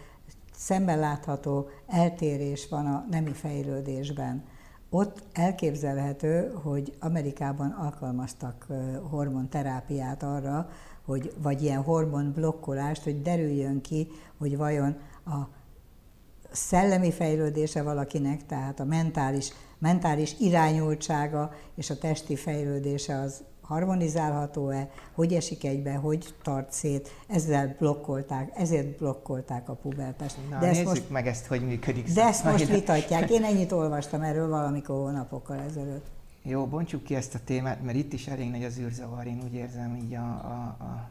szemben 0.52 0.98
látható 0.98 1.68
eltérés 1.86 2.68
van 2.68 2.86
a 2.86 3.06
nemi 3.10 3.32
fejlődésben, 3.32 4.44
ott 4.88 5.22
elképzelhető, 5.32 6.52
hogy 6.62 6.92
Amerikában 7.00 7.70
alkalmaztak 7.70 8.66
hormonterápiát 9.10 10.22
arra, 10.22 10.70
hogy, 11.04 11.32
vagy 11.42 11.62
ilyen 11.62 11.82
hormonblokkolást, 11.82 13.02
hogy 13.02 13.22
derüljön 13.22 13.80
ki, 13.80 14.08
hogy 14.38 14.56
vajon 14.56 14.96
a 15.24 15.58
szellemi 16.52 17.10
fejlődése 17.10 17.82
valakinek, 17.82 18.46
tehát 18.46 18.80
a 18.80 18.84
mentális, 18.84 19.52
mentális 19.78 20.34
irányultsága 20.38 21.52
és 21.74 21.90
a 21.90 21.98
testi 21.98 22.36
fejlődése 22.36 23.20
az 23.20 23.42
harmonizálható-e, 23.70 24.90
hogy 25.12 25.32
esik 25.32 25.64
egybe, 25.64 25.92
hogy 25.92 26.34
tart 26.42 26.72
szét, 26.72 27.10
ezzel 27.26 27.76
blokkolták, 27.78 28.50
ezért 28.54 28.98
blokkolták 28.98 29.68
a 29.68 29.72
pubertást. 29.74 30.36
Na, 30.50 30.58
de 30.58 30.66
nézzük 30.66 30.84
most, 30.84 31.10
meg 31.10 31.26
ezt, 31.26 31.46
hogy 31.46 31.66
működik. 31.66 32.12
De 32.12 32.24
ezt 32.24 32.44
most 32.44 32.68
vitatják. 32.68 33.30
Én 33.36 33.44
ennyit 33.44 33.72
olvastam 33.72 34.22
erről 34.22 34.48
valamikor 34.48 34.96
hónapokkal 34.96 35.58
ezelőtt. 35.58 36.06
Jó, 36.42 36.66
bontsuk 36.66 37.02
ki 37.02 37.14
ezt 37.14 37.34
a 37.34 37.38
témát, 37.44 37.82
mert 37.82 37.96
itt 37.96 38.12
is 38.12 38.26
elég 38.26 38.50
nagy 38.50 38.64
az 38.64 38.78
űrzavar, 38.78 39.26
én 39.26 39.40
úgy 39.44 39.54
érzem 39.54 39.96
így 39.96 40.14
a, 40.14 40.26
a, 40.26 40.84
a 40.84 41.08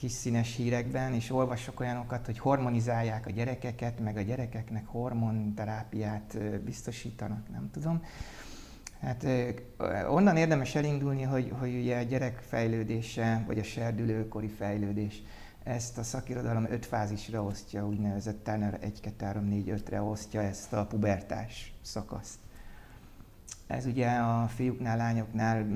kis 0.00 0.12
színes 0.12 0.56
hírekben, 0.56 1.14
és 1.14 1.30
olvasok 1.30 1.80
olyanokat, 1.80 2.26
hogy 2.26 2.38
hormonizálják 2.38 3.26
a 3.26 3.30
gyerekeket, 3.30 4.00
meg 4.00 4.16
a 4.16 4.20
gyerekeknek 4.20 4.86
hormonterápiát 4.86 6.38
biztosítanak, 6.64 7.50
nem 7.50 7.70
tudom. 7.72 8.04
Hát 9.00 9.26
onnan 10.08 10.36
érdemes 10.36 10.74
elindulni, 10.74 11.22
hogy, 11.22 11.52
hogy 11.58 11.74
ugye 11.74 11.98
a 11.98 12.02
gyerek 12.02 12.38
fejlődése, 12.38 13.44
vagy 13.46 13.58
a 13.58 13.62
serdülőkori 13.62 14.48
fejlődés, 14.48 15.22
ezt 15.64 15.98
a 15.98 16.02
szakirodalom 16.02 16.66
öt 16.70 16.86
fázisra 16.86 17.42
osztja, 17.42 17.86
úgynevezett 17.86 18.44
Turner 18.44 18.78
1, 18.80 19.00
2, 19.00 19.24
3, 19.24 19.44
4, 19.44 19.72
5-re 19.76 20.02
osztja 20.02 20.42
ezt 20.42 20.72
a 20.72 20.86
pubertás 20.86 21.72
szakaszt. 21.82 22.38
Ez 23.70 23.86
ugye 23.86 24.08
a 24.08 24.48
fiúknál, 24.48 24.96
lányoknál 24.96 25.66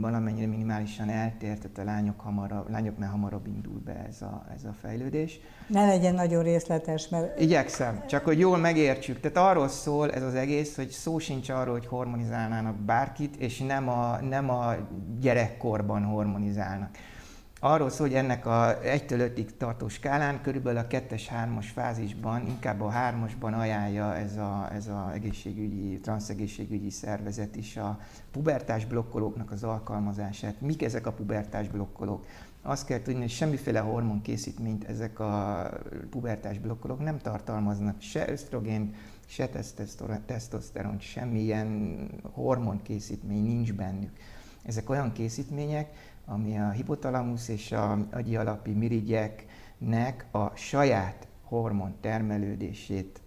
valamennyire 0.00 0.46
minimálisan 0.46 1.08
eltér, 1.08 1.58
tehát 1.58 1.78
a 1.78 1.84
lányok 1.84 2.20
hamarabb, 2.20 2.70
lányoknál 2.70 3.10
hamarabb 3.10 3.46
indul 3.46 3.80
be 3.84 4.04
ez 4.08 4.22
a, 4.22 4.44
ez 4.56 4.64
a 4.64 4.72
fejlődés. 4.80 5.40
Ne 5.66 5.86
legyen 5.86 6.14
nagyon 6.14 6.42
részletes, 6.42 7.08
mert... 7.08 7.40
Igyekszem, 7.40 8.06
csak 8.06 8.24
hogy 8.24 8.38
jól 8.38 8.58
megértsük. 8.58 9.20
Tehát 9.20 9.50
arról 9.50 9.68
szól 9.68 10.12
ez 10.12 10.22
az 10.22 10.34
egész, 10.34 10.76
hogy 10.76 10.88
szó 10.88 11.18
sincs 11.18 11.48
arról, 11.48 11.72
hogy 11.72 11.86
hormonizálnának 11.86 12.76
bárkit, 12.76 13.36
és 13.36 13.58
nem 13.58 13.88
a, 13.88 14.20
nem 14.20 14.50
a 14.50 14.74
gyerekkorban 15.20 16.04
hormonizálnak 16.04 16.90
arról 17.64 17.90
szól, 17.90 18.06
hogy 18.06 18.16
ennek 18.16 18.46
a 18.46 18.78
1-től 18.84 19.32
5-ig 19.36 19.46
tartó 19.56 19.88
skálán 19.88 20.40
körülbelül 20.42 20.78
a 20.78 20.86
2-es, 20.86 21.22
3-as 21.44 21.66
fázisban, 21.72 22.46
inkább 22.46 22.80
a 22.80 22.92
3-asban 22.92 23.58
ajánlja 23.58 24.16
ez 24.16 24.36
a, 24.36 24.68
ez 24.72 24.86
a 24.86 25.10
egészségügyi, 25.12 26.00
transzegészségügyi 26.00 26.90
szervezet 26.90 27.56
is 27.56 27.76
a 27.76 28.00
pubertás 28.30 28.84
blokkolóknak 28.84 29.50
az 29.50 29.62
alkalmazását. 29.64 30.60
Mik 30.60 30.82
ezek 30.82 31.06
a 31.06 31.12
pubertás 31.12 31.68
blokkolók? 31.68 32.26
Azt 32.62 32.86
kell 32.86 33.02
tudni, 33.02 33.20
hogy 33.20 33.30
semmiféle 33.30 33.80
hormonkészítményt 33.80 34.84
ezek 34.84 35.18
a 35.18 35.68
pubertás 36.10 36.58
blokkolók 36.58 37.02
nem 37.02 37.18
tartalmaznak, 37.18 38.00
se 38.00 38.30
ösztrogén, 38.30 38.94
se 39.26 39.48
tesztoszteron, 40.26 40.98
semmilyen 40.98 41.98
hormonkészítmény 42.32 43.42
nincs 43.42 43.72
bennük. 43.72 44.10
Ezek 44.62 44.90
olyan 44.90 45.12
készítmények, 45.12 45.90
ami 46.24 46.58
a 46.58 46.70
hipotalamusz 46.70 47.48
és 47.48 47.72
a 47.72 47.98
agyi 48.10 48.36
alapi 48.36 48.70
mirigyeknek 48.70 50.26
a 50.30 50.56
saját 50.56 51.26
hormon 51.42 51.94
termelődését 52.00 53.20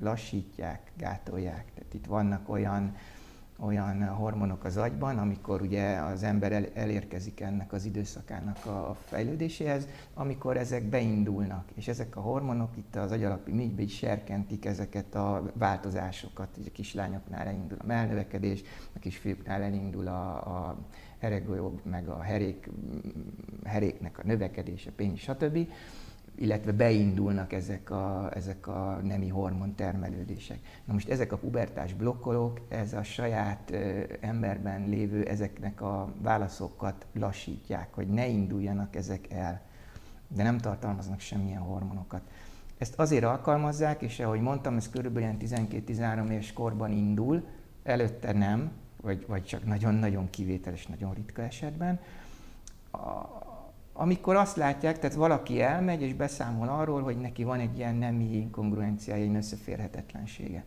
lassítják, 0.00 0.92
gátolják. 0.96 1.64
Tehát 1.74 1.94
itt 1.94 2.06
vannak 2.06 2.48
olyan, 2.48 2.96
olyan 3.58 4.06
hormonok 4.06 4.64
az 4.64 4.76
agyban, 4.76 5.18
amikor 5.18 5.60
ugye 5.60 5.96
az 5.96 6.22
ember 6.22 6.52
el, 6.52 6.66
elérkezik 6.74 7.40
ennek 7.40 7.72
az 7.72 7.84
időszakának 7.84 8.66
a 8.66 8.96
fejlődéséhez, 9.04 9.86
amikor 10.14 10.56
ezek 10.56 10.84
beindulnak, 10.84 11.64
és 11.74 11.88
ezek 11.88 12.16
a 12.16 12.20
hormonok 12.20 12.76
itt 12.76 12.96
az 12.96 13.12
agyalapi 13.12 13.52
mirigybe 13.52 13.82
is 13.82 13.96
serkentik 13.96 14.64
ezeket 14.64 15.14
a 15.14 15.42
változásokat. 15.54 16.48
a 16.66 16.70
kislányoknál 16.72 17.46
elindul 17.46 17.78
a 17.80 17.86
melnövekedés, 17.86 18.62
a 18.96 18.98
kisfiúknál 18.98 19.62
elindul 19.62 20.06
a, 20.06 20.34
a 20.34 20.76
heregolyó, 21.20 21.80
meg 21.82 22.08
a 22.08 22.20
herék, 22.20 22.70
heréknek 23.64 24.18
a 24.18 24.22
növekedése, 24.24 24.90
pénz, 24.90 25.18
stb., 25.18 25.68
illetve 26.34 26.72
beindulnak 26.72 27.52
ezek 27.52 27.90
a, 27.90 28.30
ezek 28.34 28.66
a 28.66 29.00
nemi 29.02 29.28
hormon 29.28 29.74
termelődések. 29.74 30.58
Na 30.84 30.92
most 30.92 31.08
ezek 31.08 31.32
a 31.32 31.36
pubertás 31.36 31.94
blokkolók, 31.94 32.60
ez 32.68 32.92
a 32.92 33.02
saját 33.02 33.72
emberben 34.20 34.88
lévő 34.88 35.24
ezeknek 35.24 35.80
a 35.80 36.14
válaszokat 36.22 37.06
lassítják, 37.12 37.94
hogy 37.94 38.08
ne 38.08 38.26
induljanak 38.26 38.96
ezek 38.96 39.32
el, 39.32 39.60
de 40.28 40.42
nem 40.42 40.58
tartalmaznak 40.58 41.20
semmilyen 41.20 41.60
hormonokat. 41.60 42.22
Ezt 42.78 42.98
azért 42.98 43.24
alkalmazzák, 43.24 44.02
és 44.02 44.20
ahogy 44.20 44.40
mondtam, 44.40 44.76
ez 44.76 44.90
körülbelül 44.90 45.36
12-13 45.40 46.30
éves 46.30 46.52
korban 46.52 46.92
indul, 46.92 47.44
előtte 47.82 48.32
nem, 48.32 48.72
vagy, 49.02 49.26
vagy 49.26 49.44
csak 49.44 49.64
nagyon-nagyon 49.64 50.30
kivételes, 50.30 50.86
nagyon 50.86 51.14
ritka 51.14 51.42
esetben. 51.42 52.00
A, 52.92 52.98
amikor 53.92 54.36
azt 54.36 54.56
látják, 54.56 54.98
tehát 54.98 55.16
valaki 55.16 55.60
elmegy 55.60 56.02
és 56.02 56.14
beszámol 56.14 56.68
arról, 56.68 57.02
hogy 57.02 57.16
neki 57.16 57.44
van 57.44 57.60
egy 57.60 57.78
ilyen 57.78 57.94
nemi 57.94 58.36
inkongruenciája, 58.36 59.24
egy 59.24 59.34
összeférhetetlensége. 59.34 60.64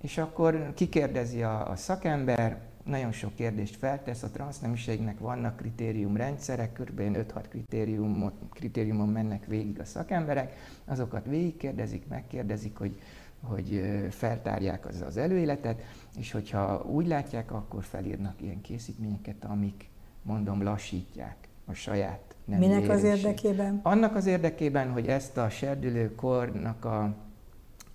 És 0.00 0.18
akkor 0.18 0.72
kikérdezi 0.74 1.42
a, 1.42 1.70
a 1.70 1.76
szakember, 1.76 2.60
nagyon 2.84 3.12
sok 3.12 3.34
kérdést 3.34 3.76
feltesz, 3.76 4.22
a 4.22 4.30
transzneműségnek 4.30 5.18
vannak 5.18 5.56
kritériumrendszerek, 5.56 6.72
kb. 6.72 7.00
5-6 7.00 7.44
kritériumot, 7.48 8.34
kritériumon 8.50 9.08
mennek 9.08 9.46
végig 9.46 9.80
a 9.80 9.84
szakemberek, 9.84 10.56
azokat 10.84 11.26
végigkérdezik, 11.26 12.08
megkérdezik, 12.08 12.76
hogy 12.76 13.00
hogy 13.42 13.82
feltárják 14.10 14.86
az, 14.86 15.00
az 15.00 15.16
előéletet, 15.16 15.82
és 16.18 16.32
hogyha 16.32 16.84
úgy 16.84 17.06
látják, 17.06 17.52
akkor 17.52 17.82
felírnak 17.84 18.42
ilyen 18.42 18.60
készítményeket, 18.60 19.44
amik, 19.44 19.88
mondom, 20.22 20.62
lassítják 20.62 21.36
a 21.64 21.72
saját 21.72 22.36
nem 22.44 22.58
Minek 22.58 22.82
érését. 22.82 22.94
az 22.94 23.02
érdekében? 23.02 23.80
Annak 23.82 24.14
az 24.14 24.26
érdekében, 24.26 24.90
hogy 24.90 25.06
ezt 25.06 25.36
a 25.36 25.48
serdülőkornak 25.48 26.84
a, 26.84 27.14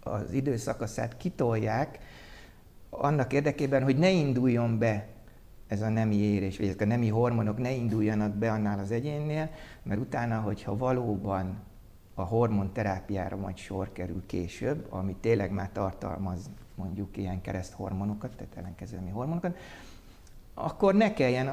az 0.04 0.32
időszakaszát 0.32 1.18
kitolják, 1.18 2.00
annak 2.90 3.34
érdekében, 3.34 3.84
hogy 3.84 3.98
ne 3.98 4.10
induljon 4.10 4.78
be 4.78 5.08
ez 5.68 5.82
a 5.82 5.90
nemi 5.90 6.16
érés, 6.16 6.58
vagy 6.58 6.68
ezek 6.68 6.82
a 6.82 6.86
nemi 6.86 7.08
hormonok 7.08 7.58
ne 7.58 7.72
induljanak 7.72 8.36
be 8.36 8.52
annál 8.52 8.80
az 8.80 8.92
egyénnél, 8.92 9.50
mert 9.84 10.00
utána, 10.00 10.40
hogyha 10.40 10.78
valóban 10.78 11.58
a 12.14 12.22
hormonterápiára 12.22 13.38
majd 13.38 13.58
sor 13.58 13.92
kerül 13.92 14.24
később, 14.26 14.88
ami 14.90 15.16
tényleg 15.20 15.52
már 15.52 15.70
tartalmaz 15.72 16.50
mondjuk 16.76 17.18
ilyen 17.18 17.42
kereszthormonokat, 17.42 18.36
tehát 18.36 18.56
ellenkezőmi 18.58 19.10
hormonokat, 19.10 19.58
akkor 20.54 20.96
ne 20.96 21.14
kelljen 21.14 21.48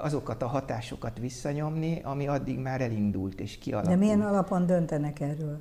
azokat 0.00 0.42
a 0.42 0.46
hatásokat 0.46 1.18
visszanyomni, 1.18 2.00
ami 2.02 2.26
addig 2.26 2.58
már 2.58 2.80
elindult 2.80 3.40
és 3.40 3.58
kialakult. 3.58 3.94
De 3.94 4.00
milyen 4.04 4.20
alapon 4.20 4.66
döntenek 4.66 5.20
erről? 5.20 5.60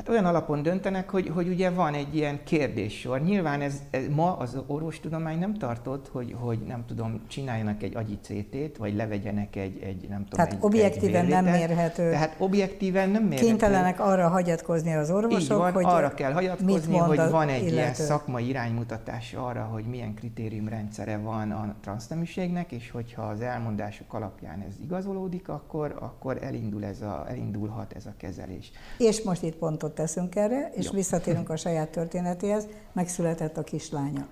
Hát 0.00 0.08
olyan 0.08 0.24
alapon 0.24 0.62
döntenek, 0.62 1.10
hogy, 1.10 1.30
hogy 1.34 1.48
ugye 1.48 1.70
van 1.70 1.94
egy 1.94 2.16
ilyen 2.16 2.40
kérdéssor. 2.44 3.20
Nyilván 3.20 3.60
ez, 3.60 3.74
ez 3.90 4.08
ma 4.08 4.36
az 4.36 4.58
orvostudomány 4.66 5.38
nem 5.38 5.54
tartott, 5.54 6.08
hogy, 6.08 6.34
hogy 6.38 6.58
nem 6.58 6.84
tudom, 6.86 7.20
csináljanak 7.28 7.82
egy 7.82 7.96
agyi 7.96 8.18
CT-t, 8.22 8.76
vagy 8.76 8.94
levegyenek 8.94 9.56
egy, 9.56 9.82
egy 9.82 10.08
nem 10.08 10.24
tudom, 10.24 10.30
Tehát 10.30 10.52
egy, 10.52 10.58
objektíven 10.60 11.24
egy 11.24 11.30
nem 11.30 11.44
mérhető. 11.44 12.10
Tehát 12.10 12.34
objektíven 12.38 13.10
nem 13.10 13.22
mérhető. 13.22 13.46
Kénytelenek 13.46 14.00
arra 14.00 14.28
hagyatkozni 14.28 14.94
az 14.94 15.10
orvosok, 15.10 15.40
Így 15.40 15.48
van, 15.48 15.72
hogy 15.72 15.84
arra 15.86 16.14
kell 16.14 16.32
hagyatkozni, 16.32 16.96
hogy 16.96 17.20
van 17.30 17.48
egy 17.48 17.60
illető. 17.60 17.74
ilyen 17.74 17.94
szakmai 17.94 18.48
iránymutatás 18.48 19.34
arra, 19.34 19.62
hogy 19.62 19.84
milyen 19.84 20.14
kritériumrendszere 20.14 21.18
van 21.18 21.50
a 21.50 21.74
transzneműségnek, 21.80 22.72
és 22.72 22.90
hogyha 22.90 23.22
az 23.22 23.40
elmondások 23.40 24.14
alapján 24.14 24.64
ez 24.68 24.74
igazolódik, 24.82 25.48
akkor, 25.48 25.96
akkor 25.98 26.38
elindul 26.42 26.84
ez 26.84 27.02
a, 27.02 27.24
elindulhat 27.28 27.92
ez 27.92 28.06
a 28.06 28.14
kezelés. 28.16 28.70
És 28.98 29.22
most 29.22 29.42
itt 29.42 29.56
pontot 29.56 29.89
pontot 29.90 29.94
teszünk 29.94 30.36
erre, 30.36 30.70
és 30.74 30.84
Jó. 30.84 30.90
visszatérünk 30.92 31.50
a 31.50 31.56
saját 31.56 31.88
történetéhez, 31.88 32.66
megszületett 32.92 33.56
a 33.56 33.62
kislánya. 33.62 34.26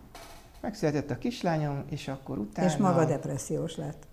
Megszületett 0.60 1.10
a 1.10 1.18
kislányom, 1.18 1.84
és 1.90 2.08
akkor 2.08 2.38
utána... 2.38 2.68
És 2.68 2.76
maga 2.76 3.04
depressziós 3.04 3.76
lett. 3.76 4.06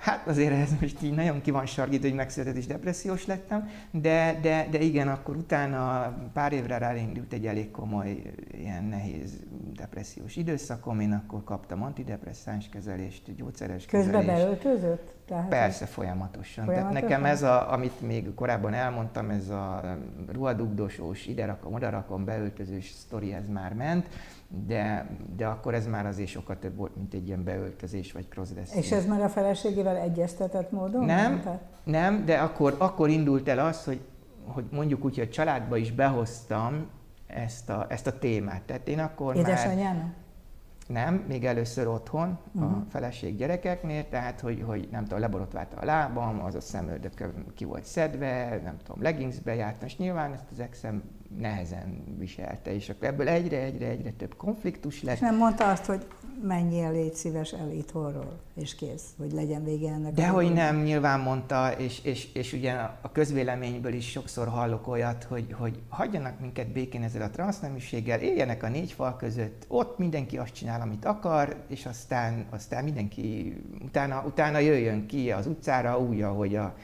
Hát 0.00 0.26
azért 0.26 0.52
ez 0.52 0.70
most 0.80 1.02
így 1.02 1.14
nagyon 1.14 1.40
ki 1.40 1.50
van 1.50 1.66
sargít, 1.66 2.02
hogy 2.02 2.14
megszületett 2.14 2.56
és 2.56 2.66
depressziós 2.66 3.26
lettem, 3.26 3.68
de, 3.90 4.38
de, 4.42 4.66
de 4.70 4.78
igen, 4.78 5.08
akkor 5.08 5.36
utána 5.36 6.14
pár 6.32 6.52
évre 6.52 6.78
ráindult 6.78 7.32
egy 7.32 7.46
elég 7.46 7.70
komoly, 7.70 8.22
ilyen 8.52 8.84
nehéz 8.84 9.40
depressziós 9.74 10.36
időszakom, 10.36 11.00
én 11.00 11.12
akkor 11.12 11.44
kaptam 11.44 11.82
antidepresszáns 11.82 12.68
kezelést, 12.68 13.34
gyógyszeres 13.34 13.86
Közben 13.86 14.26
kezelést. 14.26 14.42
beöltözött? 14.44 15.14
Tehát 15.26 15.48
Persze, 15.48 15.86
folyamatosan. 15.86 16.64
folyamatosan. 16.64 16.92
Tehát 16.92 17.08
nekem 17.08 17.24
ez, 17.24 17.42
a, 17.42 17.72
amit 17.72 18.00
még 18.00 18.34
korábban 18.34 18.74
elmondtam, 18.74 19.30
ez 19.30 19.48
a 19.48 19.96
ruhadugdosós, 20.32 21.26
ide 21.26 21.44
rakom, 21.46 21.74
oda 21.74 21.90
rakom, 21.90 22.24
beöltözős 22.24 22.90
sztori, 22.90 23.32
ez 23.32 23.48
már 23.48 23.74
ment 23.74 24.06
de, 24.66 25.10
de 25.36 25.46
akkor 25.46 25.74
ez 25.74 25.86
már 25.86 26.06
azért 26.06 26.28
sokkal 26.28 26.58
több 26.58 26.76
volt, 26.76 26.96
mint 26.96 27.14
egy 27.14 27.26
ilyen 27.26 27.44
beöltözés 27.44 28.12
vagy 28.12 28.28
crossdressing. 28.28 28.84
És 28.84 28.92
ez 28.92 29.06
már 29.06 29.20
a 29.20 29.28
feleségével 29.28 29.96
egyeztetett 29.96 30.70
módon? 30.70 31.04
Nem, 31.04 31.42
nem, 31.44 31.58
nem 31.84 32.24
de 32.24 32.38
akkor, 32.38 32.76
akkor 32.78 33.08
indult 33.08 33.48
el 33.48 33.58
az, 33.58 33.84
hogy, 33.84 34.00
hogy 34.46 34.64
mondjuk 34.70 35.04
úgy, 35.04 35.18
hogy 35.18 35.30
családba 35.30 35.76
is 35.76 35.92
behoztam 35.92 36.86
ezt 37.26 37.70
a, 37.70 37.86
ezt 37.88 38.06
a 38.06 38.18
témát. 38.18 38.62
Tehát 38.62 38.88
én 38.88 38.98
akkor 38.98 39.36
Édesanyjának? 39.36 40.02
Már, 40.02 40.14
nem, 40.86 41.24
még 41.28 41.44
először 41.44 41.86
otthon, 41.86 42.38
uh-huh. 42.52 42.72
a 42.72 42.76
mhm. 42.76 42.86
feleség 42.88 43.36
gyerekeknél, 43.36 44.08
tehát 44.08 44.40
hogy, 44.40 44.62
hogy 44.66 44.88
nem 44.90 45.02
tudom, 45.02 45.18
leborotválta 45.18 45.76
a 45.76 45.84
lábam, 45.84 46.44
az 46.44 46.54
a 46.54 46.60
szemöldököm 46.60 47.44
ki 47.54 47.64
volt 47.64 47.84
szedve, 47.84 48.60
nem 48.64 48.76
tudom, 48.84 49.02
leggingsbe 49.02 49.54
jártam, 49.54 49.86
és 49.86 49.96
nyilván 49.96 50.32
ezt 50.32 50.50
az 50.52 50.60
exem 50.60 51.02
nehezen 51.38 52.04
viselte, 52.18 52.74
és 52.74 52.88
akkor 52.88 53.08
ebből 53.08 53.28
egyre-egyre-egyre 53.28 54.10
több 54.10 54.36
konfliktus 54.36 55.02
lett. 55.02 55.14
És 55.14 55.20
nem 55.20 55.36
mondta 55.36 55.70
azt, 55.70 55.84
hogy 55.84 56.06
menjél, 56.42 56.92
légy 56.92 57.14
szíves 57.14 57.52
el 57.52 57.70
itthonról, 57.70 58.40
és 58.54 58.74
kész, 58.74 59.04
hogy 59.18 59.32
legyen 59.32 59.64
vége 59.64 59.92
ennek. 59.92 60.12
De 60.12 60.28
hogy 60.28 60.52
nem, 60.52 60.82
nyilván 60.82 61.20
mondta, 61.20 61.72
és, 61.78 62.04
és, 62.04 62.32
és 62.32 62.52
ugye 62.52 62.72
a 63.00 63.12
közvéleményből 63.12 63.92
is 63.92 64.10
sokszor 64.10 64.48
hallok 64.48 64.88
olyat, 64.88 65.24
hogy, 65.24 65.54
hogy 65.58 65.78
hagyjanak 65.88 66.40
minket 66.40 66.72
békén 66.72 67.02
ezzel 67.02 67.22
a 67.22 67.30
transzneműséggel, 67.30 68.20
éljenek 68.20 68.62
a 68.62 68.68
négy 68.68 68.92
fal 68.92 69.16
között, 69.16 69.64
ott 69.68 69.98
mindenki 69.98 70.38
azt 70.38 70.54
csinál, 70.54 70.80
amit 70.80 71.04
akar, 71.04 71.56
és 71.68 71.86
aztán, 71.86 72.46
aztán 72.50 72.84
mindenki 72.84 73.56
utána, 73.84 74.24
utána 74.26 74.58
jöjjön 74.58 75.06
ki 75.06 75.30
az 75.30 75.46
utcára 75.46 75.98
úgy, 75.98 76.22
ahogy 76.22 76.56
a, 76.56 76.74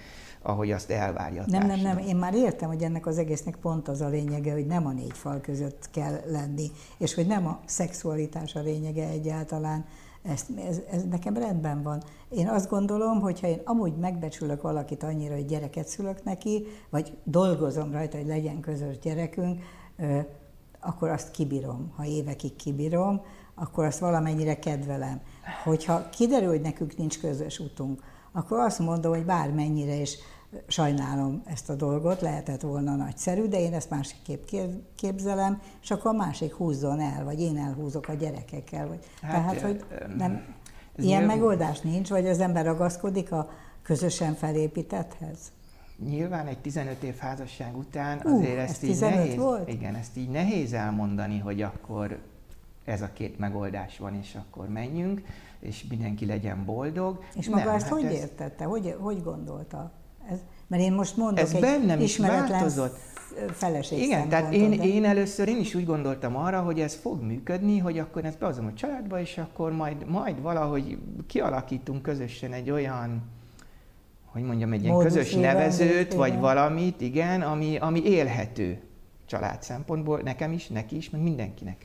ahogy 0.46 0.70
azt 0.70 0.90
elvárja 0.90 1.42
a 1.42 1.44
Nem, 1.48 1.66
nem, 1.66 1.80
nem, 1.80 1.98
én 1.98 2.16
már 2.16 2.34
értem, 2.34 2.68
hogy 2.68 2.82
ennek 2.82 3.06
az 3.06 3.18
egésznek 3.18 3.56
pont 3.56 3.88
az 3.88 4.00
a 4.00 4.08
lényege, 4.08 4.52
hogy 4.52 4.66
nem 4.66 4.86
a 4.86 4.92
négy 4.92 5.12
fal 5.12 5.40
között 5.40 5.88
kell 5.90 6.20
lenni, 6.26 6.70
és 6.98 7.14
hogy 7.14 7.26
nem 7.26 7.46
a 7.46 7.60
szexualitás 7.64 8.54
a 8.54 8.60
lényege 8.60 9.08
egyáltalán, 9.08 9.84
ez, 10.22 10.46
ez, 10.68 10.80
ez 10.90 11.04
nekem 11.10 11.36
rendben 11.36 11.82
van. 11.82 12.02
Én 12.28 12.48
azt 12.48 12.68
gondolom, 12.68 13.20
hogy 13.20 13.40
ha 13.40 13.46
én 13.46 13.60
amúgy 13.64 13.96
megbecsülök 13.96 14.62
valakit 14.62 15.02
annyira, 15.02 15.34
hogy 15.34 15.46
gyereket 15.46 15.88
szülök 15.88 16.24
neki, 16.24 16.66
vagy 16.90 17.16
dolgozom 17.24 17.92
rajta, 17.92 18.16
hogy 18.16 18.26
legyen 18.26 18.60
közös 18.60 18.98
gyerekünk, 18.98 19.62
akkor 20.80 21.08
azt 21.08 21.30
kibírom. 21.30 21.92
Ha 21.96 22.04
évekig 22.04 22.56
kibírom, 22.56 23.20
akkor 23.54 23.84
azt 23.84 23.98
valamennyire 23.98 24.58
kedvelem. 24.58 25.20
Hogyha 25.64 26.08
kiderül, 26.08 26.48
hogy 26.48 26.60
nekünk 26.60 26.96
nincs 26.96 27.20
közös 27.20 27.58
utunk, 27.58 28.02
akkor 28.32 28.58
azt 28.58 28.78
mondom, 28.78 29.12
hogy 29.12 29.24
bármennyire 29.24 29.94
is 29.94 30.18
sajnálom 30.66 31.42
ezt 31.44 31.70
a 31.70 31.74
dolgot, 31.74 32.20
lehetett 32.20 32.60
volna 32.60 32.96
nagyszerű, 32.96 33.46
de 33.46 33.60
én 33.60 33.74
ezt 33.74 33.90
másképp 33.90 34.48
képzelem, 34.96 35.60
és 35.82 35.90
akkor 35.90 36.14
a 36.14 36.16
másik 36.16 36.54
húzzon 36.54 37.00
el, 37.00 37.24
vagy 37.24 37.40
én 37.40 37.58
elhúzok 37.58 38.08
a 38.08 38.14
gyerekekkel. 38.14 38.88
Vagy, 38.88 38.98
hát, 39.22 39.32
tehát, 39.32 39.60
hogy 39.60 39.84
nem, 40.16 40.54
ilyen 40.96 41.20
nyilván, 41.20 41.36
megoldás 41.36 41.80
nincs, 41.80 42.08
vagy 42.08 42.26
az 42.26 42.40
ember 42.40 42.64
ragaszkodik 42.64 43.32
a 43.32 43.50
közösen 43.82 44.34
felépítetthez? 44.34 45.38
Nyilván 46.04 46.46
egy 46.46 46.58
15 46.58 47.02
év 47.02 47.16
házasság 47.16 47.76
után 47.76 48.18
azért 48.18 48.56
uh, 48.56 48.62
ezt 48.62 48.82
így 48.82 49.00
nehéz, 49.00 49.36
volt? 49.36 49.68
igen, 49.68 49.94
ezt 49.94 50.16
így 50.16 50.28
nehéz 50.28 50.72
elmondani, 50.72 51.38
hogy 51.38 51.62
akkor 51.62 52.18
ez 52.84 53.02
a 53.02 53.12
két 53.12 53.38
megoldás 53.38 53.98
van, 53.98 54.14
és 54.14 54.34
akkor 54.34 54.68
menjünk, 54.68 55.22
és 55.60 55.86
mindenki 55.88 56.26
legyen 56.26 56.64
boldog. 56.64 57.24
És 57.34 57.48
maga 57.48 57.64
Nem, 57.64 57.74
ezt 57.74 57.84
hát 57.84 57.92
hogy 57.92 58.04
ez... 58.04 58.12
értette? 58.12 58.64
Hogy, 58.64 58.96
hogy 58.98 59.22
gondolta? 59.22 59.92
Ez, 60.30 60.38
mert 60.66 60.82
én 60.82 60.92
most 60.92 61.16
mondok 61.16 61.38
ez 61.38 61.52
egy 61.52 61.60
bennem 61.60 62.00
is 62.00 62.16
változott. 62.18 62.98
feleség 63.50 63.98
Igen, 63.98 64.28
tehát 64.28 64.52
én, 64.54 64.70
de... 64.70 64.84
én 64.84 65.04
először 65.04 65.48
én 65.48 65.58
is 65.58 65.74
úgy 65.74 65.84
gondoltam 65.84 66.36
arra, 66.36 66.60
hogy 66.60 66.80
ez 66.80 66.94
fog 66.94 67.22
működni, 67.22 67.78
hogy 67.78 67.98
akkor 67.98 68.24
ezt 68.24 68.38
behozom 68.38 68.66
a 68.66 68.72
családba, 68.72 69.20
és 69.20 69.38
akkor 69.38 69.72
majd, 69.72 70.08
majd 70.08 70.40
valahogy 70.40 70.98
kialakítunk 71.26 72.02
közösen 72.02 72.52
egy 72.52 72.70
olyan, 72.70 73.22
hogy 74.24 74.42
mondjam, 74.42 74.72
egy 74.72 74.82
ilyen 74.82 74.98
közös 74.98 75.34
nevezőt, 75.34 76.14
vagy 76.14 76.28
igen. 76.28 76.40
valamit, 76.40 77.00
igen, 77.00 77.42
ami, 77.42 77.76
ami 77.76 78.04
élhető 78.04 78.80
család 79.26 79.62
szempontból, 79.62 80.20
nekem 80.24 80.52
is, 80.52 80.66
neki 80.66 80.96
is, 80.96 81.10
meg 81.10 81.22
mindenkinek. 81.22 81.84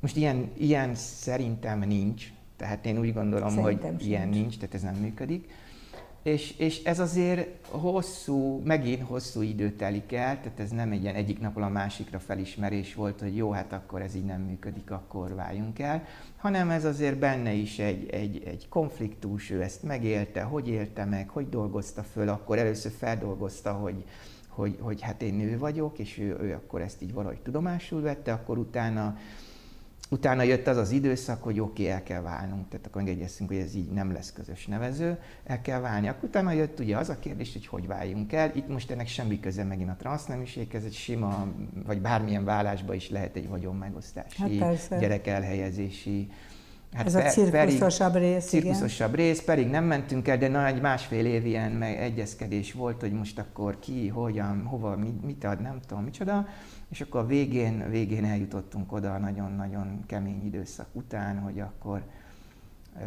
Most 0.00 0.16
ilyen, 0.16 0.50
ilyen 0.56 0.94
szerintem 0.94 1.78
nincs, 1.78 2.32
tehát 2.56 2.86
én 2.86 2.98
úgy 2.98 3.12
gondolom, 3.12 3.48
szerintem 3.48 3.92
hogy 3.92 4.06
ilyen 4.06 4.28
nincs, 4.28 4.58
tehát 4.58 4.74
ez 4.74 4.82
nem 4.82 4.94
működik. 4.94 5.48
És, 6.24 6.54
és 6.58 6.82
ez 6.82 6.98
azért 6.98 7.66
hosszú, 7.66 8.62
megint 8.64 9.02
hosszú 9.02 9.42
idő 9.42 9.70
telik 9.70 10.12
el, 10.12 10.40
tehát 10.40 10.60
ez 10.60 10.70
nem 10.70 10.92
egy 10.92 11.02
ilyen 11.02 11.14
egyik 11.14 11.40
napról 11.40 11.64
a 11.64 11.68
másikra 11.68 12.18
felismerés 12.18 12.94
volt, 12.94 13.20
hogy 13.20 13.36
jó, 13.36 13.50
hát 13.50 13.72
akkor 13.72 14.02
ez 14.02 14.14
így 14.14 14.24
nem 14.24 14.40
működik, 14.40 14.90
akkor 14.90 15.34
váljunk 15.34 15.78
el, 15.78 16.04
hanem 16.36 16.70
ez 16.70 16.84
azért 16.84 17.18
benne 17.18 17.52
is 17.52 17.78
egy, 17.78 18.08
egy, 18.10 18.42
egy 18.46 18.68
konfliktus, 18.68 19.50
ő 19.50 19.62
ezt 19.62 19.82
megélte, 19.82 20.42
hogy 20.42 20.68
élte 20.68 21.04
meg, 21.04 21.28
hogy 21.28 21.48
dolgozta 21.48 22.02
föl, 22.02 22.28
akkor 22.28 22.58
először 22.58 22.92
feldolgozta, 22.98 23.72
hogy, 23.72 24.04
hogy, 24.48 24.76
hogy 24.80 25.00
hát 25.00 25.22
én 25.22 25.34
nő 25.34 25.58
vagyok, 25.58 25.98
és 25.98 26.18
ő, 26.18 26.36
ő 26.40 26.52
akkor 26.52 26.80
ezt 26.80 27.02
így 27.02 27.12
valahogy 27.12 27.40
tudomásul 27.40 28.00
vette, 28.00 28.32
akkor 28.32 28.58
utána 28.58 29.16
Utána 30.10 30.42
jött 30.42 30.66
az 30.66 30.76
az 30.76 30.90
időszak, 30.90 31.42
hogy 31.42 31.60
oké, 31.60 31.82
okay, 31.82 31.94
el 31.94 32.02
kell 32.02 32.20
válnunk, 32.20 32.68
tehát 32.68 32.86
akkor 32.86 33.00
engedjessünk, 33.00 33.50
hogy 33.50 33.58
ez 33.58 33.74
így 33.74 33.90
nem 33.90 34.12
lesz 34.12 34.32
közös 34.32 34.66
nevező, 34.66 35.18
el 35.44 35.60
kell 35.60 35.80
válni. 35.80 36.08
Akkor 36.08 36.28
utána 36.28 36.50
jött 36.50 36.80
ugye 36.80 36.96
az 36.96 37.08
a 37.08 37.18
kérdés, 37.18 37.52
hogy 37.52 37.66
hogy 37.66 37.86
váljunk 37.86 38.32
el. 38.32 38.50
Itt 38.54 38.68
most 38.68 38.90
ennek 38.90 39.06
semmi 39.06 39.40
köze 39.40 39.64
megint 39.64 39.90
a 39.90 39.96
transzneműséghez, 39.98 40.84
egy 40.84 40.92
sima, 40.92 41.46
vagy 41.86 42.00
bármilyen 42.00 42.44
vállásba 42.44 42.94
is 42.94 43.10
lehet 43.10 43.36
egy 43.36 43.48
vagyonmegosztási, 43.48 44.58
hát 44.58 44.98
gyerek 44.98 45.26
elhelyezési, 45.26 46.30
Hát 46.94 47.06
Ez 47.06 47.14
a 47.14 47.20
cirkuszosabb 47.20 48.14
rész, 48.14 48.46
Cirkuszosabb 48.46 49.14
rész, 49.14 49.42
pedig 49.42 49.68
nem 49.68 49.84
mentünk 49.84 50.28
el, 50.28 50.38
de 50.38 50.48
nagy 50.48 50.80
másfél 50.80 51.26
év 51.26 51.46
ilyen 51.46 51.72
meg 51.72 51.96
egyezkedés 51.96 52.72
volt, 52.72 53.00
hogy 53.00 53.12
most 53.12 53.38
akkor 53.38 53.78
ki, 53.78 54.08
hogyan, 54.08 54.64
hova, 54.64 54.96
mit, 54.96 55.24
mit 55.24 55.44
ad, 55.44 55.60
nem 55.60 55.80
tudom, 55.86 56.04
micsoda. 56.04 56.46
És 56.88 57.00
akkor 57.00 57.20
a 57.20 57.26
végén, 57.26 57.90
végén 57.90 58.24
eljutottunk 58.24 58.92
oda 58.92 59.14
a 59.14 59.18
nagyon-nagyon 59.18 60.04
kemény 60.06 60.44
időszak 60.44 60.86
után, 60.92 61.38
hogy 61.38 61.60
akkor 61.60 62.02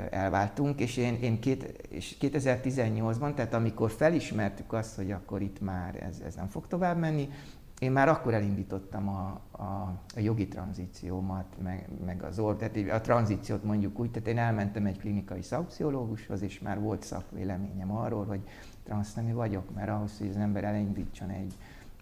elváltunk, 0.10 0.80
és 0.80 0.98
én, 0.98 1.18
én 1.22 1.40
két, 1.40 1.64
és 1.90 2.18
2018-ban, 2.22 3.34
tehát 3.34 3.54
amikor 3.54 3.92
felismertük 3.92 4.74
azt, 4.74 4.96
hogy 4.96 5.12
akkor 5.12 5.42
itt 5.42 5.62
már 5.62 6.04
ez, 6.10 6.22
ez 6.26 6.36
nem 6.36 6.48
fog 6.48 6.68
tovább 6.68 6.98
menni, 6.98 7.30
én 7.80 7.92
már 7.92 8.10
akkor 8.10 8.34
elindítottam 8.34 9.10
a, 9.10 9.42
a, 9.52 9.64
a 10.16 10.20
jogi 10.20 10.48
tranzíciómat, 10.48 11.46
meg, 11.64 11.90
meg 12.06 12.24
az 12.24 12.40
or, 12.40 12.56
tehát 12.56 12.92
a 12.92 13.02
tranzíciót 13.02 13.64
mondjuk 13.64 14.00
úgy, 14.00 14.12
tehát 14.12 14.28
én 14.28 14.38
elmentem 14.38 14.86
egy 14.86 15.00
klinikai 15.00 15.42
szakpszichológushoz, 15.42 16.42
és 16.42 16.60
már 16.60 16.80
volt 16.80 17.04
szakvéleményem 17.04 17.92
arról, 17.92 18.26
hogy 18.26 18.42
transznemű 18.84 19.34
vagyok, 19.34 19.74
mert 19.76 19.90
ahhoz, 19.90 20.18
hogy 20.18 20.30
az 20.30 20.36
ember 20.36 20.64
elindítson 20.64 21.30
egy, 21.30 21.54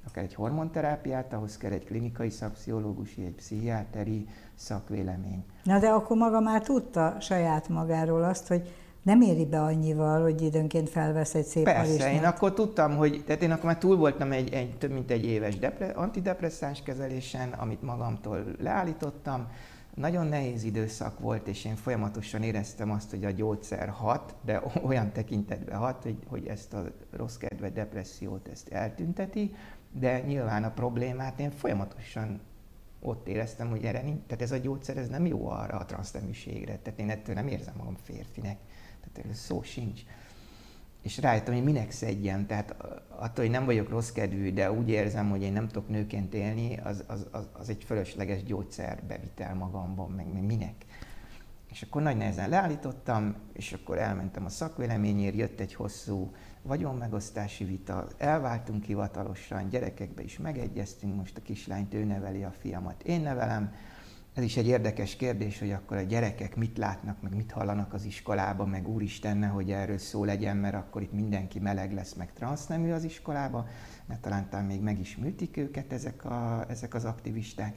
akár 0.07 0.23
egy 0.23 0.33
hormonterápiát, 0.33 1.33
ahhoz 1.33 1.57
kell 1.57 1.71
egy 1.71 1.85
klinikai 1.85 2.29
szakpszichológusi, 2.29 3.25
egy 3.25 3.35
pszichiáteri 3.35 4.27
szakvélemény. 4.53 5.45
Na 5.63 5.79
de 5.79 5.89
akkor 5.89 6.17
maga 6.17 6.39
már 6.39 6.61
tudta 6.61 7.15
saját 7.19 7.69
magáról 7.69 8.23
azt, 8.23 8.47
hogy 8.47 8.84
nem 9.05 9.21
éri 9.21 9.45
be 9.45 9.61
annyival, 9.61 10.21
hogy 10.21 10.41
időnként 10.41 10.89
felvesz 10.89 11.35
egy 11.35 11.45
szép 11.45 11.63
Persze, 11.63 11.89
alisnát. 11.89 12.13
én 12.13 12.23
akkor 12.23 12.53
tudtam, 12.53 12.95
hogy, 12.95 13.23
tehát 13.25 13.41
én 13.41 13.51
akkor 13.51 13.65
már 13.65 13.77
túl 13.77 13.95
voltam 13.95 14.31
egy, 14.31 14.53
egy 14.53 14.77
több 14.77 14.91
mint 14.91 15.11
egy 15.11 15.25
éves 15.25 15.57
depre, 15.57 15.87
antidepresszáns 15.87 16.83
kezelésen, 16.83 17.51
amit 17.51 17.81
magamtól 17.81 18.45
leállítottam. 18.59 19.47
Nagyon 19.93 20.27
nehéz 20.27 20.63
időszak 20.63 21.19
volt, 21.19 21.47
és 21.47 21.65
én 21.65 21.75
folyamatosan 21.75 22.43
éreztem 22.43 22.91
azt, 22.91 23.09
hogy 23.09 23.25
a 23.25 23.29
gyógyszer 23.29 23.89
hat, 23.89 24.35
de 24.45 24.61
olyan 24.87 25.11
tekintetben 25.11 25.77
hat, 25.77 26.03
hogy, 26.03 26.17
hogy 26.27 26.47
ezt 26.47 26.73
a 26.73 26.83
rossz 27.11 27.35
kedve 27.35 27.69
depressziót 27.69 28.47
ezt 28.47 28.69
eltünteti, 28.69 29.55
de 29.91 30.19
nyilván 30.19 30.63
a 30.63 30.71
problémát 30.71 31.39
én 31.39 31.51
folyamatosan 31.51 32.39
ott 33.01 33.27
éreztem, 33.27 33.69
hogy 33.69 33.83
erre 33.83 34.01
nincs, 34.01 34.19
tehát 34.27 34.43
ez 34.43 34.51
a 34.51 34.57
gyógyszer 34.57 34.97
ez 34.97 35.07
nem 35.07 35.25
jó 35.25 35.47
arra 35.47 35.77
a 35.77 35.85
transzneműségre, 35.85 36.77
tehát 36.77 36.99
én 36.99 37.09
ettől 37.09 37.35
nem 37.35 37.47
érzem 37.47 37.73
magam 37.77 37.95
férfinek 38.03 38.57
tehát 39.15 39.33
szó 39.33 39.63
sincs. 39.63 40.01
És 41.01 41.17
rájöttem, 41.17 41.53
hogy 41.53 41.63
minek 41.63 41.91
szedjem, 41.91 42.45
tehát 42.45 42.75
attól, 43.09 43.43
hogy 43.43 43.49
nem 43.49 43.65
vagyok 43.65 43.89
rossz 43.89 44.09
kedvű, 44.09 44.53
de 44.53 44.71
úgy 44.71 44.89
érzem, 44.89 45.29
hogy 45.29 45.41
én 45.41 45.53
nem 45.53 45.67
tudok 45.67 45.89
nőként 45.89 46.33
élni, 46.33 46.77
az, 46.77 47.03
az, 47.07 47.27
az, 47.31 47.47
az 47.53 47.69
egy 47.69 47.83
fölösleges 47.83 48.43
gyógyszer 48.43 49.03
bevitel 49.07 49.55
magamban, 49.55 50.11
meg, 50.11 50.33
meg 50.33 50.43
minek. 50.43 50.85
És 51.69 51.81
akkor 51.81 52.01
nagy 52.01 52.17
nehezen 52.17 52.49
leállítottam, 52.49 53.35
és 53.53 53.73
akkor 53.73 53.97
elmentem 53.97 54.45
a 54.45 54.49
szakvéleményért, 54.49 55.35
jött 55.35 55.59
egy 55.59 55.73
hosszú 55.73 56.31
vagyonmegosztási 56.61 57.63
vita, 57.63 58.07
elváltunk 58.17 58.83
hivatalosan, 58.83 59.69
gyerekekbe 59.69 60.23
is 60.23 60.37
megegyeztünk, 60.37 61.15
most 61.15 61.37
a 61.37 61.41
kislányt 61.41 61.93
ő 61.93 62.03
neveli, 62.03 62.43
a 62.43 62.53
fiamat 62.59 63.03
én 63.03 63.21
nevelem. 63.21 63.73
Ez 64.35 64.43
is 64.43 64.57
egy 64.57 64.67
érdekes 64.67 65.15
kérdés, 65.15 65.59
hogy 65.59 65.71
akkor 65.71 65.97
a 65.97 66.01
gyerekek 66.01 66.55
mit 66.55 66.77
látnak, 66.77 67.21
meg 67.21 67.35
mit 67.35 67.51
hallanak 67.51 67.93
az 67.93 68.05
iskolába, 68.05 68.65
meg 68.65 68.87
úristenne, 68.87 69.47
hogy 69.47 69.71
erről 69.71 69.97
szó 69.97 70.23
legyen, 70.23 70.57
mert 70.57 70.75
akkor 70.75 71.01
itt 71.01 71.11
mindenki 71.11 71.59
meleg 71.59 71.93
lesz, 71.93 72.13
meg 72.13 72.33
transznemű 72.33 72.91
az 72.91 73.03
iskolába, 73.03 73.67
mert 74.05 74.21
talán 74.21 74.65
még 74.65 74.81
meg 74.81 74.99
is 74.99 75.17
műtik 75.17 75.57
őket 75.57 75.93
ezek, 75.93 76.25
a, 76.25 76.65
ezek 76.69 76.93
az 76.93 77.05
aktivisták. 77.05 77.75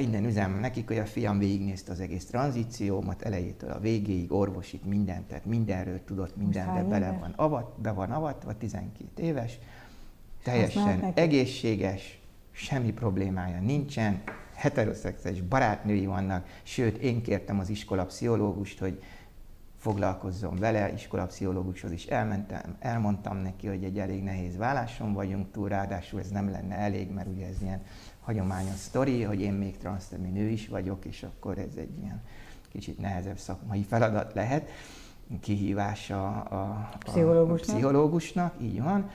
Innen 0.00 0.24
üzem 0.24 0.60
nekik, 0.60 0.86
hogy 0.86 0.98
a 0.98 1.06
fiam 1.06 1.38
végignézte 1.38 1.92
az 1.92 2.00
egész 2.00 2.24
tranzíciómat, 2.24 3.22
elejétől 3.22 3.70
a 3.70 3.80
végéig, 3.80 4.32
orvosit, 4.32 4.84
mindent, 4.84 5.26
tehát 5.26 5.44
mindenről 5.44 6.04
tudott, 6.04 6.36
mindenbe 6.36 6.82
bele 6.82 7.16
van 7.20 7.32
avat, 7.36 7.80
be 7.80 7.90
van 7.90 8.10
avatva, 8.10 8.56
12 8.56 9.22
éves, 9.22 9.58
teljesen 10.42 11.12
egészséges, 11.14 12.20
semmi 12.52 12.92
problémája 12.92 13.60
nincsen, 13.60 14.22
heteroszexuális 14.60 15.40
barátnői 15.40 16.06
vannak, 16.06 16.46
sőt, 16.62 16.96
én 16.96 17.22
kértem 17.22 17.58
az 17.58 17.68
iskolapszichológust, 17.68 18.78
hogy 18.78 19.02
foglalkozzon 19.78 20.56
vele, 20.56 20.92
iskolapszichológushoz 20.92 21.92
is 21.92 22.06
elmentem, 22.06 22.76
elmondtam 22.78 23.36
neki, 23.36 23.66
hogy 23.66 23.84
egy 23.84 23.98
elég 23.98 24.22
nehéz 24.22 24.56
válláson 24.56 25.12
vagyunk 25.12 25.50
túl, 25.50 25.68
ráadásul 25.68 26.20
ez 26.20 26.28
nem 26.28 26.50
lenne 26.50 26.74
elég, 26.74 27.10
mert 27.10 27.28
ugye 27.28 27.46
ez 27.46 27.62
ilyen 27.62 27.82
hagyományos 28.20 28.76
sztori, 28.76 29.22
hogy 29.22 29.40
én 29.40 29.52
még 29.52 29.76
transznemű 29.76 30.28
nő 30.28 30.48
is 30.48 30.68
vagyok, 30.68 31.04
és 31.04 31.22
akkor 31.22 31.58
ez 31.58 31.76
egy 31.76 31.98
ilyen 32.02 32.22
kicsit 32.68 32.98
nehezebb 32.98 33.38
szakmai 33.38 33.82
feladat 33.82 34.34
lehet, 34.34 34.70
kihívása 35.40 36.42
a, 36.42 36.60
a, 36.60 36.96
pszichológusnak. 36.98 37.68
a 37.68 37.72
pszichológusnak, 37.72 38.54
így 38.60 38.82
van. 38.82 39.10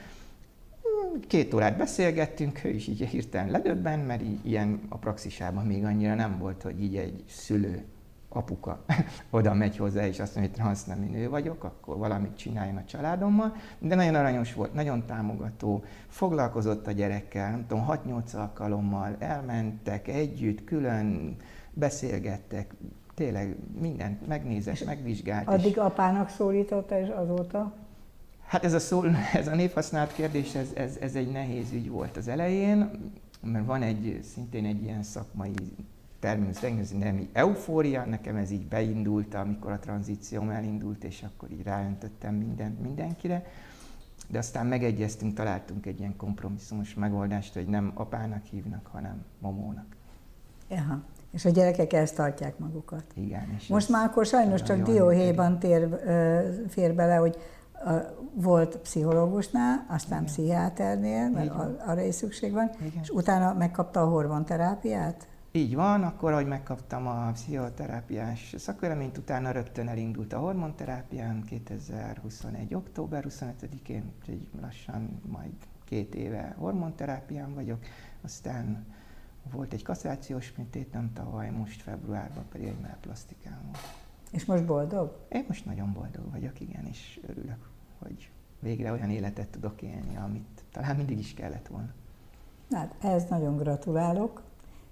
Két 1.26 1.54
órát 1.54 1.76
beszélgettünk, 1.76 2.64
ő 2.64 2.68
is 2.68 2.86
így 2.86 3.04
hirtelen 3.04 3.50
ledöbben, 3.50 3.98
mert 3.98 4.22
így, 4.22 4.46
ilyen 4.46 4.80
a 4.88 4.96
praxisában 4.96 5.66
még 5.66 5.84
annyira 5.84 6.14
nem 6.14 6.38
volt, 6.38 6.62
hogy 6.62 6.82
így 6.82 6.96
egy 6.96 7.24
szülő 7.28 7.84
apuka 8.28 8.84
oda 9.30 9.54
megy 9.54 9.76
hozzá, 9.76 10.06
és 10.06 10.20
azt 10.20 10.34
mondja, 10.34 10.52
hogy 10.52 10.62
transznemű 10.62 11.08
nő 11.10 11.28
vagyok, 11.28 11.64
akkor 11.64 11.96
valamit 11.96 12.36
csináljon 12.36 12.76
a 12.76 12.84
családommal. 12.84 13.56
De 13.78 13.94
nagyon 13.94 14.14
aranyos 14.14 14.54
volt, 14.54 14.74
nagyon 14.74 15.06
támogató, 15.06 15.84
foglalkozott 16.08 16.86
a 16.86 16.90
gyerekkel, 16.90 17.50
nem 17.50 17.66
tudom, 17.66 17.86
6-8 17.88 18.34
alkalommal 18.34 19.16
elmentek 19.18 20.08
együtt, 20.08 20.64
külön 20.64 21.36
beszélgettek, 21.72 22.74
tényleg 23.14 23.56
mindent 23.80 24.26
megnézett, 24.26 24.84
megvizsgált. 24.84 25.48
Addig 25.48 25.70
és... 25.70 25.76
apának 25.76 26.28
szólította, 26.28 27.00
és 27.00 27.08
azóta? 27.08 27.85
Hát 28.46 28.64
ez 28.64 28.72
a, 28.72 28.78
szó, 28.78 29.02
ez 29.32 29.48
a 29.48 29.54
névhasználat 29.54 30.12
kérdés, 30.12 30.54
ez, 30.54 30.68
ez, 30.74 30.96
ez 31.00 31.14
egy 31.14 31.30
nehéz 31.30 31.72
ügy 31.72 31.90
volt 31.90 32.16
az 32.16 32.28
elején, 32.28 32.90
mert 33.42 33.66
van 33.66 33.82
egy, 33.82 34.20
szintén 34.34 34.64
egy 34.64 34.82
ilyen 34.82 35.02
szakmai 35.02 35.54
természetesen 36.20 36.98
nem 36.98 37.28
eufória, 37.32 38.04
nekem 38.04 38.36
ez 38.36 38.50
így 38.50 38.66
beindult, 38.66 39.34
amikor 39.34 39.72
a 39.72 39.78
tranzícióm 39.78 40.50
elindult, 40.50 41.04
és 41.04 41.22
akkor 41.22 41.50
így 41.50 41.62
ráöntöttem 41.62 42.34
mindent 42.34 42.80
mindenkire. 42.80 43.44
De 44.28 44.38
aztán 44.38 44.66
megegyeztünk, 44.66 45.34
találtunk 45.34 45.86
egy 45.86 45.98
ilyen 45.98 46.16
kompromisszumos 46.16 46.94
megoldást, 46.94 47.54
hogy 47.54 47.66
nem 47.66 47.92
apának 47.94 48.44
hívnak, 48.44 48.86
hanem 48.92 49.24
momónak. 49.38 49.96
Aha. 50.68 51.02
És 51.32 51.44
a 51.44 51.50
gyerekek 51.50 51.92
ezt 51.92 52.14
tartják 52.14 52.58
magukat. 52.58 53.04
Igen. 53.14 53.54
És 53.56 53.66
Most 53.66 53.88
már 53.88 54.06
akkor 54.06 54.26
sajnos 54.26 54.62
csak 54.62 54.82
dióhéjban 54.82 55.58
tér, 55.58 55.88
fér 56.68 56.94
bele, 56.94 57.14
hogy 57.14 57.36
volt 58.34 58.76
pszichológusnál, 58.76 59.86
aztán 59.88 60.22
Igen. 60.22 60.32
pszichiáternél, 60.32 61.30
mert 61.30 61.54
arra 61.86 62.02
is 62.02 62.14
szükség 62.14 62.52
van, 62.52 62.70
Igen. 62.80 63.02
és 63.02 63.10
utána 63.10 63.54
megkapta 63.54 64.00
a 64.02 64.08
hormonterápiát? 64.08 65.28
Így 65.52 65.74
van, 65.74 66.02
akkor, 66.02 66.32
ahogy 66.32 66.46
megkaptam 66.46 67.06
a 67.06 67.30
pszichoterápiás 67.32 68.54
szakvéleményt, 68.58 69.18
utána 69.18 69.50
rögtön 69.50 69.88
elindult 69.88 70.32
a 70.32 70.38
hormonterápián 70.38 71.44
2021. 71.44 72.74
október 72.74 73.24
25-én, 73.28 74.12
úgyhogy 74.18 74.48
lassan 74.60 75.20
majd 75.26 75.52
két 75.84 76.14
éve 76.14 76.54
hormonterápián 76.58 77.54
vagyok, 77.54 77.78
aztán 78.22 78.86
volt 79.52 79.72
egy 79.72 79.82
kasztrációs 79.82 80.52
műtétem 80.56 81.12
tavaly, 81.12 81.50
most 81.50 81.82
februárban 81.82 82.44
pedig 82.52 82.66
egy 82.66 82.80
melplasztikám 82.80 83.60
volt. 83.64 84.05
És 84.32 84.44
most 84.44 84.64
boldog? 84.64 85.16
Én 85.28 85.44
most 85.48 85.64
nagyon 85.64 85.92
boldog 85.92 86.30
vagyok, 86.30 86.60
igen, 86.60 86.86
és 86.86 87.20
örülök, 87.26 87.68
hogy 87.98 88.30
végre 88.60 88.92
olyan 88.92 89.10
életet 89.10 89.48
tudok 89.48 89.82
élni, 89.82 90.16
amit 90.16 90.64
talán 90.72 90.96
mindig 90.96 91.18
is 91.18 91.34
kellett 91.34 91.66
volna. 91.66 91.92
Hát 92.70 92.94
ez 93.00 93.24
nagyon 93.28 93.56
gratulálok 93.56 94.42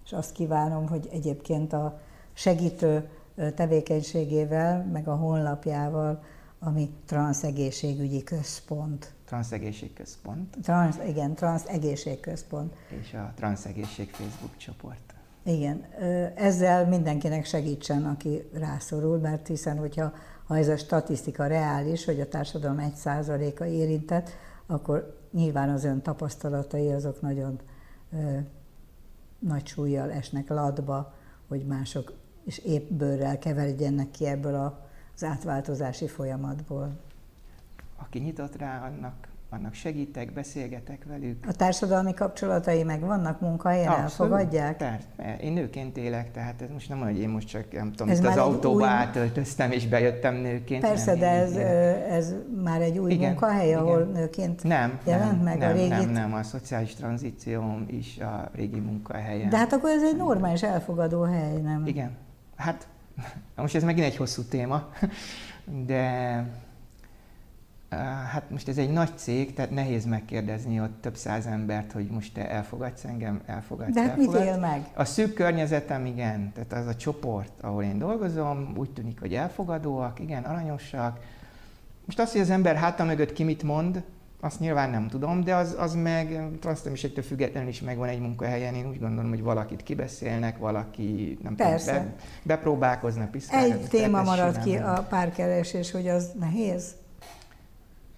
és 0.04 0.12
azt 0.12 0.32
kívánom, 0.32 0.88
hogy 0.88 1.08
egyébként 1.12 1.72
a 1.72 2.00
segítő 2.32 3.08
tevékenységével, 3.54 4.84
meg 4.84 5.08
a 5.08 5.14
honlapjával, 5.14 6.22
ami 6.58 6.90
Transzegészségügyi 7.06 8.22
Központ. 8.22 9.14
Transzegészségközpont. 9.24 10.56
Transz, 10.62 10.98
igen, 11.06 11.34
Transzegészségközpont. 11.34 12.74
És 13.00 13.14
a 13.14 13.32
Transzegészség 13.36 14.10
Facebook 14.10 14.56
csoport. 14.56 15.13
Igen, 15.44 15.84
ezzel 16.34 16.88
mindenkinek 16.88 17.44
segítsen, 17.44 18.04
aki 18.04 18.48
rászorul, 18.52 19.18
mert 19.18 19.46
hiszen, 19.46 19.78
hogyha 19.78 20.12
ha 20.46 20.56
ez 20.56 20.68
a 20.68 20.76
statisztika 20.76 21.46
reális, 21.46 22.04
hogy 22.04 22.20
a 22.20 22.28
társadalom 22.28 22.78
egy 22.78 22.94
százaléka 22.94 23.66
érintett, 23.66 24.30
akkor 24.66 25.18
nyilván 25.32 25.68
az 25.70 25.84
ön 25.84 26.02
tapasztalatai 26.02 26.92
azok 26.92 27.20
nagyon 27.20 27.60
nagy 29.38 29.66
súlyjal 29.66 30.12
esnek 30.12 30.48
ladba, 30.48 31.14
hogy 31.48 31.66
mások 31.66 32.12
is 32.44 32.58
épp 32.58 32.90
bőrrel 32.90 33.38
keveredjenek 33.38 34.10
ki 34.10 34.26
ebből 34.26 34.54
az 35.14 35.24
átváltozási 35.24 36.08
folyamatból. 36.08 36.96
Aki 37.96 38.18
nyitott 38.18 38.56
rá, 38.56 38.86
annak 38.86 39.28
annak 39.54 39.74
segítek, 39.74 40.32
beszélgetek 40.32 41.04
velük. 41.08 41.46
A 41.48 41.52
társadalmi 41.52 42.14
kapcsolatai 42.14 42.82
meg 42.82 43.00
vannak 43.00 43.40
munkahelyen, 43.40 43.88
Abszolút, 43.88 44.32
elfogadják? 44.32 44.76
Persze, 44.76 45.42
én 45.42 45.52
nőként 45.52 45.96
élek, 45.96 46.32
tehát 46.32 46.62
ez 46.62 46.68
most 46.72 46.88
nem 46.88 47.00
olyan, 47.00 47.12
hogy 47.12 47.22
én 47.22 47.28
most 47.28 47.48
csak 47.48 47.72
nem 47.72 47.90
tudom, 47.90 48.08
ez 48.08 48.18
itt 48.18 48.26
az 48.26 48.36
autóba 48.36 48.76
új... 48.76 48.88
átöltöztem 48.88 49.72
és 49.72 49.86
bejöttem 49.86 50.34
nőként. 50.34 50.82
Persze, 50.82 51.10
nem, 51.10 51.20
de 51.20 51.28
ez, 51.28 51.56
ez 52.18 52.34
már 52.62 52.80
egy 52.80 52.98
új 52.98 53.12
igen, 53.12 53.28
munkahely, 53.28 53.66
igen. 53.66 53.78
ahol 53.78 54.02
nőként 54.02 54.62
nem, 54.62 54.98
jelent 55.04 55.30
nem, 55.30 55.40
meg 55.40 55.58
nem, 55.58 55.70
a 55.70 55.72
régi... 55.72 55.88
Nem, 55.88 56.10
nem, 56.10 56.34
a 56.34 56.42
szociális 56.42 56.94
tranzícióm 56.94 57.84
is 57.88 58.18
a 58.18 58.50
régi 58.54 58.80
munkahelyen. 58.80 59.48
De 59.48 59.56
hát 59.56 59.72
akkor 59.72 59.90
ez 59.90 60.02
egy 60.02 60.16
normális 60.16 60.62
elfogadó 60.62 61.22
hely, 61.22 61.60
nem? 61.60 61.86
Igen. 61.86 62.10
Hát 62.56 62.88
most 63.56 63.74
ez 63.74 63.82
megint 63.82 64.06
egy 64.06 64.16
hosszú 64.16 64.42
téma, 64.42 64.88
de 65.86 66.44
Hát 68.32 68.50
most 68.50 68.68
ez 68.68 68.78
egy 68.78 68.90
nagy 68.90 69.10
cég, 69.16 69.54
tehát 69.54 69.70
nehéz 69.70 70.04
megkérdezni 70.04 70.80
ott 70.80 71.00
több 71.00 71.16
száz 71.16 71.46
embert, 71.46 71.92
hogy 71.92 72.06
most 72.06 72.34
te 72.34 72.50
elfogadsz 72.50 73.04
engem, 73.04 73.40
elfogadsz, 73.46 73.94
De 73.94 74.00
hát 74.00 74.10
elfogadsz. 74.10 74.38
mit 74.38 74.46
él 74.46 74.58
meg? 74.58 74.86
A 74.94 75.04
szűk 75.04 75.34
környezetem, 75.34 76.06
igen, 76.06 76.52
tehát 76.52 76.84
az 76.84 76.94
a 76.94 76.96
csoport, 76.96 77.52
ahol 77.60 77.82
én 77.82 77.98
dolgozom, 77.98 78.72
úgy 78.76 78.90
tűnik, 78.90 79.20
hogy 79.20 79.34
elfogadóak, 79.34 80.20
igen, 80.20 80.42
aranyosak. 80.42 81.18
Most 82.04 82.18
azt, 82.18 82.32
hogy 82.32 82.40
az 82.40 82.50
ember 82.50 82.76
háta 82.76 83.04
mögött 83.04 83.32
ki 83.32 83.42
mit 83.42 83.62
mond, 83.62 84.02
azt 84.40 84.60
nyilván 84.60 84.90
nem 84.90 85.08
tudom, 85.08 85.44
de 85.44 85.54
az, 85.54 85.76
az 85.78 85.94
meg 85.94 86.48
transztemiségtől 86.60 87.24
függetlenül 87.24 87.68
is 87.68 87.80
megvan 87.80 88.08
egy 88.08 88.20
munkahelyen. 88.20 88.74
Én 88.74 88.88
úgy 88.88 89.00
gondolom, 89.00 89.30
hogy 89.30 89.42
valakit 89.42 89.82
kibeszélnek, 89.82 90.58
valaki 90.58 91.38
nem 91.42 91.54
Persze. 91.54 91.92
tudom, 91.92 92.06
be, 92.06 92.14
bepróbálkoznak, 92.42 93.30
piszkálnak. 93.30 93.70
Egy 93.70 93.88
téma 93.88 94.22
maradt 94.22 94.62
ki 94.62 94.76
a 94.76 95.06
párkeresés, 95.08 95.90
hogy 95.90 96.08
az 96.08 96.30
nehéz. 96.38 96.94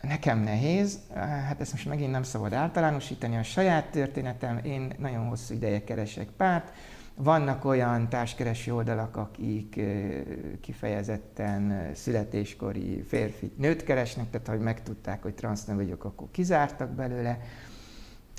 Nekem 0.01 0.39
nehéz, 0.39 0.99
hát 1.15 1.61
ezt 1.61 1.73
most 1.73 1.89
megint 1.89 2.11
nem 2.11 2.23
szabad 2.23 2.53
általánosítani, 2.53 3.37
a 3.37 3.43
saját 3.43 3.91
történetem, 3.91 4.61
én 4.63 4.93
nagyon 4.99 5.29
hosszú 5.29 5.55
ideje 5.55 5.85
keresek 5.85 6.29
párt, 6.29 6.73
vannak 7.15 7.65
olyan 7.65 8.09
társkeresi 8.09 8.71
oldalak, 8.71 9.17
akik 9.17 9.81
kifejezetten 10.61 11.91
születéskori 11.95 13.03
férfi 13.03 13.53
nőt 13.57 13.85
keresnek, 13.85 14.31
tehát 14.31 14.47
hogy 14.49 14.61
megtudták, 14.61 15.23
hogy 15.23 15.35
transznemű 15.35 15.83
vagyok, 15.83 16.05
akkor 16.05 16.29
kizártak 16.31 16.91
belőle. 16.91 17.39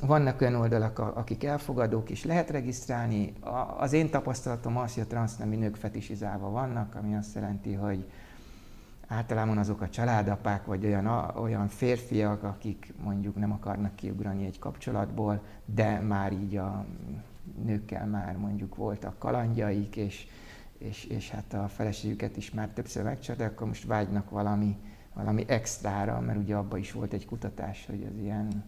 Vannak 0.06 0.42
olyan 0.42 0.56
oldalak, 0.56 1.00
akik 1.00 1.44
elfogadók 1.44 2.10
is 2.10 2.24
lehet 2.24 2.50
regisztrálni. 2.50 3.34
Az 3.78 3.94
én 3.94 4.10
tapasztalatom 4.10 4.78
az, 4.78 4.94
hogy 4.94 5.04
a 5.04 5.08
transznemű 5.08 5.56
nők 5.56 5.76
fetisizálva 5.76 6.50
vannak, 6.50 6.96
ami 6.96 7.16
azt 7.16 7.36
jelenti, 7.36 7.74
hogy 7.74 8.06
általában 9.08 9.58
azok 9.58 9.82
a 9.82 9.90
családapák, 9.90 10.66
vagy 10.66 10.86
olyan, 10.86 11.08
olyan 11.36 11.68
férfiak, 11.68 12.44
akik 12.44 12.94
mondjuk 13.04 13.36
nem 13.36 13.52
akarnak 13.52 13.96
kiugrani 13.96 14.46
egy 14.46 14.60
kapcsolatból, 14.60 15.42
de 15.66 16.00
már 16.00 16.32
így 16.32 16.56
a 16.56 16.86
nőkkel 17.64 18.06
már 18.06 18.38
mondjuk 18.38 18.76
voltak 18.76 19.20
kalandjaik, 19.20 19.96
és, 19.96 20.28
és, 20.78 21.06
és 21.06 21.30
hát 21.30 21.54
a 21.54 21.68
feleségüket 21.68 22.38
is 22.38 22.52
már 22.52 22.70
többször 22.70 23.04
megcsalt, 23.04 23.42
akkor 23.42 23.68
most 23.68 23.86
vágynak 23.86 24.30
valami, 24.30 24.78
valami 25.14 25.44
extrára, 25.48 26.20
mert 26.20 26.40
ugye 26.40 26.56
abban 26.56 26.80
is 26.80 26.92
volt 26.92 27.14
egy 27.14 27.26
kutatás, 27.26 27.86
hogy 27.86 28.08
az 28.12 28.22
ilyen 28.22 28.64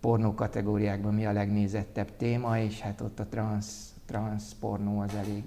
pornó 0.00 0.34
kategóriákban 0.34 1.14
mi 1.14 1.26
a 1.26 1.32
legnézettebb 1.32 2.16
téma, 2.16 2.58
és 2.58 2.80
hát 2.80 3.00
ott 3.00 3.20
a 3.20 3.26
trans, 3.26 3.66
trans 4.06 4.44
pornó 4.60 5.00
az 5.00 5.14
elég 5.14 5.44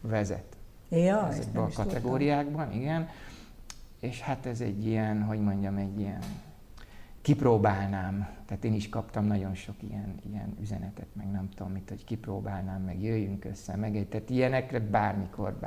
vezet. 0.00 0.56
Ja, 0.88 1.28
ezekben 1.28 1.62
a 1.62 1.68
kategóriákban, 1.68 2.64
tudtam. 2.64 2.80
igen. 2.80 3.08
És 4.02 4.20
hát 4.20 4.46
ez 4.46 4.60
egy 4.60 4.86
ilyen, 4.86 5.22
hogy 5.22 5.40
mondjam, 5.40 5.76
egy 5.76 6.00
ilyen 6.00 6.22
kipróbálnám. 7.20 8.28
Tehát 8.46 8.64
én 8.64 8.74
is 8.74 8.88
kaptam 8.88 9.24
nagyon 9.24 9.54
sok 9.54 9.74
ilyen, 9.78 10.14
ilyen 10.30 10.56
üzenetet, 10.60 11.06
meg 11.12 11.30
nem 11.30 11.48
tudom 11.54 11.72
mit, 11.72 11.88
hogy 11.88 12.04
kipróbálnám, 12.04 12.82
meg 12.82 13.02
jöjjünk 13.02 13.44
össze, 13.44 13.76
meg 13.76 14.06
tehát 14.08 14.30
ilyenekre 14.30 14.80
bármikor 14.80 15.58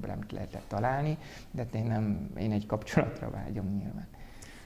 bármit 0.00 0.32
lehetett 0.32 0.64
találni, 0.68 1.18
de 1.50 1.62
hát 1.62 1.74
én, 1.74 1.84
nem, 1.84 2.30
én 2.38 2.52
egy 2.52 2.66
kapcsolatra 2.66 3.30
vágyom 3.30 3.66
nyilván. 3.66 4.06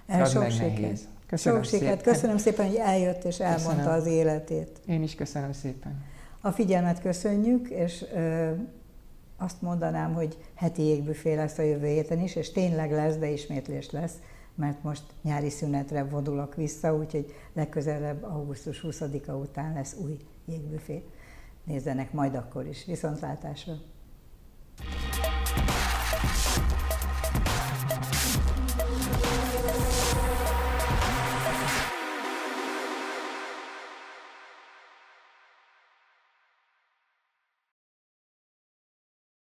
Ez 0.06 0.30
sok 0.30 0.58
nehéz. 0.58 1.08
Köszönöm 1.26 1.62
sok 1.62 1.78
sikert. 1.78 2.02
Köszönöm 2.02 2.36
szépen, 2.36 2.66
hogy 2.66 2.76
eljött 2.76 3.24
és 3.24 3.40
elmondta 3.40 3.70
köszönöm. 3.70 3.92
az 3.92 4.06
életét. 4.06 4.80
Én 4.86 5.02
is 5.02 5.14
köszönöm 5.14 5.52
szépen. 5.52 6.02
A 6.40 6.50
figyelmet 6.50 7.00
köszönjük, 7.00 7.68
és 7.68 8.04
azt 9.36 9.62
mondanám, 9.62 10.14
hogy 10.14 10.38
heti 10.54 10.82
jégbüfé 10.82 11.34
lesz 11.34 11.58
a 11.58 11.62
jövő 11.62 11.86
héten 11.86 12.20
is, 12.20 12.36
és 12.36 12.52
tényleg 12.52 12.90
lesz, 12.90 13.16
de 13.16 13.30
ismétlés 13.30 13.90
lesz 13.90 14.14
mert 14.54 14.82
most 14.82 15.02
nyári 15.22 15.50
szünetre 15.50 16.04
vodulok 16.04 16.54
vissza, 16.54 16.94
úgyhogy 16.94 17.34
legközelebb 17.52 18.22
augusztus 18.22 18.80
20-a 18.82 19.32
után 19.32 19.72
lesz 19.72 19.96
új 19.98 20.16
jégbüfé. 20.44 21.04
Nézzenek 21.64 22.12
majd 22.12 22.34
akkor 22.34 22.66
is. 22.66 22.84
Viszontlátásra! 22.84 23.72